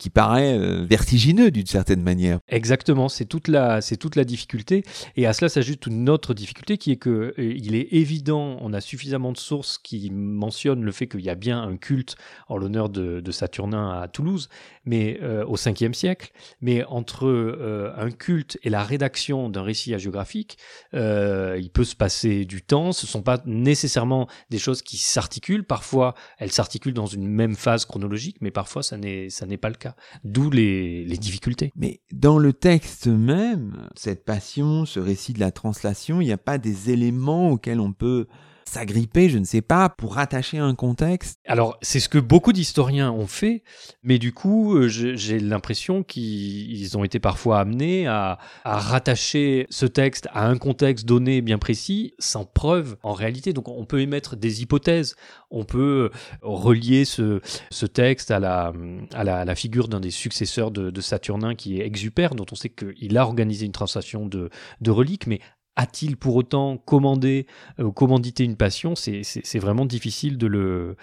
qui 0.00 0.08
paraît 0.08 0.58
euh, 0.58 0.82
vertigineux 0.88 1.50
d'une 1.50 1.66
certaine 1.66 2.02
manière. 2.02 2.40
Exactement, 2.48 3.10
c'est 3.10 3.26
toute 3.26 3.48
la 3.48 3.82
c'est 3.82 3.98
toute 3.98 4.16
la 4.16 4.24
difficulté 4.24 4.82
et 5.16 5.26
à 5.26 5.34
cela 5.34 5.50
s'ajoute 5.50 5.86
une 5.86 6.08
autre 6.08 6.32
difficulté 6.32 6.78
qui 6.78 6.90
est 6.90 6.96
que 6.96 7.34
euh, 7.38 7.54
il 7.54 7.74
est 7.74 7.88
évident, 7.92 8.56
on 8.62 8.72
a 8.72 8.80
suffisamment 8.80 9.30
de 9.30 9.36
sources 9.36 9.76
qui 9.76 10.10
mentionnent 10.10 10.82
le 10.82 10.90
fait 10.90 11.06
qu'il 11.06 11.20
y 11.20 11.28
a 11.28 11.34
bien 11.34 11.62
un 11.62 11.76
culte 11.76 12.16
en 12.48 12.56
l'honneur 12.56 12.88
de, 12.88 13.30
Saturnin 13.30 14.00
à 14.00 14.08
Toulouse, 14.08 14.48
mais 14.84 15.20
euh, 15.22 15.44
au 15.44 15.56
5e 15.56 15.92
siècle, 15.92 16.32
mais 16.60 16.82
entre 16.86 17.94
un 17.96 18.10
culte 18.10 18.58
et 18.64 18.70
la 18.70 18.82
rédaction 18.82 19.48
d'un 19.48 19.62
récit 19.62 19.94
hagiographique, 19.94 20.56
il 20.92 21.70
peut 21.72 21.84
se 21.84 21.94
passer 21.94 22.44
du 22.44 22.62
temps, 22.62 22.90
ce 22.92 23.06
sont 23.06 23.22
pas 23.22 23.40
nécessairement 23.44 24.26
des 24.48 24.58
choses 24.58 24.82
qui 24.82 24.96
s'articulent, 24.96 25.64
parfois 25.64 26.14
elles 26.38 26.50
s'articulent 26.50 26.94
dans 26.94 27.06
une 27.06 27.28
même 27.28 27.54
phase 27.54 27.84
chronologique, 27.84 28.38
mais 28.40 28.50
parfois 28.50 28.82
ça 28.82 28.96
n'est 28.96 29.30
ça 29.30 29.46
n'est 29.46 29.58
pas 29.58 29.68
le 29.68 29.76
cas. 29.76 29.89
D'où 30.24 30.50
les, 30.50 31.04
difficultés. 31.18 31.72
Mais 31.76 32.00
dans 32.12 32.38
le 32.38 32.52
texte 32.52 33.06
même, 33.06 33.88
cette 33.94 34.24
passion, 34.24 34.86
ce 34.86 35.00
récit 35.00 35.32
de 35.32 35.40
la 35.40 35.50
translation, 35.50 36.20
il 36.20 36.26
n'y 36.26 36.32
a 36.32 36.38
pas 36.38 36.58
des 36.58 36.90
éléments 36.90 37.50
auxquels 37.50 37.80
on 37.80 37.92
peut 37.92 38.26
s'agripper, 38.64 39.28
je 39.28 39.38
ne 39.38 39.44
sais 39.44 39.62
pas, 39.62 39.88
pour 39.88 40.14
rattacher 40.14 40.58
un 40.58 40.74
contexte. 40.74 41.38
Alors, 41.46 41.78
c'est 41.82 42.00
ce 42.00 42.08
que 42.08 42.18
beaucoup 42.18 42.52
d'historiens 42.52 43.10
ont 43.10 43.26
fait, 43.26 43.62
mais 44.02 44.18
du 44.18 44.32
coup, 44.32 44.76
euh, 44.76 44.88
j'ai 44.88 45.38
l'impression 45.38 46.02
qu'ils 46.02 46.96
ont 46.96 47.04
été 47.04 47.18
parfois 47.18 47.60
amenés 47.60 48.06
à, 48.06 48.38
rattacher 48.64 49.66
ce 49.70 49.86
texte 49.86 50.28
à 50.32 50.46
un 50.46 50.56
contexte 50.56 51.06
donné 51.06 51.40
bien 51.40 51.58
précis, 51.58 52.14
sans 52.18 52.44
preuve 52.44 52.96
en 53.02 53.12
réalité. 53.12 53.52
Donc, 53.52 53.68
on 53.68 53.84
peut 53.84 54.00
émettre 54.00 54.36
des 54.36 54.62
hypothèses, 54.62 55.16
on 55.50 55.64
peut 55.64 56.10
relier 56.42 57.04
ce, 57.04 57.40
texte 57.86 58.30
à 58.30 58.38
la, 58.38 59.54
figure 59.54 59.88
d'un 59.88 60.00
des 60.00 60.10
successeurs 60.10 60.70
de, 60.70 61.00
Saturnin 61.00 61.54
qui 61.54 61.80
est 61.80 61.86
Exupère, 61.86 62.34
dont 62.34 62.46
on 62.52 62.54
sait 62.54 62.68
qu'il 62.68 63.16
a 63.16 63.24
organisé 63.24 63.64
une 63.66 63.72
translation 63.72 64.26
de 64.26 64.90
reliques, 64.90 65.26
mais 65.26 65.40
a-t-il 65.76 66.16
pour 66.16 66.36
autant 66.36 66.76
commandé 66.76 67.46
ou 67.78 67.88
euh, 67.88 67.90
commandité 67.90 68.44
une 68.44 68.56
passion? 68.56 68.94
C'est 68.94 69.58
vraiment 69.58 69.86
difficile 69.86 70.38
de 70.38 70.46
le. 70.46 70.96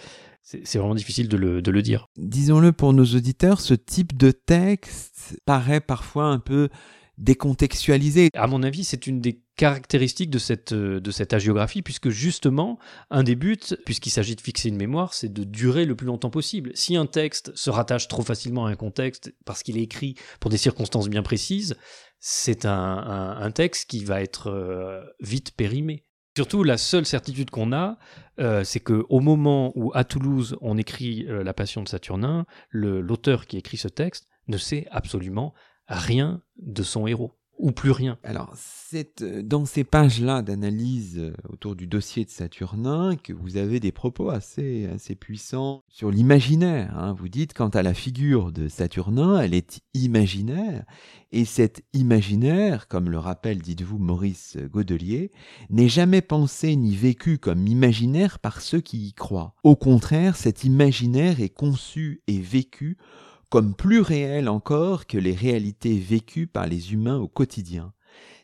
C'est 0.44 0.78
vraiment 0.78 0.96
difficile 0.96 1.28
de 1.28 1.36
le, 1.36 1.62
de 1.62 1.72
le 1.72 1.82
dire. 1.82 2.08
Disons-le 2.16 2.72
pour 2.72 2.94
nos 2.94 3.04
auditeurs, 3.04 3.60
ce 3.60 3.74
type 3.74 4.16
de 4.16 4.32
texte 4.32 5.38
paraît 5.46 5.82
parfois 5.82 6.28
un 6.28 6.40
peu 6.40 6.70
décontextualisé. 7.18 8.30
À 8.34 8.48
mon 8.48 8.64
avis, 8.64 8.84
c'est 8.84 9.08
une 9.08 9.20
des 9.20 9.42
caractéristiques 9.56 10.30
de 10.30 10.38
cette, 10.38 10.72
euh, 10.72 11.00
de 11.00 11.12
cette 11.12 11.34
hagiographie, 11.34 11.82
puisque 11.82 12.10
justement, 12.10 12.78
un 13.10 13.24
des 13.24 13.36
buts, 13.36 13.58
puisqu'il 13.86 14.12
s'agit 14.12 14.36
de 14.36 14.42
fixer 14.42 14.70
une 14.70 14.78
mémoire, 14.78 15.14
c'est 15.14 15.34
de 15.34 15.44
durer 15.44 15.86
le 15.86 15.96
plus 15.96 16.06
longtemps 16.06 16.30
possible. 16.30 16.72
Si 16.76 16.96
un 16.96 17.08
texte 17.08 17.52
se 17.56 17.70
rattache 17.70 18.08
trop 18.08 18.22
facilement 18.22 18.68
à 18.68 18.70
un 18.70 18.76
contexte 18.76 19.34
parce 19.46 19.64
qu'il 19.64 19.78
est 19.78 19.84
écrit 19.84 20.16
pour 20.40 20.52
des 20.52 20.58
circonstances 20.58 21.10
bien 21.10 21.24
précises, 21.24 21.76
c'est 22.20 22.66
un, 22.66 23.52
texte 23.54 23.90
qui 23.90 24.04
va 24.04 24.22
être 24.22 24.48
euh, 24.48 25.04
vite 25.20 25.52
périmé. 25.56 26.04
Surtout, 26.36 26.64
la 26.64 26.78
seule 26.78 27.06
certitude 27.06 27.50
qu'on 27.50 27.74
a, 27.74 27.98
euh, 28.40 28.64
c'est 28.64 28.80
qu'au 28.80 29.20
moment 29.20 29.72
où 29.76 29.92
à 29.96 30.04
Toulouse 30.04 30.58
on 30.62 30.78
écrit 30.78 31.26
euh, 31.28 31.44
La 31.44 31.54
Passion 31.54 31.82
de 31.82 31.88
Saturnin, 31.88 32.46
l'auteur 32.70 33.48
qui 33.48 33.58
écrit 33.58 33.78
ce 33.78 33.88
texte 33.88 34.28
ne 34.48 34.58
sait 34.58 34.88
absolument 34.92 35.54
rien 35.88 36.42
de 36.58 36.84
son 36.84 37.08
héros 37.08 37.37
ou 37.58 37.72
plus 37.72 37.92
rien. 37.92 38.18
Alors, 38.24 38.54
c'est 38.56 39.22
euh, 39.22 39.42
dans 39.42 39.66
ces 39.66 39.84
pages-là 39.84 40.42
d'analyse 40.42 41.18
euh, 41.18 41.34
autour 41.50 41.76
du 41.76 41.88
dossier 41.88 42.24
de 42.24 42.30
Saturnin 42.30 43.16
que 43.16 43.34
vous 43.34 43.58
avez 43.58 43.80
des 43.80 43.92
propos 43.92 44.30
assez, 44.30 44.86
assez 44.88 45.16
puissants 45.16 45.84
sur 45.90 46.12
l'imaginaire. 46.12 46.98
Hein. 46.98 47.14
Vous 47.18 47.30
dites, 47.30 47.54
quant 47.54 47.70
à 47.70 47.82
la 47.82 47.94
figure 47.94 48.52
de 48.52 48.68
Saturnin, 48.68 49.40
elle 49.42 49.54
est 49.54 49.82
imaginaire, 49.94 50.86
et 51.32 51.46
cet 51.46 51.84
imaginaire, 51.94 52.88
comme 52.88 53.10
le 53.10 53.20
rappelle, 53.20 53.62
dites-vous, 53.62 53.98
Maurice 53.98 54.58
Godelier, 54.72 55.32
n'est 55.70 55.90
jamais 55.90 56.22
pensé 56.22 56.76
ni 56.76 56.96
vécu 56.96 57.38
comme 57.38 57.68
imaginaire 57.68 58.40
par 58.40 58.62
ceux 58.62 58.80
qui 58.80 59.08
y 59.08 59.14
croient. 59.14 59.54
Au 59.64 59.76
contraire, 59.76 60.38
cet 60.38 60.64
imaginaire 60.64 61.42
est 61.42 61.50
conçu 61.50 62.22
et 62.28 62.40
vécu 62.40 62.98
comme 63.50 63.76
plus 63.76 64.02
réel 64.02 64.50
encore 64.50 65.08
que 65.08 65.18
les 65.18 65.34
réalités 65.34 65.98
vécues 65.98 66.48
par 66.48 66.68
les 66.68 66.94
humains 66.94 67.18
au 67.18 67.28
quotidien. 67.28 67.94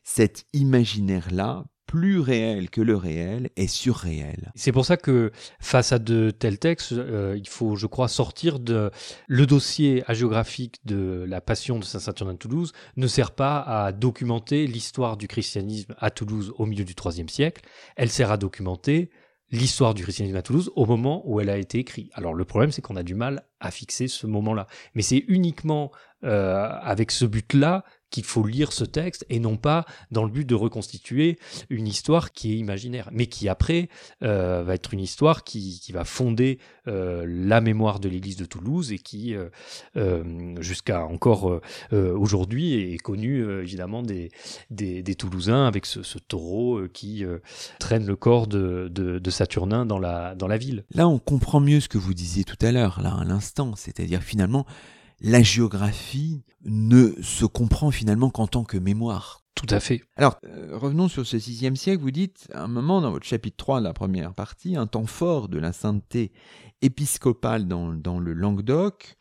Cet 0.03 0.45
imaginaire-là, 0.53 1.65
plus 1.85 2.19
réel 2.19 2.69
que 2.69 2.81
le 2.81 2.95
réel, 2.95 3.49
est 3.55 3.67
surréel. 3.67 4.51
C'est 4.55 4.71
pour 4.71 4.85
ça 4.85 4.97
que 4.97 5.31
face 5.59 5.91
à 5.91 5.99
de 5.99 6.31
tels 6.31 6.57
textes, 6.57 6.93
euh, 6.93 7.37
il 7.37 7.47
faut, 7.47 7.75
je 7.75 7.87
crois, 7.87 8.07
sortir 8.07 8.59
de 8.59 8.89
le 9.27 9.45
dossier 9.45 10.03
hagiographique 10.07 10.79
de 10.85 11.25
la 11.27 11.39
Passion 11.41 11.79
de 11.79 11.83
Saint-Saturnin 11.83 12.33
de 12.33 12.37
Toulouse 12.39 12.73
ne 12.97 13.07
sert 13.07 13.31
pas 13.31 13.59
à 13.59 13.91
documenter 13.91 14.67
l'histoire 14.67 15.17
du 15.17 15.27
christianisme 15.27 15.93
à 15.99 16.09
Toulouse 16.09 16.53
au 16.57 16.65
milieu 16.65 16.85
du 16.85 16.93
IIIe 16.93 17.29
siècle. 17.29 17.61
Elle 17.95 18.09
sert 18.09 18.31
à 18.31 18.37
documenter 18.37 19.11
l'histoire 19.53 19.93
du 19.93 20.01
christianisme 20.01 20.35
à 20.35 20.41
Toulouse 20.41 20.71
au 20.75 20.85
moment 20.85 21.21
où 21.25 21.39
elle 21.39 21.49
a 21.49 21.57
été 21.57 21.77
écrite. 21.77 22.11
Alors 22.13 22.33
le 22.33 22.43
problème, 22.43 22.71
c'est 22.71 22.81
qu'on 22.81 22.95
a 22.95 23.03
du 23.03 23.13
mal 23.13 23.45
à 23.59 23.69
fixer 23.69 24.07
ce 24.07 24.25
moment-là. 24.25 24.67
Mais 24.95 25.03
c'est 25.03 25.23
uniquement 25.27 25.91
euh, 26.23 26.67
avec 26.81 27.11
ce 27.11 27.25
but-là 27.25 27.85
qu'il 28.13 28.23
faut 28.23 28.45
lire 28.45 28.71
ce 28.71 28.85
texte 28.85 29.25
et 29.29 29.39
non 29.39 29.57
pas 29.57 29.85
dans 30.11 30.23
le 30.23 30.29
but 30.29 30.45
de 30.45 30.53
reconstituer 30.53 31.39
une 31.71 31.87
histoire 31.87 32.31
qui 32.31 32.53
est 32.53 32.57
imaginaire, 32.57 33.09
mais 33.11 33.25
qui 33.25 33.49
après 33.49 33.89
euh, 34.21 34.61
va 34.63 34.75
être 34.75 34.93
une 34.93 34.99
histoire 34.99 35.43
qui, 35.43 35.81
va 35.91 36.05
fonder 36.05 36.59
euh, 36.87 37.25
la 37.27 37.59
mémoire 37.59 37.99
de 37.99 38.09
l'Église 38.09 38.37
de 38.37 38.45
Toulouse 38.45 38.91
et 38.91 38.99
qui, 38.99 39.35
euh, 39.35 40.61
jusqu'à 40.61 41.05
encore 41.05 41.59
aujourd'hui, 41.91 42.93
est 42.93 42.99
connue 42.99 43.61
évidemment 43.61 44.03
des, 44.03 44.29
Toulousains 45.17 45.65
avec 45.65 45.87
ce, 45.87 46.19
taureau 46.19 46.81
qui 46.93 47.25
traîne 47.79 48.05
le 48.05 48.15
corps 48.15 48.45
de, 48.45 49.29
Saturnin 49.29 49.87
dans 49.87 49.97
la 49.97 50.57
ville. 50.57 50.85
Là, 50.93 51.07
on 51.07 51.17
comprend 51.17 51.59
mieux 51.59 51.79
ce 51.79 51.89
que 51.89 51.97
vous 51.97 52.13
disiez 52.13 52.43
tout 52.43 52.63
à 52.63 52.71
l'heure, 52.71 53.01
là, 53.01 53.17
à 53.19 53.23
l'instant, 53.23 53.75
c'est-à-dire 53.75 54.21
finalement 54.21 54.67
la 55.21 55.41
géographie 55.41 56.43
ne 56.65 57.11
se 57.21 57.45
comprend 57.45 57.91
finalement 57.91 58.29
qu'en 58.29 58.47
tant 58.47 58.63
que 58.63 58.77
mémoire. 58.77 59.43
Tout 59.55 59.67
à 59.69 59.79
fait. 59.79 60.01
Alors, 60.15 60.39
euh, 60.45 60.77
revenons 60.77 61.07
sur 61.07 61.25
ce 61.25 61.37
sixième 61.37 61.75
siècle. 61.75 62.01
Vous 62.01 62.11
dites, 62.11 62.47
à 62.53 62.63
un 62.63 62.67
moment, 62.67 63.01
dans 63.01 63.11
votre 63.11 63.25
chapitre 63.25 63.57
3 63.57 63.79
de 63.79 63.85
la 63.85 63.93
première 63.93 64.33
partie, 64.33 64.75
un 64.75 64.87
temps 64.87 65.05
fort 65.05 65.47
de 65.47 65.59
la 65.59 65.73
sainteté 65.73 66.31
épiscopale 66.81 67.67
dans, 67.67 67.93
dans 67.93 68.19
le 68.19 68.33
Languedoc, 68.33 69.15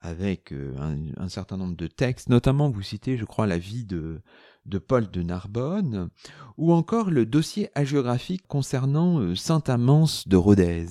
avec 0.00 0.52
euh, 0.52 0.74
un, 1.16 1.28
certain 1.28 1.56
nombre 1.56 1.76
de 1.76 1.86
textes, 1.86 2.28
notamment 2.28 2.70
vous 2.70 2.82
citez, 2.82 3.16
je 3.16 3.24
crois, 3.24 3.46
la 3.46 3.58
vie 3.58 3.84
de, 3.84 4.20
de 4.66 4.78
Paul 4.78 5.10
de 5.10 5.22
Narbonne, 5.22 6.10
ou 6.56 6.72
encore 6.72 7.10
le 7.10 7.24
dossier 7.24 7.70
hagiographique 7.74 8.46
concernant 8.46 9.20
euh, 9.20 9.34
Saint 9.36 9.62
Amance 9.68 10.26
de 10.28 10.36
Rodez. 10.36 10.86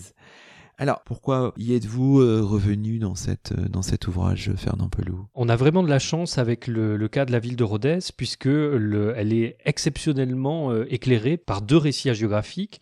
Alors, 0.78 1.02
pourquoi 1.06 1.54
y 1.58 1.74
êtes-vous 1.74 2.20
euh, 2.20 2.42
revenu 2.42 3.00
euh, 3.02 3.68
dans 3.70 3.82
cet 3.82 4.08
ouvrage, 4.08 4.52
Fernand 4.58 4.90
Pelou? 4.90 5.26
On 5.34 5.48
a 5.48 5.56
vraiment 5.56 5.84
de 5.84 5.90
la 5.90 6.00
chance 6.00 6.38
avec 6.38 6.68
le, 6.68 7.08
cas 7.08 7.24
de 7.26 7.32
la 7.32 7.40
ville 7.40 7.56
de 7.56 7.64
Rodez, 7.64 8.00
puisque 8.18 8.46
le, 8.46 9.14
elle 9.16 9.32
est 9.32 9.58
exceptionnellement 9.64 10.72
euh, 10.72 10.86
éclairée 10.90 11.38
par 11.38 11.62
deux 11.62 11.78
récits 11.78 12.10
hagiographiques, 12.10 12.82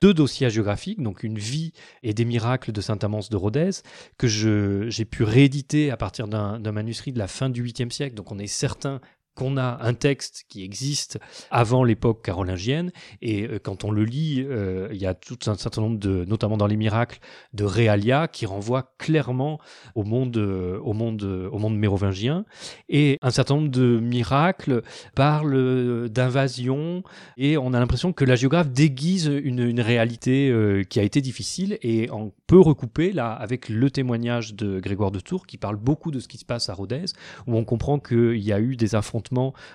deux 0.00 0.14
dossiers 0.14 0.46
hagiographiques, 0.46 1.02
donc 1.02 1.24
une 1.24 1.38
vie 1.38 1.72
et 2.04 2.14
des 2.14 2.24
miracles 2.24 2.70
de 2.70 2.80
Saint-Amance 2.80 3.28
de 3.28 3.36
Rodez, 3.36 3.70
que 4.18 4.28
j'ai 4.28 5.04
pu 5.04 5.24
rééditer 5.24 5.90
à 5.90 5.96
partir 5.96 6.28
d'un 6.28 6.72
manuscrit 6.72 7.12
de 7.12 7.18
la 7.18 7.26
fin 7.26 7.50
du 7.50 7.64
8e 7.64 7.90
siècle. 7.90 8.14
Donc 8.14 8.30
on 8.30 8.38
est 8.38 8.46
certain 8.46 9.00
qu'on 9.34 9.56
a 9.56 9.78
un 9.80 9.94
texte 9.94 10.44
qui 10.48 10.62
existe 10.62 11.18
avant 11.50 11.84
l'époque 11.84 12.22
carolingienne. 12.22 12.92
Et 13.22 13.44
euh, 13.44 13.58
quand 13.58 13.84
on 13.84 13.90
le 13.90 14.04
lit, 14.04 14.44
euh, 14.46 14.88
il 14.92 15.00
y 15.00 15.06
a 15.06 15.14
tout 15.14 15.38
un 15.46 15.54
certain 15.54 15.80
nombre 15.80 15.98
de, 15.98 16.24
notamment 16.26 16.56
dans 16.56 16.66
les 16.66 16.76
miracles, 16.76 17.18
de 17.54 17.64
réalia 17.64 18.28
qui 18.28 18.44
renvoient 18.44 18.94
clairement 18.98 19.58
au 19.94 20.04
monde, 20.04 20.36
euh, 20.36 20.78
au 20.80 20.92
monde, 20.92 21.22
au 21.22 21.58
monde 21.58 21.76
mérovingien. 21.78 22.44
Et 22.88 23.18
un 23.22 23.30
certain 23.30 23.54
nombre 23.54 23.70
de 23.70 23.98
miracles 24.00 24.82
parlent 25.14 26.08
d'invasion. 26.10 27.02
Et 27.38 27.56
on 27.56 27.72
a 27.72 27.80
l'impression 27.80 28.12
que 28.12 28.24
la 28.24 28.36
géographe 28.36 28.70
déguise 28.70 29.26
une, 29.26 29.60
une 29.60 29.80
réalité 29.80 30.52
qui 30.88 31.00
a 31.00 31.02
été 31.02 31.20
difficile 31.20 31.78
et 31.82 32.10
on 32.10 32.32
peut 32.46 32.60
recouper 32.60 33.12
là 33.12 33.32
avec 33.32 33.68
le 33.68 33.90
témoignage 33.90 34.54
de 34.54 34.80
Grégoire 34.80 35.10
de 35.10 35.20
Tours 35.20 35.46
qui 35.46 35.58
parle 35.58 35.76
beaucoup 35.76 36.10
de 36.10 36.20
ce 36.20 36.28
qui 36.28 36.38
se 36.38 36.44
passe 36.44 36.68
à 36.68 36.74
Rodez 36.74 37.04
où 37.46 37.56
on 37.56 37.64
comprend 37.64 37.98
qu'il 37.98 38.38
y 38.38 38.52
a 38.52 38.60
eu 38.60 38.76
des 38.76 38.94
affrontements 38.94 39.21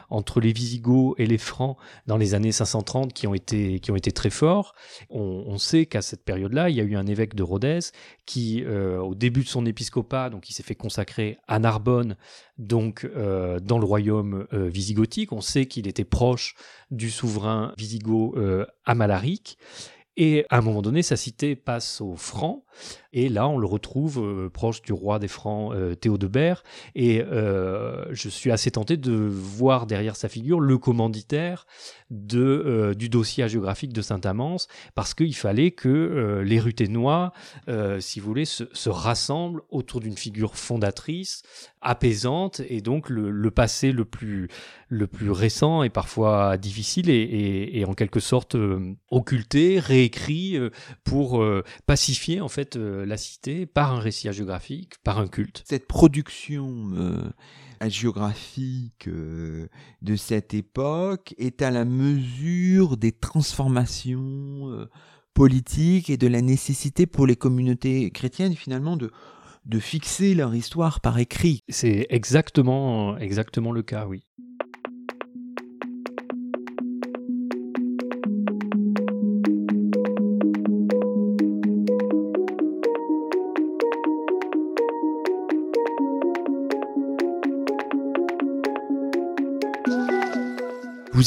entre 0.10 0.39
les 0.39 0.51
Visigoths 0.51 1.15
et 1.17 1.25
les 1.25 1.38
Francs 1.38 1.77
dans 2.05 2.17
les 2.17 2.33
années 2.33 2.51
530 2.51 3.13
qui 3.13 3.27
ont 3.27 3.33
été, 3.33 3.79
qui 3.79 3.91
ont 3.91 3.95
été 3.95 4.12
très 4.12 4.29
forts. 4.29 4.73
On, 5.10 5.57
sait 5.57 5.86
qu'à 5.86 6.01
cette 6.01 6.23
période-là, 6.23 6.69
il 6.69 6.75
y 6.75 6.81
a 6.81 6.83
eu 6.83 6.95
un 6.95 7.07
évêque 7.07 7.33
de 7.33 7.43
Rodez 7.43 7.79
qui, 8.25 8.63
euh, 8.63 8.99
au 8.99 9.15
début 9.15 9.43
de 9.43 9.47
son 9.47 9.65
épiscopat, 9.65 10.29
donc 10.29 10.49
il 10.49 10.53
s'est 10.53 10.63
fait 10.63 10.75
consacrer 10.75 11.38
à 11.47 11.60
Narbonne, 11.60 12.15
donc 12.57 13.05
euh, 13.05 13.60
dans 13.60 13.79
le 13.79 13.86
royaume 13.86 14.47
euh, 14.53 14.67
visigothique. 14.67 15.31
On 15.31 15.41
sait 15.41 15.65
qu'il 15.65 15.88
était 15.88 16.03
proche 16.03 16.55
du 16.91 17.10
souverain 17.10 17.73
visigoth 17.77 18.36
Amalaric. 18.86 19.57
Et 20.17 20.45
à 20.49 20.57
un 20.57 20.62
moment 20.62 20.81
donné, 20.81 21.03
sa 21.03 21.15
cité 21.15 21.55
passe 21.55 22.01
aux 22.01 22.15
Francs, 22.15 22.63
et 23.13 23.29
là, 23.29 23.47
on 23.47 23.57
le 23.57 23.65
retrouve 23.65 24.19
euh, 24.19 24.49
proche 24.49 24.83
du 24.83 24.93
roi 24.93 25.17
des 25.17 25.27
Francs, 25.27 25.73
euh, 25.73 25.95
Théodebert. 25.95 26.63
Et 26.93 27.21
euh, 27.21 28.05
je 28.11 28.29
suis 28.29 28.51
assez 28.51 28.69
tenté 28.69 28.95
de 28.95 29.11
voir 29.11 29.87
derrière 29.87 30.15
sa 30.15 30.29
figure 30.29 30.59
le 30.59 30.77
commanditaire 30.77 31.65
de, 32.11 32.93
du 32.95 33.09
dossier 33.09 33.43
hagiographique 33.43 33.91
de 33.91 34.01
Saint-Amance, 34.01 34.67
parce 34.95 35.13
qu'il 35.13 35.35
fallait 35.35 35.71
que 35.71 36.41
les 36.41 36.57
Ruténois, 36.57 37.33
si 37.99 38.21
vous 38.21 38.27
voulez, 38.27 38.45
se, 38.45 38.89
rassemblent 38.89 39.61
autour 39.69 39.99
d'une 39.99 40.15
figure 40.15 40.55
fondatrice, 40.55 41.41
apaisante, 41.81 42.61
et 42.69 42.79
donc 42.79 43.09
le, 43.09 43.51
passé 43.51 43.91
le 43.91 44.05
plus, 44.05 44.47
récent 45.29 45.83
et 45.83 45.89
parfois 45.89 46.57
difficile 46.57 47.09
et, 47.09 47.83
en 47.85 47.93
quelque 47.93 48.21
sorte 48.21 48.55
occulté, 49.11 49.79
réécrit 49.79 50.57
pour 51.03 51.43
pacifier 51.87 52.39
en 52.39 52.47
fait 52.47 52.66
la 52.75 53.17
cité 53.17 53.65
par 53.65 53.93
un 53.93 53.99
récit 53.99 54.27
hagiographique, 54.27 54.93
par 55.03 55.19
un 55.19 55.27
culte. 55.27 55.63
Cette 55.65 55.88
production 55.88 56.91
euh, 56.93 57.30
hagiographique 57.80 59.08
euh, 59.08 59.67
de 60.01 60.15
cette 60.15 60.53
époque 60.53 61.34
est 61.38 61.62
à 61.62 61.71
la 61.71 61.86
mesure 61.86 62.97
des 62.97 63.12
transformations 63.12 64.69
euh, 64.71 64.89
politiques 65.34 66.10
et 66.10 66.17
de 66.17 66.27
la 66.27 66.41
nécessité 66.41 67.06
pour 67.06 67.27
les 67.27 67.36
communautés 67.36 68.10
chrétiennes 68.12 68.56
finalement 68.56 68.97
de 68.97 69.12
de 69.65 69.80
fixer 69.80 70.34
leur 70.34 70.56
histoire 70.56 71.01
par 71.01 71.19
écrit. 71.19 71.60
C'est 71.67 72.08
exactement 72.10 73.17
exactement 73.17 73.73
le 73.73 73.84
cas, 73.84 74.08
oui. 74.08 74.23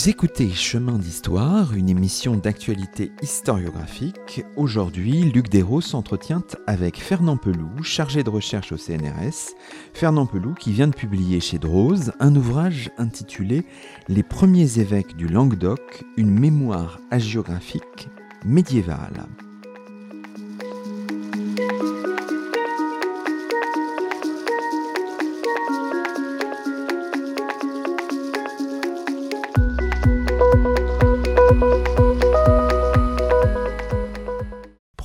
Vous 0.01 0.09
écoutez 0.09 0.49
Chemin 0.49 0.99
d'Histoire, 0.99 1.75
une 1.75 1.91
émission 1.91 2.35
d'actualité 2.35 3.13
historiographique. 3.21 4.43
Aujourd'hui, 4.57 5.25
Luc 5.25 5.51
Dérault 5.51 5.83
s'entretient 5.83 6.43
avec 6.67 6.99
Fernand 6.99 7.37
Peloux, 7.37 7.83
chargé 7.83 8.23
de 8.23 8.31
recherche 8.31 8.73
au 8.73 8.79
CNRS. 8.79 9.53
Fernand 9.93 10.25
Peloux 10.25 10.55
qui 10.55 10.73
vient 10.73 10.89
de 10.89 10.95
publier 10.95 11.39
chez 11.41 11.59
Drose 11.59 12.13
un 12.19 12.35
ouvrage 12.35 12.91
intitulé 12.97 13.67
Les 14.09 14.23
premiers 14.23 14.79
évêques 14.79 15.17
du 15.17 15.29
Languedoc, 15.29 16.03
une 16.17 16.31
mémoire 16.31 16.99
hagiographique 17.11 18.09
médiévale. 18.47 19.27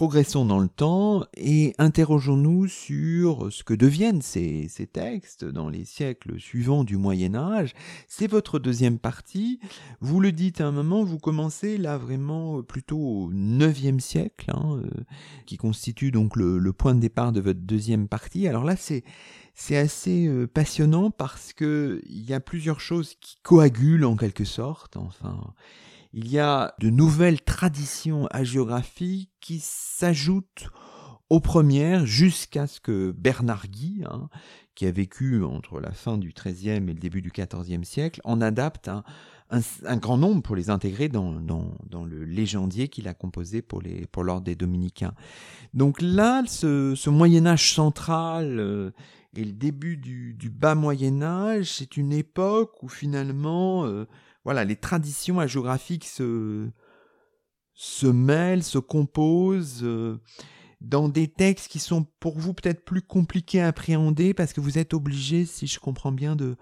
Progressons 0.05 0.45
dans 0.45 0.59
le 0.59 0.67
temps 0.67 1.25
et 1.35 1.73
interrogeons-nous 1.79 2.67
sur 2.67 3.51
ce 3.51 3.63
que 3.63 3.73
deviennent 3.73 4.21
ces, 4.21 4.69
textes 4.93 5.43
dans 5.43 5.67
les 5.67 5.83
siècles 5.83 6.39
suivants 6.39 6.83
du 6.83 6.95
Moyen 6.95 7.33
Âge. 7.33 7.73
C'est 8.07 8.27
votre 8.27 8.59
deuxième 8.59 8.99
partie. 8.99 9.59
Vous 10.01 10.19
le 10.19 10.31
dites 10.31 10.61
à 10.61 10.67
un 10.67 10.71
moment, 10.71 11.03
vous 11.03 11.17
commencez 11.17 11.79
là 11.79 11.97
vraiment 11.97 12.61
plutôt 12.61 12.99
au 12.99 13.31
IXe 13.33 13.97
siècle, 13.97 14.51
hein, 14.53 14.79
euh, 14.83 15.03
qui 15.47 15.57
constitue 15.57 16.11
donc 16.11 16.35
le, 16.35 16.71
point 16.71 16.93
de 16.93 16.99
départ 16.99 17.31
de 17.31 17.41
votre 17.41 17.61
deuxième 17.61 18.07
partie. 18.07 18.47
Alors 18.47 18.63
là, 18.63 18.75
c'est 18.75 19.03
c'est 19.55 19.77
assez 19.77 20.27
euh, 20.27 20.45
passionnant 20.45 21.09
parce 21.09 21.51
que 21.51 21.99
il 22.07 22.29
y 22.29 22.33
a 22.35 22.39
plusieurs 22.39 22.79
choses 22.79 23.15
qui 23.19 23.37
coagulent 23.41 24.05
en 24.05 24.17
quelque 24.17 24.45
sorte. 24.45 24.97
Enfin, 24.97 25.55
il 26.15 26.31
y 26.31 26.39
a 26.39 26.73
de 26.79 26.89
nouvelles 26.89 27.41
traditions 27.41 28.25
hagiographiques 28.27 29.31
qui 29.41 29.59
s'ajoutent 29.59 30.69
aux 31.29 31.41
premières 31.41 32.05
jusqu'à 32.05 32.67
ce 32.67 32.79
que 32.79 33.11
Bernard 33.11 33.67
Guy, 33.67 34.03
hein, 34.09 34.29
qui 34.75 34.87
a 34.87 34.91
vécu 34.91 35.43
entre 35.43 35.81
la 35.81 35.91
fin 35.91 36.17
du 36.17 36.31
XIIIe 36.31 36.77
et 36.77 36.79
le 36.79 36.93
début 36.93 37.21
du 37.21 37.31
XIVe 37.31 37.83
siècle, 37.83 38.21
en 38.23 38.39
adapte 38.39 38.89
un, 39.49 39.97
grand 39.97 40.17
nombre 40.17 40.41
pour 40.41 40.55
les 40.55 40.69
intégrer 40.69 41.09
dans, 41.09 41.33
le 41.33 42.23
légendier 42.23 42.87
qu'il 42.87 43.09
a 43.09 43.13
composé 43.13 43.61
pour, 43.61 43.81
l'ordre 44.23 44.45
des 44.45 44.55
dominicains. 44.55 45.15
Donc 45.73 46.01
là, 46.01 46.43
ce, 46.47 47.09
Moyen 47.09 47.45
Âge 47.45 47.73
central 47.73 48.57
euh, 48.61 48.91
et 49.35 49.43
le 49.43 49.51
début 49.51 49.97
du, 49.97 50.49
bas 50.49 50.75
Moyen 50.75 51.21
Âge, 51.21 51.73
c'est 51.73 51.97
une 51.97 52.13
époque 52.13 52.81
où 52.83 52.87
finalement... 52.87 53.85
Euh, 53.85 54.07
voilà, 54.45 54.63
les 54.63 54.75
traditions 54.75 55.39
hagiographiques 55.39 56.05
se, 56.05 56.69
se 57.73 58.07
mêlent, 58.07 58.63
se 58.63 58.77
composent 58.77 59.83
euh, 59.83 60.21
dans 60.81 61.09
des 61.09 61.27
textes 61.27 61.67
qui 61.67 61.79
sont 61.79 62.05
pour 62.19 62.37
vous 62.37 62.53
peut-être 62.53 62.85
plus 62.85 63.01
compliqués 63.01 63.61
à 63.61 63.67
appréhender 63.67 64.33
parce 64.35 64.53
que 64.53 64.61
vous 64.61 64.77
êtes 64.77 64.93
obligé, 64.93 65.45
si 65.45 65.65
je 65.65 65.79
comprends 65.79 66.11
bien, 66.11 66.35
de, 66.35 66.55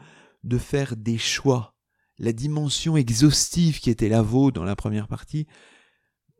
de 0.43 0.57
faire 0.57 0.95
des 0.95 1.17
choix. 1.17 1.75
La 2.19 2.31
dimension 2.31 2.95
exhaustive 2.95 3.79
qui 3.79 3.89
était 3.89 4.09
la 4.09 4.21
vôtre 4.21 4.55
dans 4.55 4.63
la 4.63 4.77
première 4.77 5.09
partie 5.09 5.45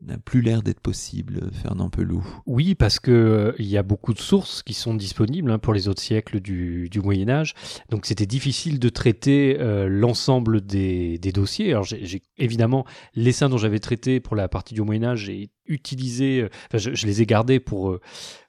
n'a 0.02 0.18
plus 0.18 0.42
l'air 0.42 0.62
d'être 0.62 0.80
possible, 0.80 1.50
Fernand 1.52 1.88
Pelou. 1.88 2.24
Oui, 2.46 2.74
parce 2.74 3.00
que 3.00 3.10
euh, 3.10 3.52
il 3.58 3.66
y 3.66 3.78
a 3.78 3.82
beaucoup 3.82 4.12
de 4.12 4.18
sources 4.18 4.62
qui 4.62 4.74
sont 4.74 4.94
disponibles 4.94 5.50
hein, 5.50 5.58
pour 5.58 5.72
les 5.72 5.88
autres 5.88 6.02
siècles 6.02 6.40
du, 6.40 6.90
Moyen 7.02 7.28
Âge, 7.28 7.54
donc 7.90 8.06
c'était 8.06 8.26
difficile 8.26 8.78
de 8.78 8.88
traiter 8.88 9.56
euh, 9.60 9.88
l'ensemble 9.88 10.60
des, 10.60 11.18
dossiers. 11.18 11.70
Alors 11.70 11.84
j'ai 11.84 12.22
évidemment 12.38 12.84
les 13.14 13.32
saints 13.32 13.48
dont 13.48 13.58
j'avais 13.58 13.80
traité 13.80 14.20
pour 14.20 14.36
la 14.36 14.48
partie 14.48 14.74
du 14.74 14.82
Moyen 14.82 15.04
Âge, 15.04 15.24
j'ai 15.24 15.50
utilisé, 15.66 16.42
euh, 16.42 16.48
enfin, 16.68 16.78
je, 16.78 17.06
les 17.06 17.22
ai 17.22 17.26
gardés 17.26 17.60
pour 17.60 17.98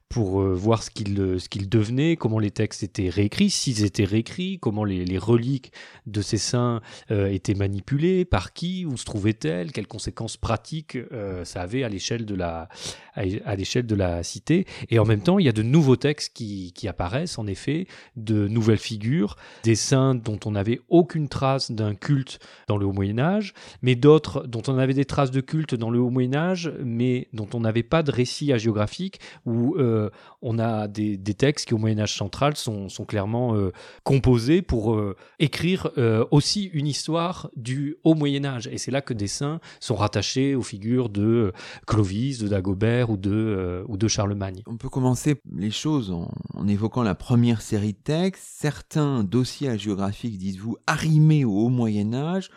pour 0.09 0.41
euh, 0.41 0.53
voir 0.53 0.83
ce 0.83 0.91
qu'ils 0.91 1.19
euh, 1.19 1.39
ce 1.39 1.49
qu'ils 1.49 1.67
devenaient, 1.67 2.15
comment 2.15 2.39
les 2.39 2.51
textes 2.51 2.83
étaient 2.83 3.09
réécrits, 3.09 3.49
s'ils 3.49 3.83
étaient 3.83 4.05
réécrits, 4.05 4.59
comment 4.59 4.83
les, 4.83 5.03
les 5.03 5.17
reliques 5.17 5.71
de 6.05 6.21
ces 6.21 6.37
saints 6.37 6.81
euh, 7.11 7.27
étaient 7.27 7.55
manipulées, 7.55 8.25
par 8.25 8.53
qui, 8.53 8.85
où 8.85 8.97
se 8.97 9.05
trouvaient-elles, 9.05 9.71
quelles 9.71 9.87
conséquences 9.87 10.37
pratiques 10.37 10.97
ça 11.43 11.61
avait 11.61 11.83
à 11.83 11.89
l'échelle 11.89 12.25
de 12.25 12.35
la 12.35 12.69
à, 13.15 13.55
l'échelle 13.55 13.85
de 13.85 13.95
la 13.95 14.23
cité. 14.23 14.65
Et 14.89 14.99
en 14.99 15.05
même 15.05 15.21
temps, 15.21 15.39
il 15.39 15.45
y 15.45 15.49
a 15.49 15.53
de 15.53 15.63
nouveaux 15.63 15.95
textes 15.95 16.33
qui, 16.33 16.73
qui 16.73 16.87
apparaissent, 16.87 17.37
en 17.37 17.47
effet, 17.47 17.87
de 18.15 18.47
nouvelles 18.47 18.77
figures, 18.77 19.35
des 19.63 19.75
saints 19.75 20.15
dont 20.15 20.39
on 20.45 20.51
n'avait 20.51 20.81
aucune 20.89 21.27
trace 21.27 21.71
d'un 21.71 21.95
culte 21.95 22.39
dans 22.67 22.77
le 22.77 22.85
Haut 22.85 22.93
Moyen 22.93 23.19
Âge, 23.19 23.53
mais 23.81 23.95
d'autres 23.95 24.45
dont 24.47 24.61
on 24.67 24.77
avait 24.77 24.93
des 24.93 25.05
traces 25.05 25.31
de 25.31 25.41
culte 25.41 25.75
dans 25.75 25.89
le 25.89 25.99
Haut 25.99 26.09
Moyen 26.09 26.35
Âge, 26.35 26.71
mais 26.83 27.27
dont 27.33 27.47
on 27.53 27.59
n'avait 27.61 27.83
pas 27.83 28.03
de 28.03 28.11
récit 28.11 28.51
hagiographique 28.51 29.19
ou 29.45 29.75
euh, 29.77 30.09
on 30.41 30.59
a 30.59 30.87
des, 30.87 31.17
textes 31.37 31.67
qui 31.67 31.73
au 31.73 31.77
Moyen 31.77 31.99
Âge 31.99 32.15
central 32.15 32.55
sont, 32.55 32.87
clairement 33.07 33.55
euh, 33.55 33.71
composés 34.03 34.61
pour 34.61 34.95
euh, 34.95 35.15
écrire 35.39 35.89
aussi 36.31 36.65
une 36.73 36.87
histoire 36.87 37.49
du 37.55 37.97
Haut 38.03 38.15
Moyen 38.15 38.45
Âge. 38.45 38.67
Et 38.67 38.77
c'est 38.77 38.91
là 38.91 39.01
que 39.01 39.13
des 39.13 39.27
saints 39.27 39.59
sont 39.79 39.95
rattachés 39.95 40.55
aux 40.55 40.61
figures 40.61 41.09
de 41.09 41.51
Clovis, 41.85 42.39
de 42.39 42.47
Dagobert 42.47 43.04
ou 43.09 43.17
de, 43.17 43.83
ou 43.87 43.97
de 43.97 44.07
Charlemagne. 44.07 44.61
On 44.67 44.77
peut 44.77 44.89
commencer 44.89 45.41
les 45.53 45.71
choses 45.71 46.11
en, 46.11 46.67
évoquant 46.67 47.03
la 47.03 47.15
première 47.15 47.61
série 47.61 47.93
de 47.93 47.97
textes. 47.97 48.43
Certains 48.45 49.23
dossiers 49.23 49.69
hagiographiques, 49.69 50.37
dites-vous, 50.37 50.77
arrimés 50.87 51.45
au 51.45 51.51
Haut 51.51 51.69
Moyen 51.69 52.13
Âge, 52.13 52.49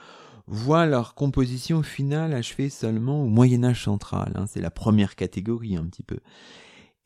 voient 0.46 0.86
leur 0.86 1.14
composition 1.14 1.82
finale 1.82 2.32
achevée 2.32 2.70
seulement 2.70 3.22
au 3.22 3.28
Moyen 3.28 3.64
Âge 3.64 3.84
central. 3.84 4.32
Hein. 4.34 4.46
C'est 4.46 4.60
la 4.60 4.70
première 4.70 5.16
catégorie 5.16 5.76
un 5.76 5.84
petit 5.84 6.02
peu. 6.02 6.18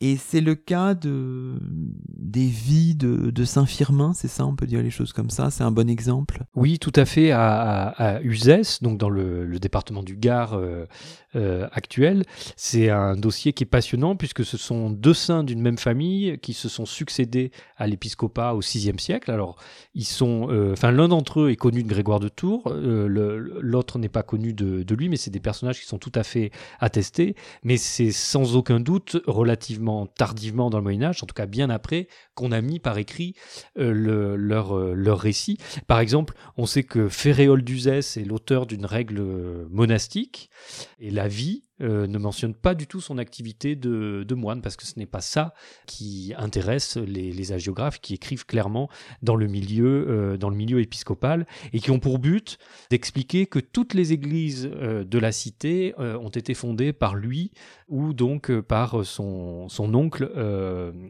Et 0.05 0.17
c'est 0.17 0.41
le 0.41 0.57
cas 0.57 0.95
de, 0.95 1.55
des 2.19 2.47
vies 2.47 2.97
de, 2.97 3.31
de 3.31 3.45
Saint-Firmin, 3.45 4.15
c'est 4.15 4.27
ça, 4.27 4.45
on 4.45 4.57
peut 4.57 4.67
dire 4.67 4.83
les 4.83 4.91
choses 4.91 5.13
comme 5.13 5.31
ça, 5.31 5.53
c'est 5.53 5.63
un 5.63 5.71
bon 5.71 5.89
exemple? 5.89 6.43
Oui, 6.57 6.81
tout 6.81 6.93
à 6.97 7.05
fait, 7.05 7.31
à, 7.31 7.87
à, 7.87 8.21
Uzès, 8.23 8.83
donc 8.83 8.99
dans 8.99 9.09
le, 9.09 9.61
département 9.61 10.03
du 10.03 10.17
Gard 10.17 10.55
euh, 10.55 10.87
euh, 11.37 11.69
actuel. 11.71 12.25
C'est 12.57 12.91
un 12.91 13.15
dossier 13.15 13.53
qui 13.53 13.63
est 13.63 13.67
passionnant 13.67 14.17
puisque 14.17 14.45
ce 14.45 14.57
sont 14.57 14.91
deux 14.91 15.15
saints 15.15 15.45
d'une 15.45 15.61
même 15.61 15.79
famille 15.79 16.37
qui 16.43 16.53
se 16.53 16.69
sont 16.69 16.85
succédés 16.85 17.53
à 17.77 17.87
l'épiscopat 17.87 18.55
au 18.55 18.59
VIe 18.59 18.93
siècle. 18.99 19.31
Alors, 19.31 19.55
ils 19.95 20.05
sont, 20.05 20.49
euh, 20.51 20.75
l'un 20.83 21.07
d'entre 21.07 21.43
eux 21.43 21.51
est 21.51 21.57
connu 21.57 21.85
de 21.85 21.89
Grégoire 21.89 22.19
de 22.19 22.29
Tours, 22.29 22.75
l'autre 22.75 24.01
n'est 24.01 24.09
pas 24.09 24.25
connu 24.25 24.53
de 24.53 24.95
lui, 24.97 25.09
mais 25.09 25.17
c'est 25.17 25.31
des 25.31 25.39
personnages 25.39 25.79
qui 25.79 25.87
sont 25.87 25.99
tout 25.99 26.13
à 26.17 26.25
fait 26.25 26.51
attestés. 26.81 27.37
Mais 27.63 27.77
c'est 27.77 28.11
sans 28.11 28.57
aucun 28.57 28.81
doute 28.81 29.17
relativement 29.29 29.92
tardivement 30.17 30.71
dans 30.71 30.79
le 30.79 30.85
Moyen 30.85 31.03
Âge, 31.03 31.23
en 31.23 31.27
tout 31.27 31.35
cas 31.35 31.47
bien 31.47 31.71
après, 31.71 32.09
qu'on 32.35 32.53
a 32.53 32.61
mis 32.61 32.79
par 32.79 32.99
écrit 32.99 33.35
euh, 33.79 34.37
leur, 34.37 34.77
euh, 34.77 34.95
leur 34.95 35.19
récit. 35.19 35.59
Par 35.87 36.01
exemple, 36.01 36.35
on 36.57 36.67
sait 36.67 36.85
que 36.85 37.09
Féréol 37.09 37.63
d'Uzès 37.63 38.01
est 38.17 38.27
l'auteur 38.27 38.67
d'une 38.67 38.87
règle 38.87 39.23
monastique, 39.71 40.51
et 40.99 41.11
la 41.11 41.29
vie 41.29 41.65
euh, 41.83 42.07
ne 42.07 42.19
mentionne 42.19 42.55
pas 42.55 42.75
du 42.75 42.87
tout 42.87 43.01
son 43.01 43.19
activité 43.19 43.75
de, 43.75 44.35
moine, 44.35 44.63
parce 44.63 44.77
que 44.77 44.87
ce 44.87 44.99
n'est 44.99 45.07
pas 45.07 45.21
ça 45.21 45.53
qui 45.87 46.33
intéresse 46.37 46.97
les, 46.97 47.53
hagiographes 47.53 48.01
qui 48.01 48.15
écrivent 48.15 48.47
clairement 48.47 48.89
dans 49.23 49.37
le 49.37 49.47
milieu, 49.47 50.07
euh, 50.09 50.37
dans 50.37 50.49
le 50.49 50.57
milieu 50.57 50.81
épiscopal, 50.81 51.47
et 51.73 51.81
qui 51.81 51.91
ont 51.91 51.99
pour 51.99 52.19
but 52.19 52.59
d'expliquer 52.91 53.47
que 53.47 53.59
toutes 53.59 53.95
les 53.95 54.13
églises 54.13 54.71
euh, 54.73 55.03
de 55.05 55.19
la 55.19 55.33
cité 55.33 55.95
ont 55.99 56.29
été 56.29 56.55
fondées 56.55 56.93
par 56.93 57.15
lui, 57.15 57.53
ou 57.89 58.13
donc 58.13 58.53
par 58.61 59.05
son, 59.05 59.69
son 59.69 59.95
oncle, 59.95 60.31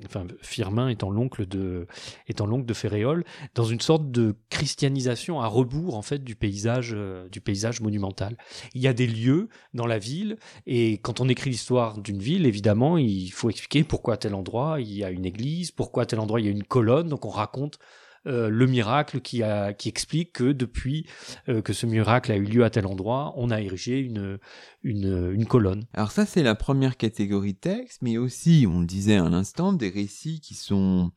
enfin 0.05 0.27
Firmin 0.41 0.89
étant 0.89 1.11
l'oncle 1.13 1.47
de, 1.47 1.87
étant 2.27 2.47
l'oncle 2.47 2.67
de 2.67 2.75
Féréol, 2.75 3.25
dans 3.55 3.65
une 3.65 3.81
sorte 3.81 4.11
de 4.11 4.35
christianisation 4.51 5.41
à 5.41 5.47
rebours 5.47 5.97
en 5.97 6.03
fait 6.03 6.25
du 6.25 6.35
paysage, 6.35 6.97
du 7.31 7.41
paysage 7.41 7.81
monumental. 7.81 8.37
Il 8.75 8.81
y 8.81 8.89
a 8.89 8.93
des 8.93 9.07
lieux 9.07 9.49
dans 9.75 9.87
la 9.87 9.99
ville 9.99 10.37
et 10.67 10.99
quand 10.99 11.21
on 11.21 11.29
écrit 11.29 11.51
l'histoire 11.51 11.99
d'une 11.99 12.19
ville, 12.21 12.47
évidemment, 12.47 12.99
il 12.99 13.31
faut 13.31 13.51
expliquer 13.51 13.85
pourquoi 13.85 14.15
à 14.15 14.17
tel 14.17 14.35
endroit 14.35 14.81
il 14.81 14.93
y 14.93 15.05
a 15.05 15.11
une 15.11 15.25
église, 15.25 15.71
pourquoi 15.71 16.05
à 16.05 16.07
tel 16.07 16.21
endroit 16.21 16.41
il 16.41 16.47
y 16.47 16.49
a 16.49 16.53
une 16.53 16.65
colonne. 16.65 17.09
Donc 17.09 17.25
on 17.25 17.31
raconte 17.31 17.79
euh, 18.27 18.49
le 18.49 18.67
miracle 18.67 19.21
qui, 19.21 19.43
a, 19.43 19.73
qui 19.73 19.89
explique 19.89 20.33
que 20.33 20.53
depuis 20.53 21.07
euh, 21.49 21.63
que 21.63 21.73
ce 21.73 21.87
miracle 21.87 22.31
a 22.33 22.37
eu 22.37 22.45
lieu 22.45 22.65
à 22.65 22.71
tel 22.71 22.87
endroit, 22.87 23.33
on 23.37 23.51
a 23.51 23.61
érigé 23.61 23.99
une, 23.99 24.39
une, 24.83 25.33
une 25.33 25.47
colonne. 25.47 25.87
Alors 25.93 26.11
ça, 26.13 26.27
c'est 26.27 26.43
la 26.43 26.55
première 26.55 26.97
catégorie 26.97 27.55
de 27.55 27.59
texte, 27.59 28.03
mais 28.03 28.19
aussi, 28.19 28.67
on 28.69 28.81
le 28.81 28.87
disait 28.87 29.17
à 29.17 29.29
l'instant, 29.29 29.73
des 29.73 29.89
récits 29.89 30.41
qui 30.41 30.55
sont 30.55 31.13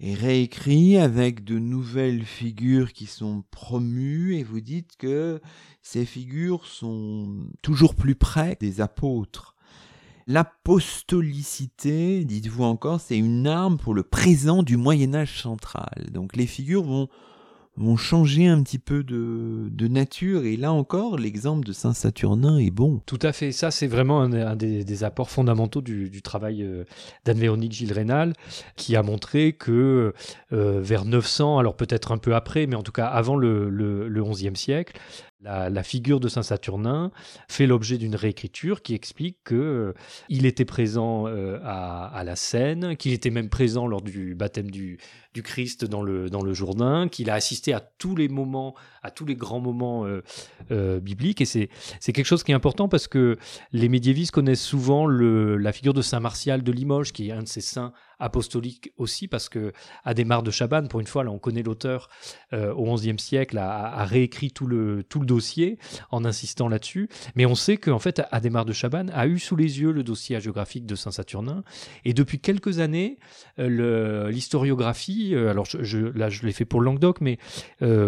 réécrits 0.00 0.98
avec 0.98 1.44
de 1.44 1.58
nouvelles 1.58 2.24
figures 2.24 2.92
qui 2.92 3.06
sont 3.06 3.44
promues, 3.50 4.36
et 4.36 4.42
vous 4.42 4.60
dites 4.60 4.96
que 4.98 5.40
ces 5.82 6.04
figures 6.04 6.66
sont 6.66 7.46
toujours 7.62 7.94
plus 7.94 8.14
près 8.14 8.56
des 8.60 8.80
apôtres. 8.80 9.53
L'apostolicité, 10.26 12.24
dites-vous 12.24 12.64
encore, 12.64 13.00
c'est 13.00 13.18
une 13.18 13.46
arme 13.46 13.76
pour 13.76 13.92
le 13.92 14.02
présent 14.02 14.62
du 14.62 14.78
Moyen 14.78 15.14
Âge 15.14 15.42
central. 15.42 16.06
Donc 16.12 16.34
les 16.34 16.46
figures 16.46 16.82
vont, 16.82 17.08
vont 17.76 17.96
changer 17.96 18.46
un 18.46 18.62
petit 18.62 18.78
peu 18.78 19.02
de, 19.02 19.68
de 19.70 19.88
nature. 19.88 20.44
Et 20.44 20.56
là 20.56 20.72
encore, 20.72 21.18
l'exemple 21.18 21.66
de 21.66 21.72
Saint 21.72 21.92
Saturnin 21.92 22.56
est 22.58 22.70
bon. 22.70 23.02
Tout 23.04 23.18
à 23.20 23.32
fait. 23.32 23.52
Ça, 23.52 23.70
c'est 23.70 23.86
vraiment 23.86 24.22
un, 24.22 24.56
des, 24.56 25.04
apports 25.04 25.30
fondamentaux 25.30 25.82
du, 25.82 26.22
travail 26.22 26.62
euh, 26.62 26.84
d'Anne-Véronique 27.26 27.72
Gilles 27.72 27.92
Rénal, 27.92 28.32
qui 28.76 28.96
a 28.96 29.02
montré 29.02 29.52
que 29.52 30.14
euh, 30.52 30.80
vers 30.80 31.04
900, 31.04 31.58
alors 31.58 31.76
peut-être 31.76 32.12
un 32.12 32.18
peu 32.18 32.34
après, 32.34 32.66
mais 32.66 32.76
en 32.76 32.82
tout 32.82 32.92
cas 32.92 33.06
avant 33.06 33.36
le, 33.36 33.68
le, 33.68 34.08
le 34.08 34.22
11e 34.22 34.54
siècle, 34.54 34.98
la, 35.44 35.82
figure 35.82 36.20
de 36.20 36.28
Saint 36.28 36.42
Saturnin 36.42 37.10
fait 37.48 37.66
l'objet 37.66 37.98
d'une 37.98 38.16
réécriture 38.16 38.82
qui 38.82 38.94
explique 38.94 39.38
que 39.44 39.54
euh, 39.54 39.92
était 40.30 40.64
présent 40.64 41.26
euh, 41.26 41.58
à, 41.64 42.22
la 42.24 42.36
scène, 42.36 42.96
qu'il 42.96 43.12
était 43.12 43.30
même 43.30 43.48
présent 43.48 43.86
lors 43.86 44.02
du 44.02 44.34
baptême 44.34 44.70
du, 44.70 44.98
Christ 45.42 45.84
dans 45.84 46.02
le, 46.02 46.30
dans 46.30 46.42
le 46.42 46.54
Jourdain, 46.54 47.08
qu'il 47.08 47.28
a 47.28 47.34
assisté 47.34 47.72
à 47.72 47.80
tous 47.80 48.14
les 48.14 48.28
moments, 48.28 48.74
à 49.02 49.10
tous 49.10 49.24
les 49.24 49.34
grands 49.34 49.60
moments 49.60 50.06
euh, 50.70 51.00
bibliques. 51.00 51.40
Et 51.40 51.44
c'est, 51.44 51.68
quelque 52.00 52.24
chose 52.24 52.44
qui 52.44 52.52
est 52.52 52.54
important 52.54 52.88
parce 52.88 53.08
que 53.08 53.36
les 53.72 53.88
médiévistes 53.88 54.30
connaissent 54.30 54.62
souvent 54.62 55.06
la 55.06 55.72
figure 55.72 55.92
de 55.92 56.02
Saint 56.02 56.20
Martial 56.20 56.62
de 56.62 56.72
Limoges, 56.72 57.12
qui 57.12 57.30
est 57.30 57.32
un 57.32 57.42
de 57.42 57.48
ces 57.48 57.60
saints 57.60 57.92
apostolique 58.18 58.92
aussi, 58.96 59.28
parce 59.28 59.48
que 59.48 59.72
Adhémar 60.04 60.42
de 60.42 60.50
Chabannes, 60.50 60.88
pour 60.88 61.00
une 61.00 61.06
fois, 61.06 61.24
là 61.24 61.30
on 61.30 61.38
connaît 61.38 61.62
l'auteur 61.62 62.08
euh, 62.52 62.72
au 62.72 62.94
XIe 62.94 63.18
siècle, 63.18 63.58
a, 63.58 64.04
réécrit 64.04 64.50
tout 64.50 64.66
le, 64.66 65.02
tout 65.02 65.20
le 65.20 65.26
dossier 65.26 65.78
en 66.10 66.24
insistant 66.24 66.68
là-dessus. 66.68 67.08
Mais 67.34 67.46
on 67.46 67.54
sait 67.54 67.76
qu'en 67.76 67.98
fait, 67.98 68.22
Adhémar 68.30 68.64
de 68.64 68.72
Chabannes 68.72 69.10
a 69.14 69.26
eu 69.26 69.38
sous 69.38 69.56
les 69.56 69.80
yeux 69.80 69.92
le 69.92 70.02
dossier 70.02 70.38
géographique 70.40 70.86
de 70.86 70.94
Saint-Saturnin. 70.94 71.64
Et 72.04 72.12
depuis 72.12 72.38
quelques 72.38 72.78
années, 72.78 73.18
euh, 73.58 74.30
l'historiographie, 74.30 75.34
euh, 75.34 75.50
alors 75.50 75.64
je, 75.64 75.98
là 75.98 76.28
je 76.28 76.44
l'ai 76.44 76.52
fait 76.52 76.64
pour 76.64 76.80
le 76.80 76.86
Languedoc, 76.86 77.20
mais 77.20 77.38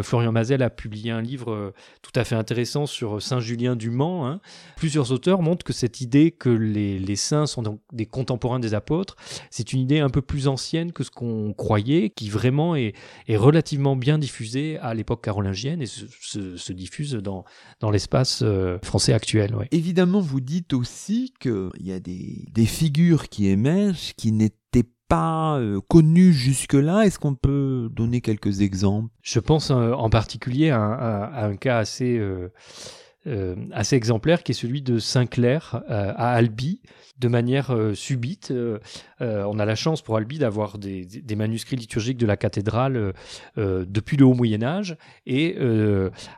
Florian 0.03 0.33
Mazel 0.33 0.62
a 0.62 0.71
publié 0.71 1.11
un 1.11 1.21
livre 1.21 1.73
tout 2.03 2.12
à 2.14 2.25
fait 2.25 2.35
intéressant 2.35 2.87
sur 2.87 3.21
Saint-Julien 3.23 3.77
du 3.77 3.90
Mans. 3.90 4.27
Hein. 4.27 4.40
Plusieurs 4.77 5.12
auteurs 5.12 5.42
montrent 5.42 5.64
que 5.64 5.73
cette 5.73 6.01
idée 6.01 6.31
que 6.31 6.49
les, 6.49 6.99
les 6.99 7.16
saints 7.16 7.47
sont 7.47 7.62
donc 7.62 7.81
des 7.92 8.07
contemporains 8.07 8.61
des 8.61 8.75
apôtres, 8.75 9.16
c'est 9.51 9.73
une 9.73 9.81
idée 9.81 9.96
un 10.01 10.09
peu 10.09 10.23
plus 10.23 10.49
ancienne 10.49 10.93
que 10.93 11.05
ce 11.05 11.11
qu'on 11.11 11.53
croyait, 11.53 12.11
qui 12.11 12.29
vraiment 12.29 12.77
est, 12.77 12.95
relativement 13.29 13.97
bien 13.97 14.19
diffusée 14.19 14.79
à 14.79 14.95
l'époque 14.95 15.23
carolingienne 15.23 15.83
et 15.83 15.87
se, 15.87 16.73
diffuse 16.73 17.15
dans, 17.15 17.44
dans 17.81 17.90
l'espace 17.90 18.40
euh, 18.42 18.79
français 18.83 19.13
actuel. 19.13 19.55
Évidemment, 19.71 20.21
vous 20.21 20.40
dites 20.40 20.73
aussi 20.73 21.33
qu'il 21.40 21.71
y 21.81 21.92
a 21.92 22.01
des, 22.01 22.44
des 22.53 22.67
figures 22.67 23.29
qui 23.29 23.49
émergent 23.49 24.15
qui 24.17 24.33
n'étaient 24.33 24.88
pas 25.09 25.59
euh, 25.59 25.81
connues 25.88 26.33
jusque-là. 26.33 27.07
Est-ce 27.07 27.19
qu'on 27.19 27.35
peut 27.35 27.88
donner 27.92 28.21
quelques 28.21 28.61
exemples? 28.61 29.11
Je 29.23 29.40
pense 29.40 29.71
euh, 29.71 29.92
en 29.92 30.11
particulier 30.11 30.71
à, 30.71 31.47
un 31.47 31.57
cas 31.57 31.79
assez 31.79 32.21
assez 33.72 33.96
exemplaire 33.96 34.42
qui 34.42 34.52
est 34.52 34.54
celui 34.54 34.83
de 34.83 34.98
Saint-Clair 34.98 35.83
à 35.88 36.33
Albi, 36.33 36.81
de 37.18 37.29
manière 37.29 37.74
subite. 37.94 38.52
on 39.20 39.58
a 39.58 39.64
la 39.64 39.74
chance 39.74 40.02
pour 40.02 40.16
Albi 40.16 40.38
d'avoir 40.38 40.79
des, 40.79 41.06
manuscrits 41.37 41.77
liturgiques 41.77 42.18
de 42.18 42.27
la 42.27 42.37
cathédrale 42.37 43.14
depuis 43.56 44.16
le 44.16 44.24
haut 44.24 44.35
Moyen 44.35 44.62
Âge 44.62 44.96
et 45.27 45.56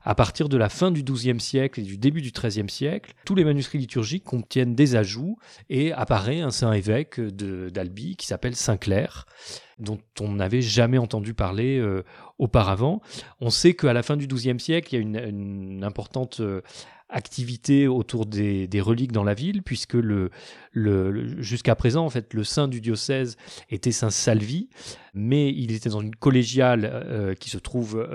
à 0.05 0.15
partir 0.15 0.49
de 0.49 0.57
la 0.57 0.69
fin 0.69 0.91
du 0.91 1.03
XIIe 1.03 1.41
siècle 1.41 1.81
et 1.81 1.85
du 1.85 1.99
début 1.99 2.23
du 2.23 2.31
XIIIe 2.31 2.71
siècle, 2.71 3.15
tous 3.25 3.35
les 3.35 3.45
manuscrits 3.45 3.79
liturgiques 3.79 4.25
contiennent 4.25 4.75
des 4.75 4.97
ajouts 4.97 5.39
et 5.69 5.93
apparaît 5.93 6.41
un 6.41 6.51
saint 6.51 6.73
évêque 6.73 7.21
d'Albi 7.21 8.17
qui 8.17 8.27
s'appelle 8.27 8.57
Saint-Clair 8.57 9.27
dont 9.79 10.01
on 10.21 10.33
n'avait 10.33 10.63
jamais 10.63 10.99
entendu 10.99 11.35
parler 11.35 11.79
euh, 11.79 12.03
auparavant. 12.39 13.01
On 13.41 13.51
sait 13.51 13.75
qu'à 13.75 13.93
la 13.93 14.03
fin 14.03 14.17
du 14.17 14.27
XIIe 14.27 14.59
siècle, 14.59 14.95
il 14.95 14.99
y 14.99 15.19
a 15.19 15.27
une, 15.27 15.85
importante 15.85 16.41
euh, 16.41 16.61
activité 17.09 17.87
autour 17.87 18.27
des, 18.27 18.69
reliques 18.81 19.13
dans 19.13 19.25
la 19.25 19.35
ville, 19.35 19.63
puisque 19.63 19.95
le, 19.95 20.31
jusqu'à 21.39 21.75
présent, 21.75 22.05
en 22.05 22.11
fait, 22.11 22.35
le 22.35 22.45
saint 22.45 22.69
du 22.69 22.81
diocèse 22.81 23.37
était 23.71 23.93
saint 23.93 24.11
Salvi, 24.11 24.69
mais 25.15 25.49
il 25.51 25.73
était 25.73 25.89
dans 25.89 26.03
une 26.03 26.15
collégiale 26.15 26.85
euh, 26.85 27.35
qui 27.35 27.49
se 27.49 27.59
trouve 27.59 28.07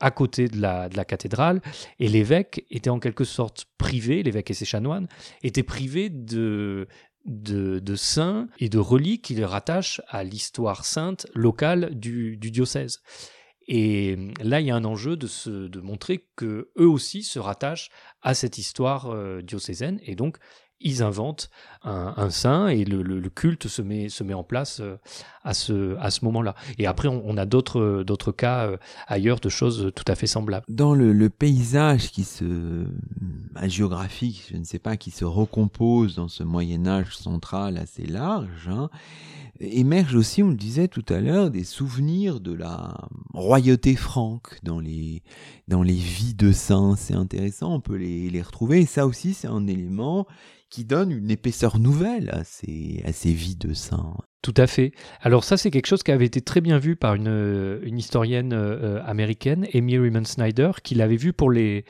à 0.00 0.10
côté 0.10 0.48
de 0.48 0.60
la, 0.60 0.88
de 0.88 0.96
la 0.96 1.04
cathédrale, 1.04 1.62
et 1.98 2.08
l'évêque 2.08 2.66
était 2.70 2.90
en 2.90 2.98
quelque 2.98 3.24
sorte 3.24 3.64
privé, 3.78 4.22
l'évêque 4.22 4.50
et 4.50 4.54
ses 4.54 4.66
chanoines, 4.66 5.08
étaient 5.42 5.62
privés 5.62 6.10
de, 6.10 6.88
de, 7.24 7.94
saints 7.96 8.48
et 8.58 8.68
de 8.68 8.78
reliques 8.78 9.22
qui 9.22 9.34
les 9.34 9.44
rattachent 9.44 10.00
à 10.08 10.24
l'histoire 10.24 10.84
sainte 10.84 11.26
locale 11.34 11.98
du, 11.98 12.36
diocèse. 12.36 13.02
Et 13.68 14.16
là, 14.40 14.60
il 14.60 14.66
y 14.66 14.70
a 14.70 14.76
un 14.76 14.84
enjeu 14.84 15.16
de, 15.16 15.26
se, 15.26 15.68
de 15.68 15.80
montrer 15.80 16.26
que 16.36 16.70
eux 16.78 16.88
aussi 16.88 17.22
se 17.22 17.38
rattachent 17.38 17.90
à 18.20 18.34
cette 18.34 18.58
histoire 18.58 19.10
euh, 19.10 19.40
diocésaine, 19.40 20.00
et 20.02 20.16
donc 20.16 20.38
ils 20.82 21.02
inventent 21.02 21.50
un, 21.84 22.30
saint 22.30 22.68
et 22.68 22.84
le, 22.84 23.28
culte 23.28 23.66
se 23.66 23.82
met, 23.82 24.08
se 24.08 24.22
met 24.22 24.34
en 24.34 24.44
place 24.44 24.80
euh, 24.80 24.96
à 25.42 25.54
ce, 25.54 25.96
à 25.98 26.10
ce 26.10 26.24
moment-là. 26.24 26.54
Et 26.78 26.86
après, 26.86 27.08
on, 27.08 27.36
a 27.36 27.44
d'autres, 27.44 28.04
d'autres 28.04 28.30
cas 28.30 28.66
euh, 28.66 28.76
ailleurs 29.08 29.40
de 29.40 29.48
choses 29.48 29.90
tout 29.94 30.04
à 30.06 30.14
fait 30.14 30.28
semblables. 30.28 30.64
Dans 30.68 30.94
le, 30.94 31.28
paysage 31.30 32.10
qui 32.12 32.24
se, 32.24 32.84
géographique, 33.64 34.48
je 34.52 34.56
ne 34.56 34.64
sais 34.64 34.78
pas, 34.78 34.96
qui 34.96 35.10
se 35.10 35.24
recompose 35.24 36.16
dans 36.16 36.28
ce 36.28 36.42
Moyen 36.44 36.86
Âge 36.86 37.16
central 37.16 37.78
assez 37.78 38.06
large, 38.06 38.68
hein, 38.68 38.90
émergent 39.62 40.16
aussi, 40.16 40.42
on 40.42 40.50
le 40.50 40.56
disait 40.56 40.88
tout 40.88 41.04
à 41.08 41.20
l'heure, 41.20 41.50
des 41.50 41.64
souvenirs 41.64 42.40
de 42.40 42.52
la 42.52 42.96
royauté 43.32 43.96
franque 43.96 44.58
dans 44.62 44.80
les, 44.80 45.22
dans 45.68 45.82
les 45.82 45.94
vies 45.94 46.34
de 46.34 46.52
saints. 46.52 46.96
C'est 46.96 47.14
intéressant, 47.14 47.74
on 47.74 47.80
peut 47.80 47.96
les, 47.96 48.30
les 48.30 48.42
retrouver. 48.42 48.80
Et 48.80 48.86
ça 48.86 49.06
aussi, 49.06 49.34
c'est 49.34 49.48
un 49.48 49.66
élément 49.66 50.26
qui 50.70 50.84
donne 50.84 51.10
une 51.10 51.30
épaisseur 51.30 51.78
nouvelle 51.78 52.30
à 52.30 52.44
ces, 52.44 53.02
à 53.04 53.12
ces 53.12 53.32
vies 53.32 53.56
de 53.56 53.74
saints. 53.74 54.16
Tout 54.40 54.54
à 54.56 54.66
fait. 54.66 54.92
Alors 55.20 55.44
ça, 55.44 55.56
c'est 55.56 55.70
quelque 55.70 55.86
chose 55.86 56.02
qui 56.02 56.10
avait 56.10 56.24
été 56.24 56.40
très 56.40 56.60
bien 56.60 56.78
vu 56.78 56.96
par 56.96 57.14
une, 57.14 57.80
une 57.82 57.98
historienne 57.98 58.52
euh, 58.54 59.02
américaine, 59.04 59.66
Amy 59.74 59.98
Riemann 59.98 60.24
Snyder, 60.24 60.72
qui 60.82 60.94
l'avait 60.94 61.16
vu 61.16 61.32
pour 61.32 61.50
les, 61.50 61.84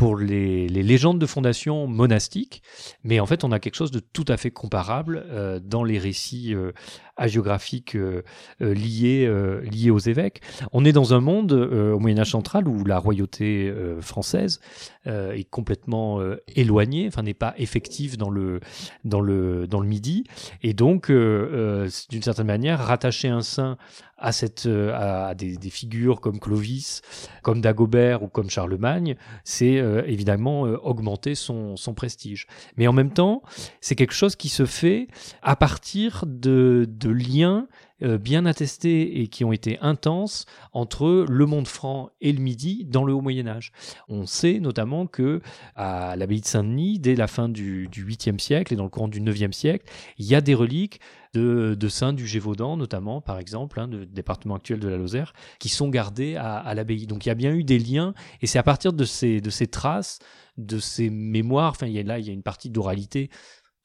pour 0.00 0.16
les, 0.16 0.66
légendes 0.66 1.18
de 1.18 1.26
fondation 1.26 1.86
monastiques, 1.86 2.62
mais 3.04 3.20
en 3.20 3.26
fait 3.26 3.44
on 3.44 3.52
a 3.52 3.60
quelque 3.60 3.74
chose 3.74 3.90
de 3.90 4.00
tout 4.00 4.24
à 4.28 4.38
fait 4.38 4.50
comparable 4.50 5.26
euh, 5.28 5.60
dans 5.62 5.84
les 5.84 5.98
récits 5.98 6.54
euh, 6.54 6.72
hagiographiques 7.18 7.96
euh, 7.96 8.22
liés, 8.60 9.30
liés 9.70 9.90
aux 9.90 9.98
évêques. 9.98 10.40
On 10.72 10.86
est 10.86 10.92
dans 10.92 11.12
un 11.12 11.20
monde 11.20 11.52
au 11.52 11.98
Moyen 11.98 12.20
Âge 12.20 12.30
central 12.30 12.66
où 12.66 12.82
la 12.86 12.98
royauté 12.98 13.70
française 14.00 14.60
est 15.04 15.48
complètement 15.50 16.20
éloignée, 16.56 17.06
enfin 17.06 17.22
n'est 17.22 17.34
pas 17.34 17.52
effective 17.58 18.16
dans 18.16 18.30
le, 18.30 18.60
dans 19.04 19.20
le, 19.20 19.66
dans 19.66 19.80
le 19.80 19.86
Midi, 19.86 20.24
et 20.62 20.72
donc 20.72 21.10
d'une 21.10 22.22
certaine 22.22 22.46
manière 22.46 22.78
rattacher 22.78 23.28
un 23.28 23.42
saint 23.42 23.76
à, 24.20 24.32
cette, 24.32 24.66
euh, 24.66 25.30
à 25.30 25.34
des, 25.34 25.58
figures 25.70 26.20
comme 26.20 26.38
Clovis, 26.38 27.02
comme 27.42 27.60
Dagobert 27.60 28.22
ou 28.22 28.28
comme 28.28 28.50
Charlemagne, 28.50 29.16
c'est 29.44 29.78
euh, 29.78 30.02
évidemment 30.06 30.66
euh, 30.66 30.76
augmenter 30.82 31.34
son, 31.34 31.76
son, 31.76 31.94
prestige. 31.94 32.46
Mais 32.76 32.86
en 32.86 32.92
même 32.92 33.12
temps, 33.12 33.42
c'est 33.80 33.94
quelque 33.94 34.14
chose 34.14 34.36
qui 34.36 34.48
se 34.48 34.66
fait 34.66 35.08
à 35.42 35.56
partir 35.56 36.24
de, 36.26 36.86
de 36.88 37.10
liens 37.10 37.66
bien 38.00 38.46
attestés 38.46 39.20
et 39.20 39.28
qui 39.28 39.44
ont 39.44 39.52
été 39.52 39.78
intenses 39.80 40.46
entre 40.72 41.26
le 41.28 41.46
monde 41.46 41.68
franc 41.68 42.10
et 42.20 42.32
le 42.32 42.40
Midi 42.40 42.84
dans 42.84 43.04
le 43.04 43.12
Haut 43.12 43.20
Moyen 43.20 43.46
Âge. 43.46 43.72
On 44.08 44.26
sait 44.26 44.60
notamment 44.60 45.06
que 45.06 45.40
à 45.76 46.16
l'abbaye 46.16 46.40
de 46.40 46.46
Saint-Denis, 46.46 46.98
dès 46.98 47.14
la 47.14 47.26
fin 47.26 47.48
du, 47.48 47.88
du 47.88 48.04
8e 48.04 48.38
siècle 48.38 48.72
et 48.72 48.76
dans 48.76 48.84
le 48.84 48.90
courant 48.90 49.08
du 49.08 49.20
9e 49.20 49.52
siècle, 49.52 49.86
il 50.18 50.26
y 50.26 50.34
a 50.34 50.40
des 50.40 50.54
reliques 50.54 51.00
de, 51.34 51.88
saints 51.88 52.12
du 52.12 52.26
Gévaudan, 52.26 52.76
notamment, 52.76 53.20
par 53.20 53.38
exemple, 53.38 53.78
hein, 53.80 53.88
du 53.88 54.06
département 54.06 54.56
actuel 54.56 54.80
de 54.80 54.88
la 54.88 54.96
Lozère, 54.96 55.32
qui 55.58 55.68
sont 55.68 55.88
gardés 55.88 56.36
à, 56.36 56.72
l'abbaye. 56.74 57.06
Donc 57.06 57.26
il 57.26 57.28
y 57.28 57.32
a 57.32 57.34
bien 57.34 57.52
eu 57.52 57.64
des 57.64 57.78
liens, 57.78 58.14
et 58.40 58.46
c'est 58.46 58.58
à 58.58 58.62
partir 58.62 58.92
de 58.92 59.04
ces, 59.04 59.40
de 59.40 59.50
ces 59.50 59.66
traces, 59.66 60.18
de 60.56 60.78
ces 60.78 61.10
mémoires, 61.10 61.70
enfin, 61.70 61.86
là, 61.86 62.18
il 62.18 62.26
y 62.26 62.30
a 62.30 62.32
une 62.32 62.42
partie 62.42 62.70
d'oralité 62.70 63.30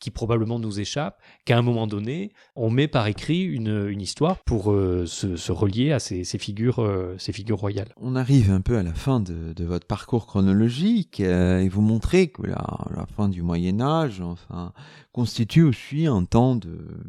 qui 0.05 0.11
probablement 0.11 0.59
nous 0.59 0.79
échappe, 0.79 1.19
qu'à 1.45 1.57
un 1.57 1.63
moment 1.63 1.87
donné, 1.87 2.31
on 2.55 2.69
met 2.69 2.87
par 2.87 3.07
écrit 3.07 3.41
une, 3.41 3.87
une 3.89 4.01
histoire 4.01 4.37
pour 4.43 4.71
euh, 4.71 5.07
se, 5.07 5.51
relier 5.51 5.93
à 5.93 5.97
ces, 5.97 6.23
ces 6.23 6.37
figures, 6.37 6.77
euh, 6.77 7.15
ces 7.17 7.33
figures 7.33 7.57
royales. 7.57 7.91
On 7.99 8.15
arrive 8.15 8.51
un 8.51 8.61
peu 8.61 8.77
à 8.77 8.83
la 8.83 8.93
fin 8.93 9.19
de, 9.19 9.53
de 9.53 9.65
votre 9.65 9.87
parcours 9.87 10.27
chronologique 10.27 11.21
euh, 11.21 11.57
et 11.57 11.69
vous 11.69 11.81
montrez 11.81 12.27
que 12.27 12.43
la, 12.43 13.07
fin 13.17 13.29
du 13.29 13.41
Moyen 13.41 13.81
Âge 13.81 14.21
enfin, 14.21 14.73
constitue 15.11 15.63
aussi 15.63 16.05
un 16.05 16.23
temps 16.23 16.59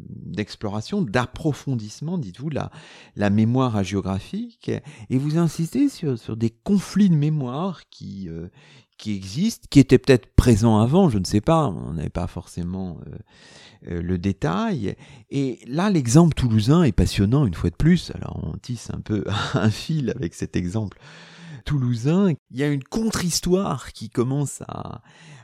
d'exploration, 0.09 1.03
d'approfondissement, 1.03 2.17
dites-vous, 2.17 2.49
la, 2.49 2.71
la 3.15 3.29
mémoire 3.29 3.83
géographique 3.83 4.71
et 5.11 5.17
vous 5.19 5.37
insistez 5.37 5.87
sur, 5.87 6.17
sur 6.17 6.35
des 6.35 6.49
conflits 6.49 7.11
de 7.11 7.15
mémoire 7.15 7.81
qui, 7.91 8.27
qui 8.97 9.15
existent, 9.15 9.67
qui 9.69 9.79
étaient 9.79 9.97
peut-être 9.97 10.35
présents 10.35 10.79
avant, 10.79 11.09
je 11.09 11.19
ne 11.19 11.23
sais 11.23 11.41
pas, 11.41 11.67
on 11.67 11.93
n'avait 11.93 12.09
pas 12.09 12.27
forcément 12.27 12.97
euh, 13.07 13.91
euh, 13.91 14.01
le 14.01 14.17
détail. 14.17 14.95
Et 15.29 15.59
là, 15.67 15.89
l'exemple 15.89 16.33
toulousain 16.33 16.83
est 16.83 16.91
passionnant 16.91 17.45
une 17.45 17.53
fois 17.53 17.69
de 17.69 17.75
plus. 17.75 18.11
Alors 18.15 18.39
on 18.43 18.57
tisse 18.57 18.89
un 18.91 18.99
peu 18.99 19.23
un 19.53 19.69
fil 19.69 20.11
avec 20.15 20.33
cet 20.33 20.55
exemple 20.55 20.97
toulousain. 21.65 22.33
Il 22.51 22.57
y 22.57 22.63
a 22.63 22.67
une 22.67 22.83
contre-histoire 22.83 23.93
qui 23.93 24.09
commence 24.09 24.63
à, 24.67 25.01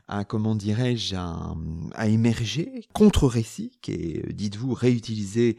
à 0.08 0.24
comment 0.24 0.56
dirais-je, 0.56 1.16
à, 1.16 1.56
à, 1.94 2.08
émerger, 2.08 2.88
contre-récit, 2.94 3.78
qui 3.82 3.92
est, 3.92 4.34
dites-vous, 4.34 4.74
réutilisé 4.74 5.58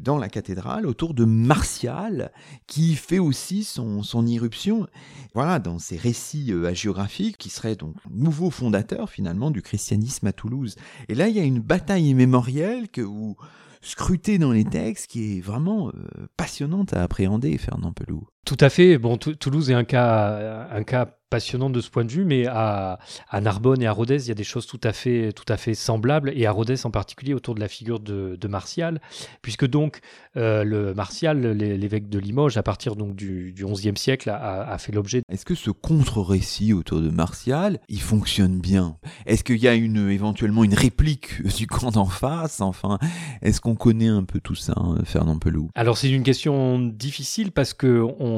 dans 0.00 0.18
la 0.18 0.28
cathédrale 0.28 0.86
autour 0.86 1.14
de 1.14 1.24
Martial, 1.24 2.32
qui 2.66 2.94
fait 2.94 3.18
aussi 3.18 3.64
son, 3.64 4.02
son 4.02 4.26
irruption 4.26 4.86
voilà, 5.34 5.58
dans 5.58 5.78
ces 5.78 5.96
récits 5.96 6.52
euh, 6.52 6.66
hagiographiques, 6.66 7.38
qui 7.38 7.48
serait 7.48 7.76
donc 7.76 7.96
nouveau 8.10 8.50
fondateur 8.50 9.10
finalement 9.10 9.50
du 9.50 9.62
christianisme 9.62 10.26
à 10.26 10.32
Toulouse. 10.32 10.76
Et 11.08 11.14
là, 11.14 11.28
il 11.28 11.36
y 11.36 11.40
a 11.40 11.44
une 11.44 11.60
bataille 11.60 12.14
mémorielle 12.14 12.88
que 12.88 13.00
vous 13.00 13.36
scrutez 13.80 14.38
dans 14.38 14.52
les 14.52 14.64
textes 14.64 15.10
qui 15.10 15.38
est 15.38 15.40
vraiment 15.40 15.88
euh, 15.88 15.92
passionnante 16.36 16.92
à 16.92 17.02
appréhender, 17.02 17.56
Fernand 17.58 17.92
Pelou. 17.92 18.26
Tout 18.44 18.56
à 18.60 18.70
fait. 18.70 18.98
Bon, 18.98 19.16
Toulouse 19.16 19.70
est 19.70 19.74
un 19.74 19.84
cas, 19.84 20.68
un 20.70 20.82
cas 20.82 21.16
passionnante 21.32 21.72
de 21.72 21.80
ce 21.80 21.88
point 21.88 22.04
de 22.04 22.12
vue, 22.12 22.26
mais 22.26 22.46
à, 22.46 22.98
Narbonne 23.40 23.80
et 23.80 23.86
à 23.86 23.92
Rodez, 23.92 24.16
il 24.16 24.28
y 24.28 24.30
a 24.30 24.34
des 24.34 24.44
choses 24.44 24.66
tout 24.66 24.80
à 24.84 24.92
fait, 24.92 25.32
tout 25.32 25.50
à 25.50 25.56
fait 25.56 25.72
semblables, 25.72 26.30
et 26.36 26.44
à 26.44 26.52
Rodez 26.52 26.84
en 26.84 26.90
particulier 26.90 27.32
autour 27.32 27.54
de 27.54 27.60
la 27.60 27.68
figure 27.68 28.00
de, 28.00 28.38
Martial, 28.52 29.00
puisque 29.40 29.66
donc 29.66 30.00
euh, 30.36 30.62
le 30.62 30.92
Martial, 30.92 31.40
l'évêque 31.56 32.10
de 32.10 32.18
Limoges, 32.18 32.58
à 32.58 32.62
partir 32.62 32.96
donc 32.96 33.16
du, 33.16 33.54
XIe 33.56 33.96
siècle, 33.96 34.28
a, 34.28 34.76
fait 34.76 34.92
l'objet. 34.92 35.22
Est-ce 35.30 35.46
que 35.46 35.54
ce 35.54 35.70
contre-récit 35.70 36.74
autour 36.74 37.00
de 37.00 37.08
Martial, 37.08 37.78
il 37.88 38.02
fonctionne 38.02 38.60
bien? 38.60 38.98
Est-ce 39.24 39.42
qu'il 39.42 39.56
y 39.56 39.68
a 39.68 39.74
une, 39.74 40.10
éventuellement 40.10 40.64
une 40.64 40.74
réplique 40.74 41.42
du 41.56 41.66
camp 41.66 41.92
d'en 41.92 42.04
face? 42.04 42.60
Enfin, 42.60 42.98
est-ce 43.40 43.62
qu'on 43.62 43.74
connaît 43.74 44.08
un 44.08 44.24
peu 44.24 44.38
tout 44.38 44.54
ça, 44.54 44.74
hein, 44.76 44.96
Fernand 45.06 45.38
Pelou 45.38 45.70
Alors 45.74 45.96
c'est 45.96 46.10
une 46.10 46.24
question 46.24 46.78
difficile 46.78 47.52
parce 47.52 47.72
que 47.72 48.02
on, 48.18 48.31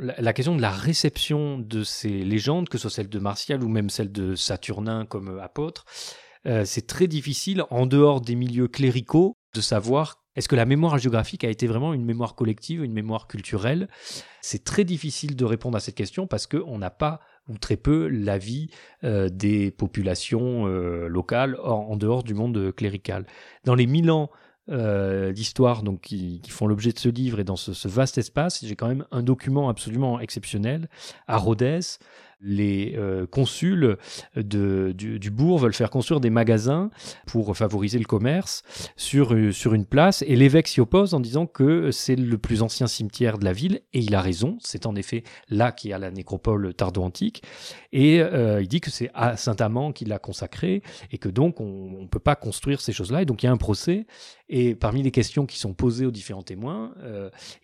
la 0.00 0.32
question 0.32 0.56
de 0.56 0.62
la 0.62 0.70
réception 0.70 1.58
de 1.58 1.82
ces 1.82 2.08
légendes, 2.08 2.68
que 2.68 2.78
ce 2.78 2.82
soit 2.82 2.96
celle 2.96 3.08
de 3.08 3.18
Martial 3.18 3.62
ou 3.62 3.68
même 3.68 3.90
celle 3.90 4.12
de 4.12 4.34
Saturnin 4.34 5.06
comme 5.06 5.38
apôtre, 5.38 5.84
euh, 6.46 6.64
c'est 6.64 6.86
très 6.86 7.06
difficile, 7.06 7.64
en 7.70 7.86
dehors 7.86 8.20
des 8.20 8.34
milieux 8.34 8.68
cléricaux, 8.68 9.36
de 9.54 9.60
savoir 9.60 10.18
est-ce 10.36 10.48
que 10.48 10.56
la 10.56 10.66
mémoire 10.66 10.98
géographique 10.98 11.44
a 11.44 11.48
été 11.48 11.66
vraiment 11.66 11.94
une 11.94 12.04
mémoire 12.04 12.34
collective, 12.34 12.82
une 12.82 12.92
mémoire 12.92 13.28
culturelle 13.28 13.88
C'est 14.40 14.64
très 14.64 14.84
difficile 14.84 15.36
de 15.36 15.44
répondre 15.44 15.76
à 15.76 15.80
cette 15.80 15.94
question 15.94 16.26
parce 16.26 16.46
qu'on 16.46 16.78
n'a 16.78 16.90
pas 16.90 17.20
ou 17.48 17.58
très 17.58 17.76
peu 17.76 18.08
l'avis 18.08 18.70
euh, 19.04 19.28
des 19.28 19.70
populations 19.70 20.66
euh, 20.66 21.08
locales 21.08 21.56
en, 21.62 21.96
dehors 21.96 22.24
du 22.24 22.34
monde 22.34 22.72
clérical. 22.74 23.26
Dans 23.64 23.74
les 23.74 23.86
mille 23.86 24.10
ans 24.10 24.30
d'histoire 24.68 25.82
donc 25.82 26.00
qui, 26.00 26.40
font 26.48 26.66
l'objet 26.66 26.92
de 26.92 26.98
ce 26.98 27.08
livre 27.08 27.40
et 27.40 27.44
dans 27.44 27.56
ce, 27.56 27.74
ce 27.74 27.88
vaste 27.88 28.18
espace, 28.18 28.64
j'ai 28.64 28.76
quand 28.76 28.88
même 28.88 29.04
un 29.10 29.22
document 29.22 29.68
absolument 29.68 30.20
exceptionnel 30.20 30.88
à 31.26 31.36
Rhodes 31.36 31.82
les 32.44 32.94
euh, 32.96 33.26
consuls 33.26 33.96
de, 34.36 34.92
du, 34.92 35.30
bourg 35.30 35.58
veulent 35.58 35.74
faire 35.74 35.90
construire 35.90 36.20
des 36.20 36.30
magasins 36.30 36.90
pour 37.26 37.56
favoriser 37.56 37.98
le 37.98 38.04
commerce 38.04 38.62
sur, 38.96 39.34
euh, 39.34 39.50
sur 39.50 39.74
une 39.74 39.86
place. 39.86 40.22
Et 40.26 40.36
l'évêque 40.36 40.68
s'y 40.68 40.80
oppose 40.80 41.14
en 41.14 41.20
disant 41.20 41.46
que 41.46 41.90
c'est 41.90 42.16
le 42.16 42.38
plus 42.38 42.62
ancien 42.62 42.86
cimetière 42.86 43.38
de 43.38 43.44
la 43.44 43.52
ville. 43.52 43.80
Et 43.94 44.00
il 44.00 44.14
a 44.14 44.20
raison, 44.20 44.58
c'est 44.60 44.86
en 44.86 44.94
effet 44.94 45.24
là 45.48 45.72
qu'il 45.72 45.90
y 45.90 45.92
a 45.94 45.98
la 45.98 46.10
nécropole 46.10 46.74
tardo-antique. 46.74 47.42
Et 47.92 48.20
euh, 48.20 48.60
il 48.60 48.68
dit 48.68 48.80
que 48.80 48.90
c'est 48.90 49.10
à 49.14 49.36
Saint-Amand 49.36 49.92
qu'il 49.92 50.08
l'a 50.08 50.18
consacré 50.18 50.82
et 51.10 51.18
que 51.18 51.28
donc 51.28 51.60
on 51.60 52.02
ne 52.02 52.06
peut 52.06 52.18
pas 52.18 52.36
construire 52.36 52.80
ces 52.80 52.92
choses-là. 52.92 53.22
Et 53.22 53.24
donc 53.24 53.42
il 53.42 53.46
y 53.46 53.48
a 53.48 53.52
un 53.52 53.56
procès. 53.56 54.06
Et 54.50 54.74
parmi 54.74 55.02
les 55.02 55.10
questions 55.10 55.46
qui 55.46 55.58
sont 55.58 55.72
posées 55.72 56.04
aux 56.04 56.10
différents 56.10 56.42
témoins, 56.42 56.92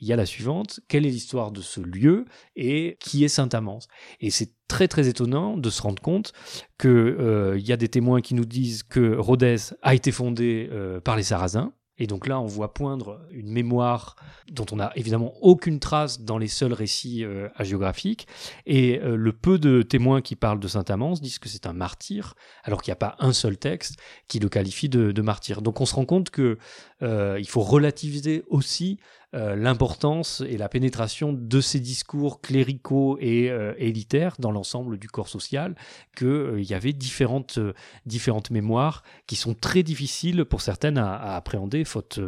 il 0.00 0.08
y 0.08 0.14
a 0.14 0.16
la 0.16 0.24
suivante. 0.24 0.80
Quelle 0.88 1.04
est 1.04 1.10
l'histoire 1.10 1.52
de 1.52 1.60
ce 1.60 1.80
lieu 1.80 2.24
et 2.56 2.96
qui 3.00 3.22
est 3.22 3.28
Saint-Amand 3.28 3.80
Et 4.20 4.30
c'est 4.30 4.50
très 4.70 4.86
très 4.86 5.08
étonnant 5.08 5.56
de 5.56 5.68
se 5.68 5.82
rendre 5.82 6.00
compte 6.00 6.32
qu'il 6.78 6.90
euh, 6.90 7.58
y 7.58 7.72
a 7.72 7.76
des 7.76 7.88
témoins 7.88 8.20
qui 8.20 8.34
nous 8.34 8.44
disent 8.44 8.84
que 8.84 9.16
Rhodes 9.16 9.58
a 9.82 9.94
été 9.96 10.12
fondée 10.12 10.68
euh, 10.70 11.00
par 11.00 11.16
les 11.16 11.24
Sarrasins. 11.24 11.72
Et 12.00 12.06
donc 12.06 12.26
là, 12.26 12.40
on 12.40 12.46
voit 12.46 12.72
poindre 12.72 13.20
une 13.30 13.52
mémoire 13.52 14.16
dont 14.50 14.64
on 14.72 14.76
n'a 14.76 14.90
évidemment 14.96 15.34
aucune 15.42 15.78
trace 15.78 16.22
dans 16.22 16.38
les 16.38 16.48
seuls 16.48 16.72
récits 16.72 17.24
euh, 17.24 17.48
hagiographiques. 17.56 18.26
Et 18.64 18.98
euh, 19.00 19.16
le 19.16 19.32
peu 19.32 19.58
de 19.58 19.82
témoins 19.82 20.22
qui 20.22 20.34
parlent 20.34 20.58
de 20.58 20.66
Saint-Amance 20.66 21.20
disent 21.20 21.38
que 21.38 21.50
c'est 21.50 21.66
un 21.66 21.74
martyr, 21.74 22.34
alors 22.64 22.80
qu'il 22.80 22.90
n'y 22.90 22.94
a 22.94 22.96
pas 22.96 23.16
un 23.18 23.34
seul 23.34 23.58
texte 23.58 24.00
qui 24.28 24.38
le 24.38 24.48
qualifie 24.48 24.88
de, 24.88 25.20
martyr. 25.20 25.60
Donc 25.60 25.82
on 25.82 25.84
se 25.84 25.94
rend 25.94 26.06
compte 26.06 26.30
que 26.30 26.56
euh, 27.02 27.36
il 27.38 27.46
faut 27.46 27.60
relativiser 27.60 28.44
aussi 28.48 28.98
euh, 29.32 29.54
l'importance 29.54 30.42
et 30.48 30.56
la 30.56 30.68
pénétration 30.68 31.32
de 31.32 31.60
ces 31.60 31.78
discours 31.78 32.40
cléricaux 32.40 33.16
et 33.20 33.48
euh, 33.48 33.74
élitaires 33.78 34.34
dans 34.40 34.50
l'ensemble 34.50 34.98
du 34.98 35.08
corps 35.08 35.28
social, 35.28 35.76
qu'il 36.16 36.26
euh, 36.26 36.60
y 36.60 36.74
avait 36.74 36.92
différentes, 36.92 37.60
différentes 38.06 38.50
mémoires 38.50 39.04
qui 39.28 39.36
sont 39.36 39.54
très 39.54 39.84
difficiles 39.84 40.44
pour 40.44 40.62
certaines 40.62 40.98
à, 40.98 41.14
à 41.14 41.36
appréhender, 41.36 41.84
faute 41.84 42.18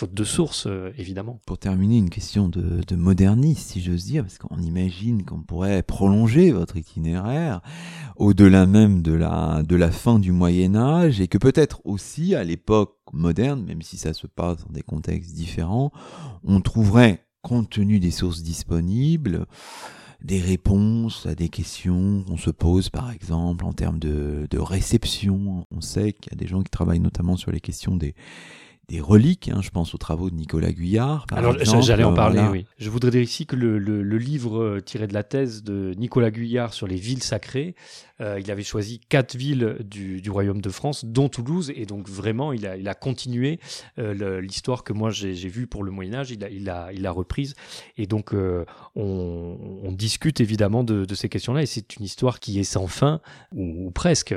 faute 0.00 0.14
de 0.14 0.24
sources, 0.24 0.66
euh, 0.66 0.92
évidemment. 0.96 1.40
Pour 1.44 1.58
terminer, 1.58 1.98
une 1.98 2.08
question 2.08 2.48
de, 2.48 2.80
de 2.86 2.96
moderniste, 2.96 3.72
si 3.72 3.82
j'ose 3.82 4.06
dire, 4.06 4.22
parce 4.22 4.38
qu'on 4.38 4.58
imagine 4.62 5.26
qu'on 5.26 5.42
pourrait 5.42 5.82
prolonger 5.82 6.52
votre 6.52 6.78
itinéraire 6.78 7.60
au-delà 8.16 8.64
même 8.64 9.02
de 9.02 9.12
la, 9.12 9.62
de 9.62 9.76
la 9.76 9.90
fin 9.90 10.18
du 10.18 10.32
Moyen 10.32 10.74
Âge, 10.74 11.20
et 11.20 11.28
que 11.28 11.36
peut-être 11.36 11.82
aussi 11.84 12.34
à 12.34 12.44
l'époque 12.44 12.96
moderne, 13.12 13.62
même 13.62 13.82
si 13.82 13.98
ça 13.98 14.14
se 14.14 14.26
passe 14.26 14.64
dans 14.64 14.72
des 14.72 14.80
contextes 14.80 15.34
différents, 15.34 15.92
on 16.44 16.62
trouverait, 16.62 17.26
compte 17.42 17.68
tenu 17.68 18.00
des 18.00 18.10
sources 18.10 18.42
disponibles, 18.42 19.44
des 20.22 20.40
réponses 20.40 21.26
à 21.26 21.34
des 21.34 21.50
questions 21.50 22.24
qu'on 22.26 22.38
se 22.38 22.50
pose, 22.50 22.88
par 22.88 23.10
exemple, 23.10 23.66
en 23.66 23.74
termes 23.74 23.98
de 23.98 24.58
réception. 24.58 25.66
On 25.70 25.80
sait 25.82 26.14
qu'il 26.14 26.32
y 26.32 26.36
a 26.36 26.38
des 26.38 26.46
gens 26.46 26.62
qui 26.62 26.70
travaillent 26.70 27.00
notamment 27.00 27.36
sur 27.36 27.52
les 27.52 27.60
questions 27.60 27.96
des, 27.96 28.14
des 28.90 29.00
reliques. 29.00 29.48
Hein, 29.48 29.60
je 29.62 29.70
pense 29.70 29.94
aux 29.94 29.98
travaux 29.98 30.30
de 30.30 30.34
Nicolas 30.34 30.72
Guyard. 30.72 31.26
Alors 31.32 31.56
j'allais 31.82 32.04
en 32.04 32.12
parler, 32.12 32.42
oui. 32.50 32.66
Je 32.78 32.90
voudrais 32.90 33.10
dire 33.10 33.22
ici 33.22 33.46
que 33.46 33.56
le, 33.56 33.78
le, 33.78 34.02
le, 34.02 34.18
livre 34.18 34.60
euh, 34.60 34.80
tiré 34.80 35.06
de 35.06 35.14
la 35.14 35.22
thèse 35.22 35.62
de 35.62 35.94
Nicolas 35.96 36.30
Guyard 36.30 36.74
sur 36.74 36.86
les 36.86 36.96
villes 36.96 37.22
sacrées, 37.22 37.74
euh, 38.20 38.38
il 38.38 38.50
avait 38.50 38.62
choisi 38.62 39.00
quatre 39.08 39.34
villes 39.34 39.78
du, 39.84 40.20
du, 40.20 40.30
royaume 40.30 40.60
de 40.60 40.68
France, 40.68 41.04
dont 41.04 41.28
Toulouse, 41.28 41.72
et 41.74 41.86
donc 41.86 42.08
vraiment 42.08 42.52
il 42.52 42.66
a, 42.66 42.76
il 42.76 42.88
a 42.88 42.94
continué 42.94 43.60
euh, 43.98 44.40
l'histoire 44.40 44.84
que 44.84 44.92
moi 44.92 45.10
j'ai 45.10 45.32
vue 45.48 45.66
pour 45.66 45.82
le 45.82 45.90
Moyen 45.90 46.14
Âge, 46.14 46.30
il 46.30 46.44
a, 46.44 46.50
il 46.50 46.68
a, 46.68 46.92
il 46.92 47.06
a 47.06 47.10
reprise, 47.10 47.54
et 47.96 48.06
donc 48.06 48.34
euh, 48.34 48.64
on, 48.94 49.80
on, 49.84 49.92
discute 49.92 50.40
évidemment 50.40 50.84
de, 50.84 51.04
de 51.04 51.14
ces 51.14 51.28
questions-là, 51.28 51.62
et 51.62 51.66
c'est 51.66 51.96
une 51.96 52.04
histoire 52.04 52.40
qui 52.40 52.58
est 52.58 52.64
sans 52.64 52.86
fin, 52.86 53.20
ou, 53.54 53.86
ou 53.86 53.90
presque. 53.90 54.34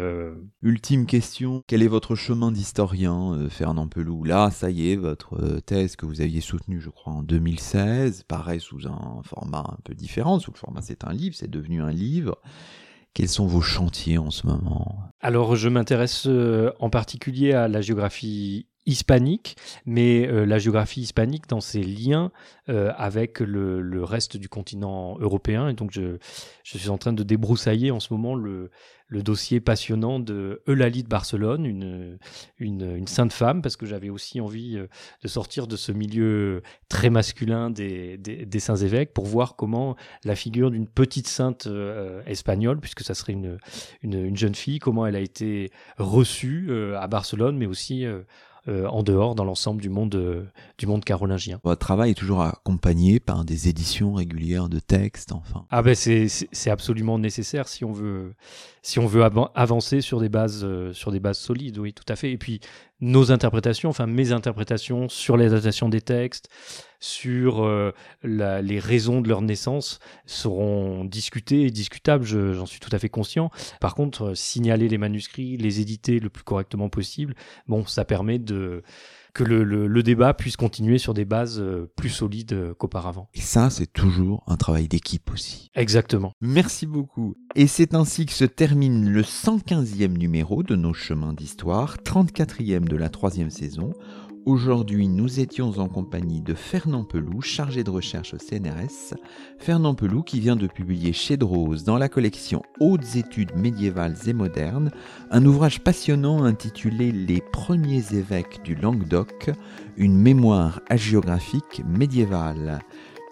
Ultime 0.62 1.06
question, 1.06 1.64
quel 1.68 1.84
est 1.84 1.88
votre 1.88 2.16
chemin 2.16 2.52
d'historien, 2.52 3.48
Fernand 3.50 3.88
Pelou? 3.88 4.24
Là, 4.24 4.43
ça 4.52 4.70
y 4.70 4.92
est, 4.92 4.96
votre 4.96 5.36
euh, 5.36 5.60
thèse 5.60 5.96
que 5.96 6.06
vous 6.06 6.22
aviez 6.22 6.42
soutenue, 6.42 6.80
je 6.80 6.90
crois, 6.90 7.14
en 7.14 7.24
2016, 7.24 8.24
paraît 8.24 8.60
sous 8.60 8.88
un 8.88 9.22
format 9.24 9.64
un 9.68 9.78
peu 9.84 9.94
différent. 9.94 10.40
Sous 10.40 10.52
le 10.52 10.58
format, 10.58 10.82
c'est 10.82 11.04
un 11.04 11.14
livre, 11.14 11.36
c'est 11.36 11.50
devenu 11.50 11.82
un 11.82 11.92
livre. 11.92 12.38
Quels 13.14 13.30
sont 13.30 13.46
vos 13.46 13.62
chantiers 13.62 14.18
en 14.18 14.32
ce 14.32 14.48
moment? 14.48 14.98
Alors, 15.22 15.56
je 15.56 15.70
m'intéresse 15.70 16.26
euh, 16.28 16.72
en 16.80 16.90
particulier 16.90 17.54
à 17.54 17.68
la 17.68 17.82
géographie 17.82 18.68
hispanique, 18.86 19.56
mais 19.86 20.28
euh, 20.28 20.46
la 20.46 20.58
géographie 20.58 21.02
hispanique 21.02 21.48
dans 21.48 21.62
ses 21.62 21.84
liens 21.84 22.32
avec 22.68 23.40
le, 23.40 24.04
reste 24.04 24.38
du 24.38 24.50
continent 24.50 25.18
européen. 25.20 25.68
Et 25.68 25.74
donc, 25.74 25.92
je, 25.92 26.18
suis 26.64 26.90
en 26.90 26.98
train 26.98 27.14
de 27.14 27.24
débroussailler 27.24 27.92
en 27.92 28.00
ce 28.00 28.14
moment 28.14 28.36
le, 28.36 28.72
le 29.08 29.22
dossier 29.22 29.60
passionnant 29.60 30.20
de 30.20 30.62
Eulalie 30.68 31.04
de 31.04 31.08
Barcelone, 31.08 31.66
une, 31.66 32.18
une, 32.60 33.08
sainte 33.08 33.34
femme, 33.34 33.62
parce 33.62 33.76
que 33.76 33.86
j'avais 33.86 34.10
aussi 34.10 34.42
envie 34.42 34.78
euh, 34.78 34.88
de 35.22 35.28
sortir 35.28 35.68
de 35.68 35.76
ce 35.76 35.92
milieu 35.92 36.62
très 36.90 37.10
masculin 37.10 37.70
des, 37.70 38.18
des, 38.18 38.60
saints 38.60 38.78
évêques 38.78 39.14
pour 39.14 39.26
voir 39.26 39.56
comment 39.56 39.96
la 40.24 40.36
figure 40.36 40.72
d'une 40.72 40.88
petite 40.88 41.28
sainte 41.28 41.68
euh, 41.68 42.24
espagnole, 42.26 42.80
puisque 42.80 43.02
ça 43.02 43.14
serait 43.14 43.34
une, 43.34 43.58
une, 44.02 44.26
une, 44.26 44.38
jeune 44.38 44.56
fille, 44.56 44.80
comment 44.80 45.06
elle 45.06 45.16
a 45.16 45.22
été 45.22 45.72
reçue 45.98 46.68
euh, 46.70 47.00
à 47.00 47.08
Barcelone, 47.08 47.58
mais 47.58 47.68
aussi 47.68 48.06
euh, 48.70 48.88
en 48.88 49.04
dehors 49.04 49.36
dans 49.36 49.44
l'ensemble 49.44 49.82
du 49.82 49.90
monde 49.90 50.16
euh, 50.16 50.46
du 50.78 50.88
monde 50.88 51.04
carolingien. 51.04 51.60
Votre 51.66 51.80
travail 51.80 52.12
est 52.12 52.16
toujours 52.16 52.42
accompagné 52.42 53.20
par 53.20 53.44
des 53.44 53.68
éditions 53.68 54.14
régulières 54.14 54.70
de 54.70 54.80
textes, 54.80 55.34
enfin. 55.34 55.66
Ah 55.70 55.82
ben 55.82 55.96
c'est 55.96 56.28
c'est 56.30 56.70
absolument 56.70 57.20
nécessaire 57.20 57.68
si 57.68 57.84
on 57.84 57.92
veut 57.92 58.34
si 58.82 59.00
on 59.00 59.06
veut 59.06 59.24
av 59.24 59.50
avancer 59.56 60.00
sur 60.00 60.22
des 60.22 60.30
bases 60.30 60.64
euh, 60.64 60.94
sur 60.94 61.12
des 61.12 61.20
bases 61.20 61.40
solides, 61.40 61.78
oui, 61.78 61.94
tout 61.94 62.06
à 62.08 62.16
fait. 62.16 62.32
Et 62.32 62.38
puis 62.38 62.62
nos 63.04 63.34
interprétations, 63.34 63.90
enfin 63.90 64.08
mes 64.08 64.32
interprétations 64.32 65.10
sur 65.10 65.36
les 65.36 65.48
adaptations 65.48 65.90
des 65.90 66.00
textes, 66.00 66.48
sur 67.02 67.66
euh, 67.66 67.92
les 68.24 68.80
raisons 68.80 69.20
de 69.20 69.28
leur 69.28 69.42
naissance 69.42 70.00
seront 70.26 71.04
discutées 71.04 71.64
et 71.64 71.70
discutables, 71.70 72.24
j'en 72.24 72.66
suis 72.66 72.80
tout 72.80 72.90
à 72.94 73.00
fait 73.00 73.10
conscient. 73.10 73.52
Par 73.82 73.94
contre, 73.94 74.30
euh, 74.30 74.36
signaler 74.36 74.88
les 74.88 74.98
manuscrits, 74.98 75.58
les 75.58 75.82
éditer 75.82 76.22
le 76.22 76.30
plus 76.30 76.46
correctement 76.46 76.88
possible, 76.88 77.36
bon, 77.68 77.86
ça 77.86 78.06
permet 78.06 78.40
de 78.40 78.84
que 79.34 79.44
le, 79.44 79.64
le, 79.64 79.88
le, 79.88 80.04
débat 80.04 80.34
puisse 80.34 80.56
continuer 80.56 80.98
sur 80.98 81.14
des 81.14 81.26
bases 81.26 81.60
euh, 81.60 81.92
plus 81.96 82.10
solides 82.10 82.54
euh, 82.54 82.74
qu'auparavant. 82.74 83.30
Et 83.34 83.42
ça, 83.42 83.70
c'est 83.70 83.92
toujours 83.92 84.44
un 84.48 84.58
travail 84.58 84.88
d'équipe 84.88 85.32
aussi. 85.32 85.72
Exactement. 85.76 86.34
Merci 86.40 86.86
beaucoup. 86.86 87.36
Et 87.56 87.68
c'est 87.68 87.96
ainsi 87.96 88.26
que 88.26 88.34
se 88.34 88.46
termine 88.46 89.10
le 89.10 89.22
115e 89.22 90.18
numéro 90.18 90.62
de 90.64 90.76
nos 90.76 90.94
chemins 90.94 91.34
d'histoire, 91.34 91.98
34e 91.98 92.88
de 92.88 92.96
la 92.96 93.10
troisième 93.10 93.50
saison. 93.50 93.94
Aujourd'hui, 94.46 95.08
nous 95.08 95.40
étions 95.40 95.80
en 95.80 95.88
compagnie 95.88 96.42
de 96.42 96.54
Fernand 96.54 97.06
Pelou, 97.06 97.40
chargé 97.40 97.86
de 97.86 97.90
recherche 97.90 98.34
au 98.34 98.38
CNRS. 98.38 99.16
Fernand 99.58 99.96
Pelou 99.96 100.22
qui 100.22 100.42
vient 100.42 100.58
de 100.58 100.68
publier 100.68 101.14
chez 101.14 101.38
Drose 101.38 101.86
dans 101.86 101.98
la 101.98 102.10
collection 102.10 102.62
Hautes 102.82 103.16
études 103.16 103.56
médiévales 103.56 104.18
et 104.28 104.34
modernes 104.34 104.92
un 105.32 105.46
ouvrage 105.46 105.80
passionnant 105.80 106.44
intitulé 106.44 107.14
Les 107.14 107.40
premiers 107.40 108.04
évêques 108.14 108.62
du 108.66 108.76
Languedoc, 108.76 109.50
une 109.96 110.18
mémoire 110.18 110.82
hagiographique 110.90 111.82
médiévale. 111.88 112.80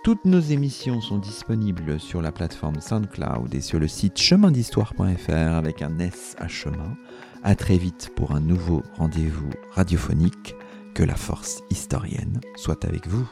Toutes 0.06 0.24
nos 0.24 0.40
émissions 0.40 1.02
sont 1.02 1.18
disponibles 1.18 2.00
sur 2.00 2.22
la 2.22 2.32
plateforme 2.32 2.80
SoundCloud 2.80 3.54
et 3.54 3.62
sur 3.62 3.80
le 3.80 3.90
site 3.90 4.18
chemindhistoire.fr 4.18 5.56
avec 5.56 5.82
un 5.82 6.00
S 6.00 6.38
à 6.40 6.48
chemin. 6.48 6.96
À 7.44 7.56
très 7.56 7.78
vite 7.78 8.12
pour 8.16 8.32
un 8.32 8.40
nouveau 8.40 8.82
rendez-vous 8.98 9.50
radiophonique. 9.72 10.56
Que 10.94 11.04
la 11.04 11.16
force 11.16 11.64
historienne 11.70 12.42
soit 12.56 12.86
avec 12.86 13.08
vous. 13.08 13.28